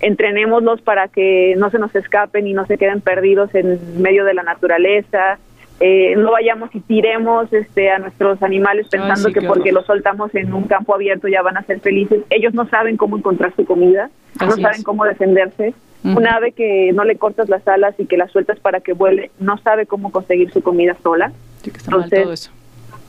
entrenémoslos 0.00 0.80
para 0.80 1.08
que 1.08 1.54
no 1.56 1.70
se 1.70 1.78
nos 1.78 1.94
escapen 1.94 2.46
y 2.46 2.52
no 2.52 2.66
se 2.66 2.78
queden 2.78 3.00
perdidos 3.00 3.54
en 3.54 4.00
medio 4.00 4.24
de 4.24 4.34
la 4.34 4.44
naturaleza, 4.44 5.38
eh, 5.80 6.14
no 6.16 6.30
vayamos 6.30 6.72
y 6.74 6.80
tiremos 6.80 7.52
este, 7.52 7.90
a 7.90 7.98
nuestros 7.98 8.40
animales 8.44 8.86
pensando 8.88 9.32
que 9.32 9.42
porque 9.42 9.72
los 9.72 9.84
soltamos 9.86 10.32
en 10.36 10.54
un 10.54 10.64
campo 10.64 10.94
abierto 10.94 11.26
ya 11.26 11.42
van 11.42 11.56
a 11.56 11.64
ser 11.64 11.80
felices. 11.80 12.20
Ellos 12.30 12.54
no 12.54 12.68
saben 12.68 12.96
cómo 12.96 13.16
encontrar 13.16 13.52
su 13.56 13.64
comida, 13.64 14.08
no 14.40 14.52
saben 14.52 14.84
cómo 14.84 15.04
defenderse. 15.04 15.74
Un 16.04 16.26
ave 16.26 16.52
que 16.52 16.90
no 16.92 17.04
le 17.04 17.16
cortas 17.16 17.48
las 17.48 17.66
alas 17.68 17.94
y 17.98 18.06
que 18.06 18.16
la 18.16 18.26
sueltas 18.28 18.58
para 18.58 18.80
que 18.80 18.92
vuele, 18.92 19.30
no 19.38 19.56
sabe 19.58 19.86
cómo 19.86 20.10
conseguir 20.10 20.52
su 20.52 20.60
comida 20.60 20.96
sola. 21.02 21.32
Entonces, 21.64 22.50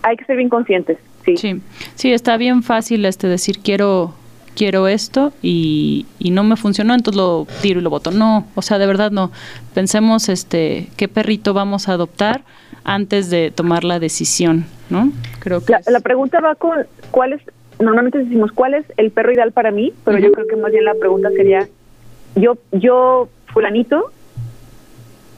hay 0.04 0.16
que 0.16 0.26
ser 0.26 0.38
bien 0.38 0.50
conscientes. 0.50 1.00
Sí. 1.26 1.62
sí. 1.96 2.12
está 2.12 2.38
bien 2.38 2.64
fácil 2.64 3.06
este 3.06 3.28
decir 3.28 3.60
quiero 3.64 4.14
quiero 4.56 4.88
esto 4.88 5.32
y, 5.42 6.06
y, 6.20 6.32
no 6.32 6.44
me 6.44 6.58
funcionó, 6.58 6.94
entonces 6.94 7.18
lo 7.18 7.48
tiro 7.62 7.80
y 7.80 7.84
lo 7.84 7.90
boto. 7.90 8.12
No, 8.12 8.46
o 8.56 8.62
sea, 8.62 8.78
de 8.78 8.86
verdad 8.86 9.10
no. 9.10 9.32
Pensemos 9.74 10.30
este 10.30 10.90
qué 10.98 11.08
perrito 11.08 11.54
vamos 11.54 11.90
a 11.90 11.94
adoptar 11.94 12.42
antes 12.84 13.30
de 13.30 13.52
tomar 13.52 13.84
la 13.84 14.00
decisión, 14.00 14.66
¿no? 14.90 15.12
Creo 15.40 15.64
que 15.64 15.74
la, 15.88 16.00
pregunta 16.02 16.40
va 16.42 16.56
con 16.56 16.86
cuál 17.12 17.34
es 17.34 17.42
normalmente 17.80 18.20
decimos 18.20 18.52
cuál 18.52 18.76
es 18.76 18.86
el 18.98 19.12
perro 19.12 19.34
ideal 19.34 19.52
para 19.52 19.72
mí, 19.72 19.94
pero 20.06 20.20
yo 20.20 20.32
creo 20.32 20.48
que 20.48 20.56
más 20.56 20.72
bien 20.72 20.86
la 20.86 20.94
pregunta 20.94 21.30
sería 21.32 21.68
yo 22.36 22.58
yo 22.72 23.30
fulanito 23.48 24.12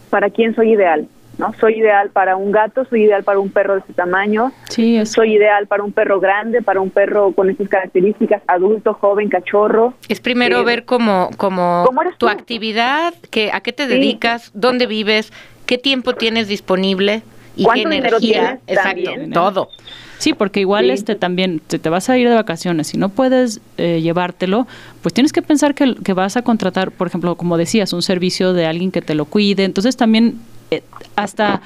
para 0.10 0.30
quién 0.30 0.56
soy 0.56 0.74
ideal. 0.74 1.08
¿no? 1.38 1.54
Soy 1.60 1.80
ideal 1.80 2.10
para 2.12 2.36
un 2.36 2.52
gato, 2.52 2.86
soy 2.86 3.04
ideal 3.04 3.24
para 3.24 3.40
un 3.40 3.50
perro 3.50 3.76
de 3.76 3.80
ese 3.82 3.94
tamaño, 3.94 4.52
soy 4.70 5.34
ideal 5.34 5.68
para 5.68 5.84
un 5.84 5.92
perro 5.92 6.20
grande, 6.20 6.62
para 6.62 6.82
un 6.82 6.90
perro 6.90 7.34
con 7.34 7.50
esas 7.50 7.68
características, 7.68 8.42
adulto, 8.48 8.94
joven, 8.94 9.30
cachorro. 9.30 9.94
Es 10.08 10.20
primero 10.20 10.62
eh, 10.62 10.64
ver 10.64 10.86
como, 10.86 11.30
como 11.38 11.86
tu 12.18 12.28
actividad, 12.28 13.14
que, 13.30 13.52
a 13.52 13.62
qué 13.62 13.74
te 13.74 13.88
dedicas, 13.88 14.52
dónde 14.54 14.88
vives, 14.88 15.34
qué 15.66 15.78
tiempo 15.78 16.14
tienes 16.14 16.48
disponible 16.48 17.22
y 17.56 17.66
qué 17.66 17.82
energía, 17.82 18.60
exacto, 18.68 19.12
todo. 19.34 19.70
Sí, 20.18 20.34
porque 20.34 20.60
igual 20.62 20.90
este 20.92 21.16
también 21.16 21.62
te, 21.66 21.80
te 21.80 21.90
vas 21.90 22.10
a 22.10 22.18
ir 22.18 22.30
de 22.30 22.36
vacaciones 22.36 22.94
y 22.94 22.98
no 22.98 23.10
puedes 23.10 23.62
eh, 23.78 24.02
llevártelo, 24.02 24.68
pues 25.02 25.14
tienes 25.14 25.34
que 25.34 25.42
pensar 25.42 25.76
que, 25.76 25.96
que 25.96 26.14
vas 26.14 26.38
a 26.38 26.42
contratar, 26.42 26.92
por 26.92 27.08
ejemplo, 27.08 27.36
como 27.36 27.58
decías, 27.58 27.94
un 27.94 28.02
servicio 28.02 28.54
de 28.54 28.66
alguien 28.66 28.92
que 28.92 29.02
te 29.02 29.16
lo 29.16 29.26
cuide. 29.26 29.64
Entonces 29.64 29.98
también 29.98 30.40
eh, 30.72 30.84
hasta 31.16 31.62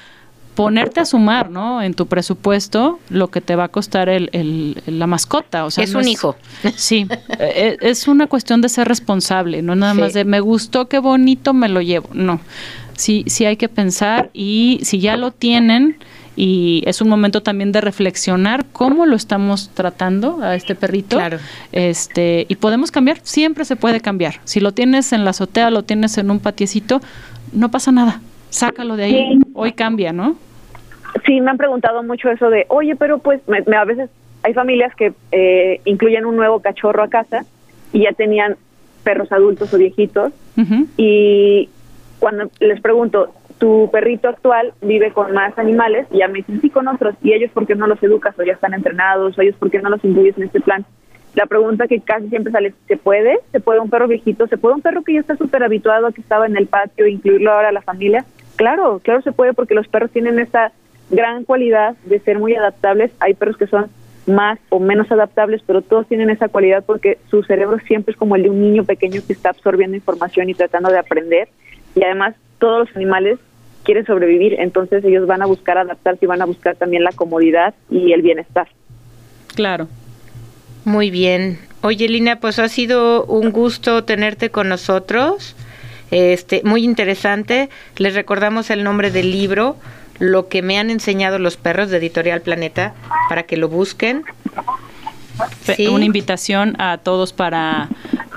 ponerte 0.56 1.00
a 1.00 1.06
sumar, 1.06 1.50
¿no? 1.50 1.82
En 1.82 1.94
tu 1.94 2.08
presupuesto 2.08 3.00
lo 3.10 3.30
que 3.30 3.40
te 3.40 3.56
va 3.56 3.66
a 3.66 3.68
costar 3.70 4.10
el, 4.10 4.82
la 4.88 5.08
mascota. 5.08 5.64
O 5.64 5.72
sea, 5.72 5.86
es 5.86 5.96
un 5.96 6.08
hijo. 6.08 6.36
Sí, 6.76 7.08
e, 7.40 7.78
e, 7.82 7.90
es 7.90 8.10
una 8.10 8.28
cuestión 8.28 8.60
de 8.60 8.68
ser 8.68 8.88
responsable, 8.88 9.62
no 9.62 9.76
nada 9.76 9.94
más 9.94 10.14
de 10.14 10.26
me 10.26 10.42
gustó, 10.42 10.90
qué 10.90 11.00
bonito, 11.00 11.54
me 11.54 11.70
lo 11.70 11.82
llevo. 11.82 12.10
No, 12.14 12.42
sí, 13.00 13.24
sí 13.28 13.46
hay 13.46 13.58
que 13.58 13.70
pensar 13.70 14.30
y 14.34 14.80
si 14.84 15.00
ya 15.00 15.18
lo 15.18 15.32
tienen 15.32 15.98
y 16.36 16.84
es 16.86 17.02
un 17.02 17.10
momento 17.10 17.42
también 17.42 17.72
de 17.72 17.82
reflexionar 17.82 18.66
cómo 18.72 19.06
lo 19.06 19.16
estamos 19.16 19.72
tratando 19.74 20.42
a 20.42 20.56
este 20.56 20.74
perrito. 20.74 21.18
Claro. 21.18 21.38
Este, 21.72 22.46
y 22.48 22.56
podemos 22.56 22.92
cambiar, 22.92 23.20
siempre 23.24 23.66
se 23.66 23.76
puede 23.76 24.00
cambiar. 24.00 24.36
Si 24.46 24.62
lo 24.62 24.72
tienes 24.72 25.12
en 25.12 25.26
la 25.26 25.32
azotea, 25.32 25.70
lo 25.70 25.84
tienes 25.84 26.18
en 26.18 26.32
un 26.32 26.40
patiecito, 26.40 27.02
no 27.52 27.70
pasa 27.72 27.92
nada 27.92 28.22
sácalo 28.50 28.96
de 28.96 29.04
ahí, 29.04 29.40
hoy 29.54 29.74
cambia, 29.74 30.12
¿no? 30.12 30.36
Sí, 31.26 31.42
me 31.42 31.52
han 31.52 31.58
preguntado 31.58 32.04
mucho 32.04 32.30
eso 32.30 32.50
de, 32.50 32.66
oye, 32.70 32.96
pero 32.96 33.20
pues 33.20 33.42
me, 33.48 33.76
a 33.76 33.86
veces 33.86 34.10
hay 34.44 34.54
familias 34.54 34.94
que 34.96 35.14
eh, 35.32 35.82
incluyen 35.86 36.26
un 36.26 36.36
nuevo 36.36 36.60
cachorro 36.60 37.04
a 37.04 37.10
casa 37.10 37.46
y 37.94 38.04
ya 38.04 38.14
tenían 38.14 38.58
perros 39.04 39.32
adultos 39.32 39.74
o 39.74 39.78
viejitos 39.78 40.34
y 40.98 41.70
cuando 42.20 42.50
les 42.60 42.82
pregunto, 42.82 43.34
¿tu 43.58 43.90
perrito 43.92 44.30
actual 44.30 44.74
vive 44.82 45.12
con 45.12 45.32
más 45.34 45.58
animales? 45.58 46.08
Y 46.12 46.20
ya 46.20 46.28
me 46.28 46.40
dicen, 46.40 46.62
sí, 46.62 46.70
con 46.70 46.88
otros. 46.88 47.16
¿Y 47.22 47.34
ellos 47.34 47.52
por 47.52 47.66
qué 47.66 47.76
no 47.76 47.88
los 47.88 48.02
educas 48.04 48.38
o 48.38 48.44
ya 48.44 48.54
están 48.54 48.74
entrenados? 48.74 49.38
¿O 49.38 49.42
ellos 49.42 49.56
por 49.56 49.72
qué 49.72 49.80
no 49.80 49.90
los 49.90 50.04
incluyes 50.04 50.38
en 50.38 50.44
este 50.44 50.62
plan? 50.62 50.86
La 51.36 51.46
pregunta 51.46 51.88
que 51.88 52.00
casi 52.02 52.28
siempre 52.30 52.52
sale, 52.52 52.74
¿se 52.88 52.98
puede? 52.98 53.40
¿Se 53.52 53.60
puede 53.60 53.80
un 53.80 53.90
perro 53.90 54.08
viejito? 54.08 54.48
¿Se 54.48 54.58
puede 54.58 54.76
un 54.76 54.82
perro 54.82 55.04
que 55.04 55.14
ya 55.14 55.20
está 55.20 55.36
súper 55.36 55.64
habituado 55.64 56.08
a 56.08 56.12
que 56.12 56.22
estaba 56.22 56.46
en 56.46 56.58
el 56.58 56.68
patio, 56.68 57.08
incluirlo 57.08 57.52
ahora 57.52 57.70
a 57.70 57.74
la 57.74 57.82
familia? 57.82 58.26
Claro, 58.56 59.00
claro 59.04 59.22
se 59.22 59.32
puede 59.32 59.54
porque 59.54 59.76
los 59.76 59.88
perros 59.88 60.12
tienen 60.12 60.40
esa 60.40 60.72
gran 61.12 61.44
cualidad 61.46 61.96
de 62.06 62.20
ser 62.20 62.40
muy 62.40 62.56
adaptables. 62.56 63.12
Hay 63.20 63.36
perros 63.36 63.58
que 63.58 63.68
son 63.68 63.88
más 64.26 64.60
o 64.70 64.80
menos 64.80 65.12
adaptables, 65.12 65.62
pero 65.66 65.82
todos 65.82 66.08
tienen 66.08 66.30
esa 66.30 66.50
cualidad 66.50 66.84
porque 66.86 67.18
su 67.30 67.44
cerebro 67.44 67.80
siempre 67.80 68.12
es 68.12 68.18
como 68.18 68.36
el 68.36 68.44
de 68.44 68.50
un 68.50 68.62
niño 68.62 68.84
pequeño 68.84 69.22
que 69.26 69.34
está 69.34 69.50
absorbiendo 69.50 69.96
información 69.96 70.50
y 70.50 70.54
tratando 70.54 70.90
de 70.90 71.00
aprender. 71.00 71.50
Y 71.96 72.04
además 72.04 72.36
todos 72.60 72.88
los 72.88 72.96
animales 72.96 73.40
quieren 73.84 74.06
sobrevivir, 74.06 74.56
entonces 74.60 75.04
ellos 75.04 75.26
van 75.26 75.42
a 75.42 75.46
buscar 75.46 75.78
adaptarse 75.78 76.26
y 76.26 76.28
van 76.28 76.42
a 76.42 76.46
buscar 76.46 76.76
también 76.76 77.04
la 77.04 77.12
comodidad 77.12 77.74
y 77.90 78.12
el 78.12 78.22
bienestar. 78.22 78.68
Claro. 79.56 79.88
Muy 80.86 81.10
bien. 81.10 81.60
Oye, 81.82 82.08
Lina, 82.10 82.40
pues 82.40 82.60
ha 82.60 82.68
sido 82.68 83.26
un 83.26 83.52
gusto 83.52 84.04
tenerte 84.04 84.50
con 84.50 84.70
nosotros. 84.70 85.56
Este, 86.12 86.62
muy 86.64 86.84
interesante. 86.84 87.70
Les 87.98 88.16
recordamos 88.16 88.70
el 88.70 88.84
nombre 88.84 89.12
del 89.12 89.32
libro, 89.32 89.78
Lo 90.20 90.50
que 90.50 90.62
me 90.62 90.78
han 90.78 90.90
enseñado 90.90 91.40
los 91.40 91.56
perros 91.56 91.90
de 91.90 91.98
Editorial 91.98 92.42
Planeta, 92.42 92.94
para 93.30 93.44
que 93.44 93.58
lo 93.58 93.70
busquen. 93.70 94.24
Una 95.90 96.06
invitación 96.06 96.76
a 96.80 96.98
todos 96.98 97.32
para, 97.32 97.88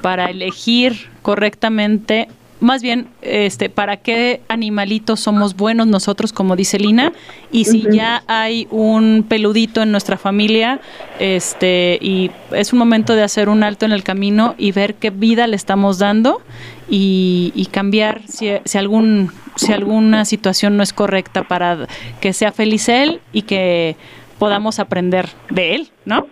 para 0.03 0.31
elegir 0.31 1.09
correctamente 1.23 2.29
más 2.63 2.81
bien, 2.81 3.09
este, 3.23 3.69
¿para 3.69 3.99
qué 3.99 4.41
animalitos 4.49 5.21
somos 5.21 5.57
buenos 5.57 5.89
nosotros, 5.89 6.33
como 6.33 6.55
dice 6.55 6.79
Lina? 6.79 7.13
Y 7.51 7.65
si 7.65 7.83
ya 7.91 8.23
hay 8.29 8.69
un 8.71 9.27
peludito 9.29 9.83
en 9.83 9.91
nuestra 9.91 10.17
familia, 10.17 10.81
este, 11.19 11.99
y 12.01 12.31
es 12.53 12.73
un 12.73 12.79
momento 12.79 13.15
de 13.15 13.23
hacer 13.23 13.49
un 13.49 13.65
alto 13.65 13.85
en 13.85 13.93
el 13.93 14.05
camino 14.05 14.55
y 14.59 14.71
ver 14.71 14.95
qué 14.95 15.11
vida 15.11 15.47
le 15.49 15.57
estamos 15.57 15.99
dando 15.99 16.41
y, 16.89 17.69
cambiar 17.73 18.23
si, 18.29 18.51
si, 18.65 18.79
algún, 18.79 19.33
si 19.57 19.73
alguna 19.73 20.25
situación 20.25 20.77
no 20.77 20.83
es 20.83 20.93
correcta 20.93 21.43
para 21.43 21.89
que 22.21 22.33
sea 22.33 22.53
feliz 22.53 22.89
él 22.89 23.21
y 23.33 23.43
que 23.43 23.97
podamos 24.39 24.79
aprender 24.79 25.29
de 25.51 25.75
él, 25.75 25.91
¿no? 26.05 26.29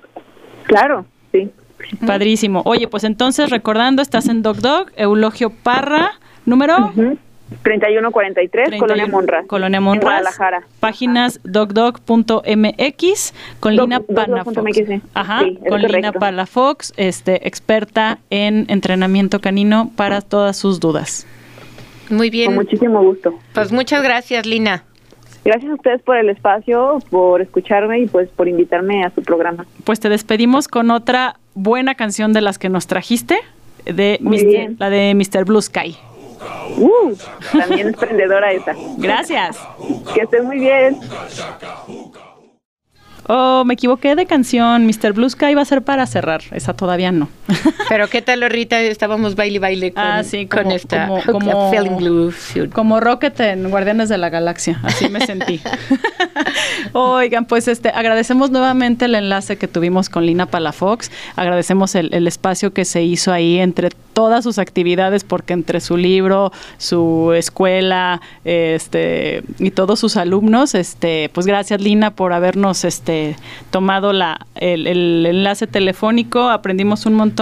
Claro, 0.65 1.07
sí. 1.33 1.51
Padrísimo. 2.07 2.63
Oye, 2.65 2.89
pues 2.89 3.05
entonces 3.05 3.51
recordando, 3.51 4.03
estás 4.03 4.29
en 4.29 4.43
Dog 4.43 4.59
Dog, 4.59 4.91
Eulogio 4.97 5.51
Parra, 5.51 6.13
número 6.47 6.93
3143, 7.63 8.79
Colonia 8.79 9.07
Monra. 9.07 9.45
Colonia 9.47 9.81
Monra. 9.81 10.03
Guadalajara. 10.03 10.63
Páginas 10.79 11.41
dogdog.mx 11.45 13.35
con 13.59 13.77
Lina 13.77 14.01
Palafox. 14.01 14.57
Ajá, 15.15 15.43
con 15.69 15.83
Lina 15.83 16.13
Palafox, 16.13 16.93
este, 16.97 17.47
experta 17.47 18.19
en 18.31 18.67
entrenamiento 18.69 19.41
canino 19.41 19.91
para 19.97 20.21
todas 20.21 20.57
sus 20.57 20.81
dudas. 20.81 21.27
Muy 22.09 22.31
bien. 22.31 22.47
Con 22.47 22.57
muchísimo 22.57 23.03
gusto. 23.03 23.39
Pues 23.53 23.73
muchas 23.73 24.03
gracias, 24.03 24.47
Lina. 24.47 24.85
Gracias 25.45 25.71
a 25.71 25.75
ustedes 25.75 26.03
por 26.03 26.19
el 26.19 26.29
espacio, 26.29 26.99
por 27.09 27.41
escucharme 27.41 28.01
y 28.01 28.07
pues 28.07 28.29
por 28.29 28.47
invitarme 28.47 29.05
a 29.05 29.11
su 29.11 29.23
programa. 29.23 29.65
Pues 29.85 29.99
te 29.99 30.09
despedimos 30.11 30.69
con 30.69 30.91
otra 30.91 31.37
buena 31.63 31.95
canción 31.95 32.33
de 32.33 32.41
las 32.41 32.59
que 32.59 32.69
nos 32.69 32.87
trajiste, 32.87 33.39
de 33.85 34.19
la 34.79 34.91
de 34.91 35.15
Mr. 35.15 35.45
Blue 35.45 35.63
Sky. 35.63 35.97
Uh, 36.77 37.15
también 37.53 37.89
es 37.89 37.97
prendedora 37.97 38.53
esa. 38.53 38.75
Gracias. 38.97 39.59
Que 40.15 40.23
estés 40.23 40.43
muy 40.45 40.59
bien. 40.59 40.99
Oh, 43.27 43.65
me 43.65 43.75
equivoqué 43.75 44.17
de 44.17 44.27
canción. 44.27 44.87
Mr. 44.87 45.13
Blue 45.13 45.29
Sky 45.29 45.55
va 45.55 45.63
a 45.63 45.67
ser 45.67 45.83
para 45.83 46.07
cerrar. 46.07 46.43
Esa 46.53 46.75
todavía 46.75 47.13
no. 47.13 47.29
Pero 47.89 48.09
qué 48.09 48.23
tal, 48.23 48.49
Rita, 48.51 48.81
estábamos 48.81 49.35
baile 49.35 49.59
baile 49.59 49.93
con, 49.93 50.03
ah, 50.03 50.25
sí, 50.25 50.47
con 50.47 50.71
esta 50.71 51.09
como, 51.27 51.71
blue 51.99 52.33
Como 52.73 53.01
Rocket 53.01 53.39
en 53.41 53.71
Guardianes 53.71 54.09
de 54.09 54.19
la 54.19 54.31
Galaxia. 54.31 54.81
Así 54.83 55.09
me 55.09 55.25
sentí. 55.25 55.61
Oigan, 56.93 57.45
pues 57.45 57.69
este 57.69 57.91
agradecemos 57.91 58.51
nuevamente 58.51 59.05
el 59.07 59.15
enlace 59.15 59.57
que 59.57 59.69
tuvimos 59.69 60.09
con 60.09 60.27
Lina 60.27 60.47
Palafox. 60.47 61.11
Agradecemos 61.37 61.95
el, 61.95 62.13
el 62.15 62.27
espacio 62.27 62.73
que 62.73 62.85
se 62.85 63.03
hizo 63.03 63.33
ahí 63.33 63.59
entre 63.59 63.91
todas 64.13 64.45
sus 64.45 64.59
actividades, 64.59 65.25
porque 65.25 65.55
entre 65.55 65.81
su 65.81 65.97
libro, 65.97 66.53
su 66.77 67.33
escuela, 67.35 68.21
este, 68.45 69.43
y 69.59 69.71
todos 69.71 69.99
sus 69.99 70.19
alumnos, 70.19 70.75
este, 70.75 71.31
pues 71.33 71.47
gracias 71.47 71.81
Lina 71.81 72.11
por 72.11 72.35
habernos 72.35 72.85
este 72.85 73.37
tomado 73.71 74.13
la, 74.13 74.47
el, 74.57 74.87
enlace 75.27 75.67
telefónico, 75.67 76.51
aprendimos 76.51 77.07
un 77.07 77.15
montón 77.15 77.40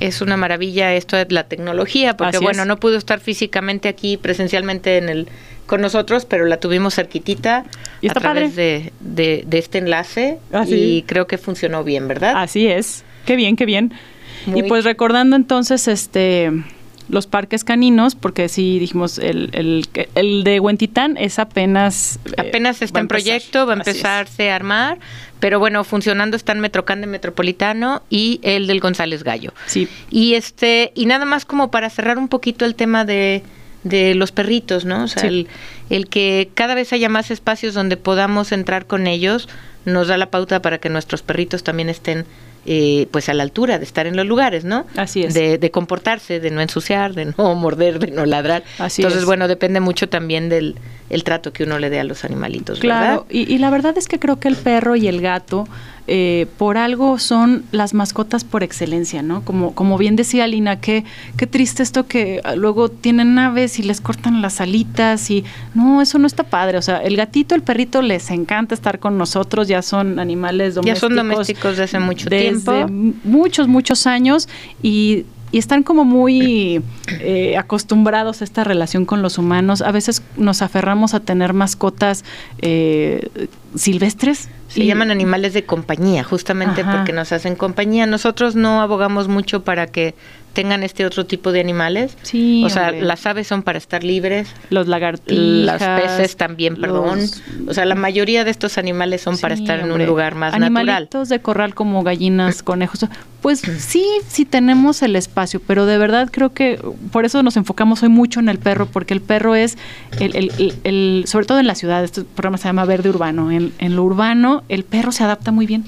es 0.00 0.20
una 0.20 0.36
maravilla 0.36 0.94
esto 0.94 1.16
de 1.16 1.26
la 1.30 1.44
tecnología, 1.44 2.16
porque 2.16 2.38
bueno, 2.38 2.64
no 2.64 2.78
pudo 2.78 2.96
estar 2.96 3.20
físicamente 3.20 3.88
aquí 3.88 4.16
presencialmente 4.16 4.96
en 4.98 5.08
el 5.08 5.28
con 5.66 5.82
nosotros, 5.82 6.24
pero 6.24 6.46
la 6.46 6.58
tuvimos 6.58 6.94
cerquitita 6.94 7.64
a 8.08 8.14
través 8.14 8.56
de, 8.56 8.92
de, 9.00 9.44
este 9.52 9.78
enlace 9.78 10.38
ah, 10.52 10.64
y 10.66 11.02
creo 11.02 11.26
que 11.26 11.36
funcionó 11.36 11.84
bien, 11.84 12.08
¿verdad? 12.08 12.32
Así 12.36 12.66
es. 12.66 13.04
Qué 13.26 13.36
bien, 13.36 13.54
qué 13.54 13.66
bien. 13.66 13.92
Y 14.46 14.62
pues 14.62 14.84
recordando 14.84 15.36
entonces 15.36 15.86
este 15.88 16.50
los 17.08 17.26
parques 17.26 17.64
caninos, 17.64 18.14
porque 18.14 18.48
sí 18.48 18.78
dijimos, 18.78 19.18
el, 19.18 19.50
el, 19.52 19.88
el 20.14 20.44
de 20.44 20.60
Huentitán 20.60 21.16
es 21.16 21.38
apenas... 21.38 22.18
Eh, 22.26 22.34
apenas 22.36 22.82
está 22.82 23.00
en 23.00 23.08
proyecto, 23.08 23.66
va 23.66 23.74
a 23.74 23.76
empezarse 23.76 24.50
a 24.50 24.56
armar, 24.56 24.98
pero 25.40 25.58
bueno, 25.58 25.84
funcionando 25.84 26.36
están 26.36 26.60
Metrocán 26.60 27.00
de 27.00 27.06
Metropolitano 27.06 28.02
y 28.10 28.40
el 28.42 28.66
del 28.66 28.80
González 28.80 29.22
Gallo. 29.24 29.52
Sí. 29.66 29.88
Y 30.10 30.34
este, 30.34 30.92
y 30.94 31.06
nada 31.06 31.24
más 31.24 31.44
como 31.44 31.70
para 31.70 31.88
cerrar 31.90 32.18
un 32.18 32.28
poquito 32.28 32.64
el 32.64 32.74
tema 32.74 33.04
de, 33.04 33.42
de 33.84 34.14
los 34.14 34.32
perritos, 34.32 34.84
¿no? 34.84 35.04
O 35.04 35.08
sea, 35.08 35.22
el, 35.24 35.48
el 35.90 36.08
que 36.08 36.50
cada 36.54 36.74
vez 36.74 36.92
haya 36.92 37.08
más 37.08 37.30
espacios 37.30 37.74
donde 37.74 37.96
podamos 37.96 38.52
entrar 38.52 38.86
con 38.86 39.06
ellos 39.06 39.48
nos 39.84 40.08
da 40.08 40.18
la 40.18 40.30
pauta 40.30 40.60
para 40.60 40.78
que 40.78 40.90
nuestros 40.90 41.22
perritos 41.22 41.62
también 41.62 41.88
estén 41.88 42.26
eh, 42.66 43.06
pues 43.10 43.28
a 43.28 43.34
la 43.34 43.42
altura 43.42 43.78
de 43.78 43.84
estar 43.84 44.06
en 44.06 44.16
los 44.16 44.26
lugares, 44.26 44.64
¿no? 44.64 44.86
Así 44.96 45.22
es. 45.22 45.34
De, 45.34 45.70
comportarse, 45.70 46.40
de 46.40 46.50
no 46.50 46.60
ensuciar, 46.60 47.14
de 47.14 47.26
no 47.26 47.54
morder, 47.56 47.98
de 47.98 48.10
no 48.10 48.26
ladrar. 48.26 48.64
Así 48.78 49.02
Entonces, 49.02 49.24
bueno, 49.24 49.48
depende 49.48 49.80
mucho 49.80 50.08
también 50.08 50.48
del 50.48 50.76
el 51.10 51.24
trato 51.24 51.54
que 51.54 51.64
uno 51.64 51.78
le 51.78 51.88
dé 51.88 52.00
a 52.00 52.04
los 52.04 52.26
animalitos, 52.26 52.80
claro, 52.80 53.24
Y, 53.30 53.50
y 53.50 53.56
la 53.56 53.70
verdad 53.70 53.96
es 53.96 54.08
que 54.08 54.18
creo 54.18 54.38
que 54.38 54.48
el 54.48 54.56
perro 54.56 54.94
y 54.94 55.08
el 55.08 55.22
gato 55.22 55.66
eh, 56.10 56.46
por 56.56 56.78
algo 56.78 57.18
son 57.18 57.64
las 57.70 57.92
mascotas 57.92 58.42
por 58.42 58.62
excelencia, 58.62 59.22
¿no? 59.22 59.44
Como, 59.44 59.74
como 59.74 59.98
bien 59.98 60.16
decía 60.16 60.46
Lina, 60.46 60.80
qué, 60.80 61.04
qué 61.36 61.46
triste 61.46 61.82
esto 61.82 62.06
que 62.06 62.40
luego 62.56 62.88
tienen 62.88 63.38
aves 63.38 63.78
y 63.78 63.82
les 63.82 64.00
cortan 64.00 64.40
las 64.40 64.62
alitas 64.62 65.30
y 65.30 65.44
no, 65.74 66.00
eso 66.00 66.18
no 66.18 66.26
está 66.26 66.44
padre. 66.44 66.78
O 66.78 66.82
sea, 66.82 67.02
el 67.02 67.16
gatito, 67.16 67.54
el 67.54 67.62
perrito 67.62 68.00
les 68.00 68.30
encanta 68.30 68.74
estar 68.74 68.98
con 68.98 69.18
nosotros, 69.18 69.68
ya 69.68 69.82
son 69.82 70.18
animales 70.18 70.76
domésticos. 70.76 71.00
Ya 71.00 71.06
son 71.06 71.16
domésticos 71.16 71.70
desde 71.72 71.84
hace 71.84 71.98
mucho 71.98 72.30
tiempo. 72.30 72.86
Muchos, 73.24 73.68
muchos 73.68 74.06
años 74.06 74.48
y 74.82 75.26
y 75.50 75.58
están 75.58 75.82
como 75.82 76.04
muy 76.04 76.82
eh, 77.20 77.56
acostumbrados 77.56 78.40
a 78.40 78.44
esta 78.44 78.64
relación 78.64 79.06
con 79.06 79.22
los 79.22 79.38
humanos. 79.38 79.80
A 79.80 79.92
veces 79.92 80.22
nos 80.36 80.62
aferramos 80.62 81.14
a 81.14 81.20
tener 81.20 81.52
mascotas 81.52 82.24
eh, 82.58 83.28
silvestres. 83.74 84.48
Se 84.68 84.84
llaman 84.84 85.10
animales 85.10 85.54
de 85.54 85.64
compañía, 85.64 86.24
justamente 86.24 86.84
porque 86.84 87.12
nos 87.12 87.32
hacen 87.32 87.56
compañía. 87.56 88.06
Nosotros 88.06 88.54
no 88.54 88.80
abogamos 88.82 89.28
mucho 89.28 89.64
para 89.64 89.86
que 89.86 90.14
tengan 90.58 90.82
este 90.82 91.06
otro 91.06 91.24
tipo 91.24 91.52
de 91.52 91.60
animales. 91.60 92.16
Sí, 92.22 92.64
o 92.64 92.68
sea, 92.68 92.90
las 92.90 93.24
aves 93.26 93.46
son 93.46 93.62
para 93.62 93.78
estar 93.78 94.02
libres. 94.02 94.48
Los 94.70 94.88
lagartijas. 94.88 95.80
Los 95.80 96.02
peces 96.02 96.36
también, 96.36 96.74
perdón. 96.74 97.20
O 97.68 97.74
sea, 97.74 97.84
la 97.84 97.94
mayoría 97.94 98.42
de 98.42 98.50
estos 98.50 98.76
animales 98.76 99.20
son 99.20 99.38
para 99.38 99.54
estar 99.54 99.78
en 99.78 99.92
un 99.92 100.04
lugar 100.04 100.34
más 100.34 100.54
Animalitos 100.54 101.28
de 101.28 101.40
corral 101.40 101.76
como 101.76 102.02
gallinas, 102.02 102.62
conejos. 102.64 103.06
Pues 103.40 103.60
sí, 103.60 104.04
sí 104.26 104.44
tenemos 104.44 105.02
el 105.02 105.14
espacio, 105.14 105.60
pero 105.64 105.86
de 105.86 105.96
verdad 105.96 106.28
creo 106.28 106.52
que 106.52 106.80
por 107.12 107.24
eso 107.24 107.40
nos 107.44 107.56
enfocamos 107.56 108.02
hoy 108.02 108.08
mucho 108.08 108.40
en 108.40 108.48
el 108.48 108.58
perro, 108.58 108.86
porque 108.86 109.14
el 109.14 109.20
perro 109.20 109.54
es, 109.54 109.78
el, 110.18 110.34
el, 110.34 110.74
el, 110.82 111.24
sobre 111.28 111.46
todo 111.46 111.60
en 111.60 111.68
la 111.68 111.76
ciudad, 111.76 112.02
este 112.02 112.24
programa 112.24 112.58
se 112.58 112.64
llama 112.64 112.84
Verde 112.84 113.10
Urbano, 113.10 113.52
en, 113.52 113.72
en 113.78 113.94
lo 113.94 114.02
urbano 114.02 114.57
el 114.68 114.84
perro 114.84 115.12
se 115.12 115.24
adapta 115.24 115.50
muy 115.50 115.66
bien. 115.66 115.84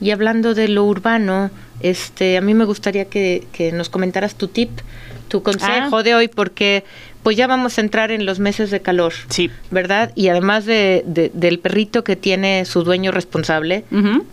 Y 0.00 0.10
hablando 0.10 0.54
de 0.54 0.68
lo 0.68 0.84
urbano, 0.84 1.50
este, 1.80 2.36
a 2.36 2.40
mí 2.40 2.54
me 2.54 2.64
gustaría 2.64 3.04
que, 3.06 3.70
nos 3.72 3.88
comentaras 3.88 4.34
tu 4.34 4.48
tip, 4.48 4.70
tu 5.28 5.42
consejo 5.42 5.98
ah. 5.98 6.02
de 6.02 6.14
hoy, 6.14 6.28
porque 6.28 6.84
pues 7.22 7.36
ya 7.36 7.46
vamos 7.46 7.78
a 7.78 7.80
entrar 7.80 8.10
en 8.10 8.26
los 8.26 8.40
meses 8.40 8.70
de 8.70 8.82
calor, 8.82 9.12
sí. 9.28 9.50
¿verdad? 9.70 10.10
Y 10.16 10.28
además 10.28 10.64
de, 10.64 11.30
del 11.32 11.58
perrito 11.60 12.02
que 12.02 12.16
tiene 12.16 12.64
su 12.64 12.82
dueño 12.82 13.12
responsable, 13.12 13.84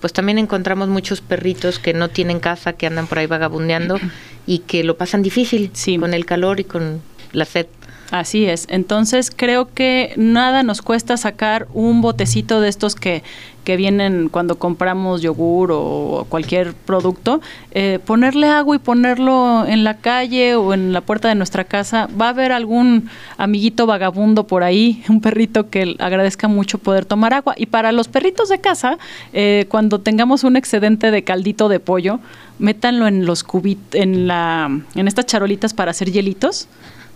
pues 0.02 0.12
también 0.12 0.40
encontramos 0.40 0.88
muchos 0.90 1.22
perritos 1.22 1.78
que 1.78 1.94
no 1.94 2.10
tienen 2.10 2.40
casa, 2.40 2.74
que 2.74 2.88
andan 2.88 3.06
por 3.06 3.20
ahí 3.20 3.28
vagabundeando 3.28 4.00
y 4.48 4.60
que 4.60 4.84
lo 4.84 4.98
pasan 4.98 5.22
difícil 5.22 5.72
con 6.00 6.14
el 6.16 6.26
calor 6.26 6.60
y 6.60 6.64
con 6.64 7.02
la 7.32 7.46
sed. 7.46 7.68
Así 8.12 8.46
es. 8.46 8.66
Entonces 8.70 9.32
creo 9.36 9.72
que 9.72 10.14
nada 10.18 10.64
nos 10.64 10.82
cuesta 10.82 11.16
sacar 11.16 11.68
un 11.74 12.02
botecito 12.02 12.60
de 12.60 12.68
estos 12.68 12.96
que, 12.96 13.22
que 13.64 13.78
vienen 13.78 14.30
cuando 14.30 14.58
compramos 14.58 15.22
yogur 15.22 15.72
o 15.72 16.26
cualquier 16.28 16.74
producto, 16.74 17.40
eh, 17.70 18.00
ponerle 18.04 18.48
agua 18.48 18.76
y 18.76 18.80
ponerlo 18.80 19.64
en 19.68 19.84
la 19.84 19.98
calle 19.98 20.56
o 20.56 20.74
en 20.74 20.92
la 20.92 21.02
puerta 21.02 21.28
de 21.28 21.36
nuestra 21.36 21.66
casa. 21.66 22.10
Va 22.20 22.28
a 22.28 22.30
haber 22.30 22.52
algún 22.52 23.12
amiguito 23.38 23.86
vagabundo 23.86 24.48
por 24.48 24.64
ahí, 24.64 25.04
un 25.08 25.22
perrito 25.22 25.70
que 25.70 25.96
agradezca 26.00 26.48
mucho 26.48 26.80
poder 26.80 27.06
tomar 27.06 27.36
agua. 27.36 27.54
Y 27.58 27.68
para 27.68 27.92
los 27.92 28.08
perritos 28.08 28.50
de 28.50 28.60
casa, 28.60 28.98
eh, 29.34 29.68
cuando 29.70 30.00
tengamos 30.00 30.44
un 30.44 30.56
excedente 30.56 31.12
de 31.12 31.24
caldito 31.24 31.70
de 31.70 31.80
pollo, 31.80 32.20
métanlo 32.58 33.08
en 33.08 33.28
los 33.28 33.46
en 33.94 34.28
la, 34.28 34.82
en 34.96 35.08
estas 35.08 35.28
charolitas 35.28 35.76
para 35.76 35.92
hacer 35.92 36.12
hielitos 36.12 36.68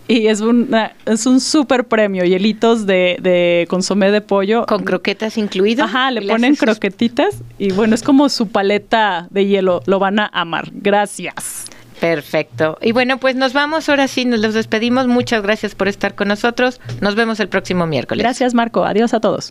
y 0.06 0.26
es, 0.26 0.40
una, 0.40 0.92
es 1.06 1.26
un 1.26 1.40
súper 1.40 1.84
premio, 1.84 2.24
hielitos 2.24 2.86
de, 2.86 3.16
de 3.20 3.66
consomé 3.68 4.10
de 4.10 4.20
pollo. 4.20 4.66
¿Con 4.66 4.84
croquetas 4.84 5.38
incluido? 5.38 5.84
Ajá, 5.84 6.10
le 6.10 6.22
ponen 6.22 6.56
croquetitas 6.56 7.42
y 7.58 7.72
bueno, 7.72 7.94
es 7.94 8.02
como 8.02 8.28
su 8.28 8.48
paleta 8.48 9.28
de 9.30 9.46
hielo, 9.46 9.82
lo 9.86 9.98
van 9.98 10.18
a 10.18 10.26
amar. 10.26 10.70
Gracias. 10.72 11.66
Perfecto. 12.00 12.76
Y 12.82 12.92
bueno, 12.92 13.18
pues 13.18 13.34
nos 13.34 13.54
vamos 13.54 13.88
ahora 13.88 14.08
sí, 14.08 14.26
nos 14.26 14.40
los 14.40 14.52
despedimos. 14.52 15.06
Muchas 15.06 15.42
gracias 15.42 15.74
por 15.74 15.88
estar 15.88 16.14
con 16.14 16.28
nosotros. 16.28 16.80
Nos 17.00 17.14
vemos 17.14 17.40
el 17.40 17.48
próximo 17.48 17.86
miércoles. 17.86 18.22
Gracias, 18.22 18.52
Marco. 18.52 18.84
Adiós 18.84 19.14
a 19.14 19.20
todos. 19.20 19.42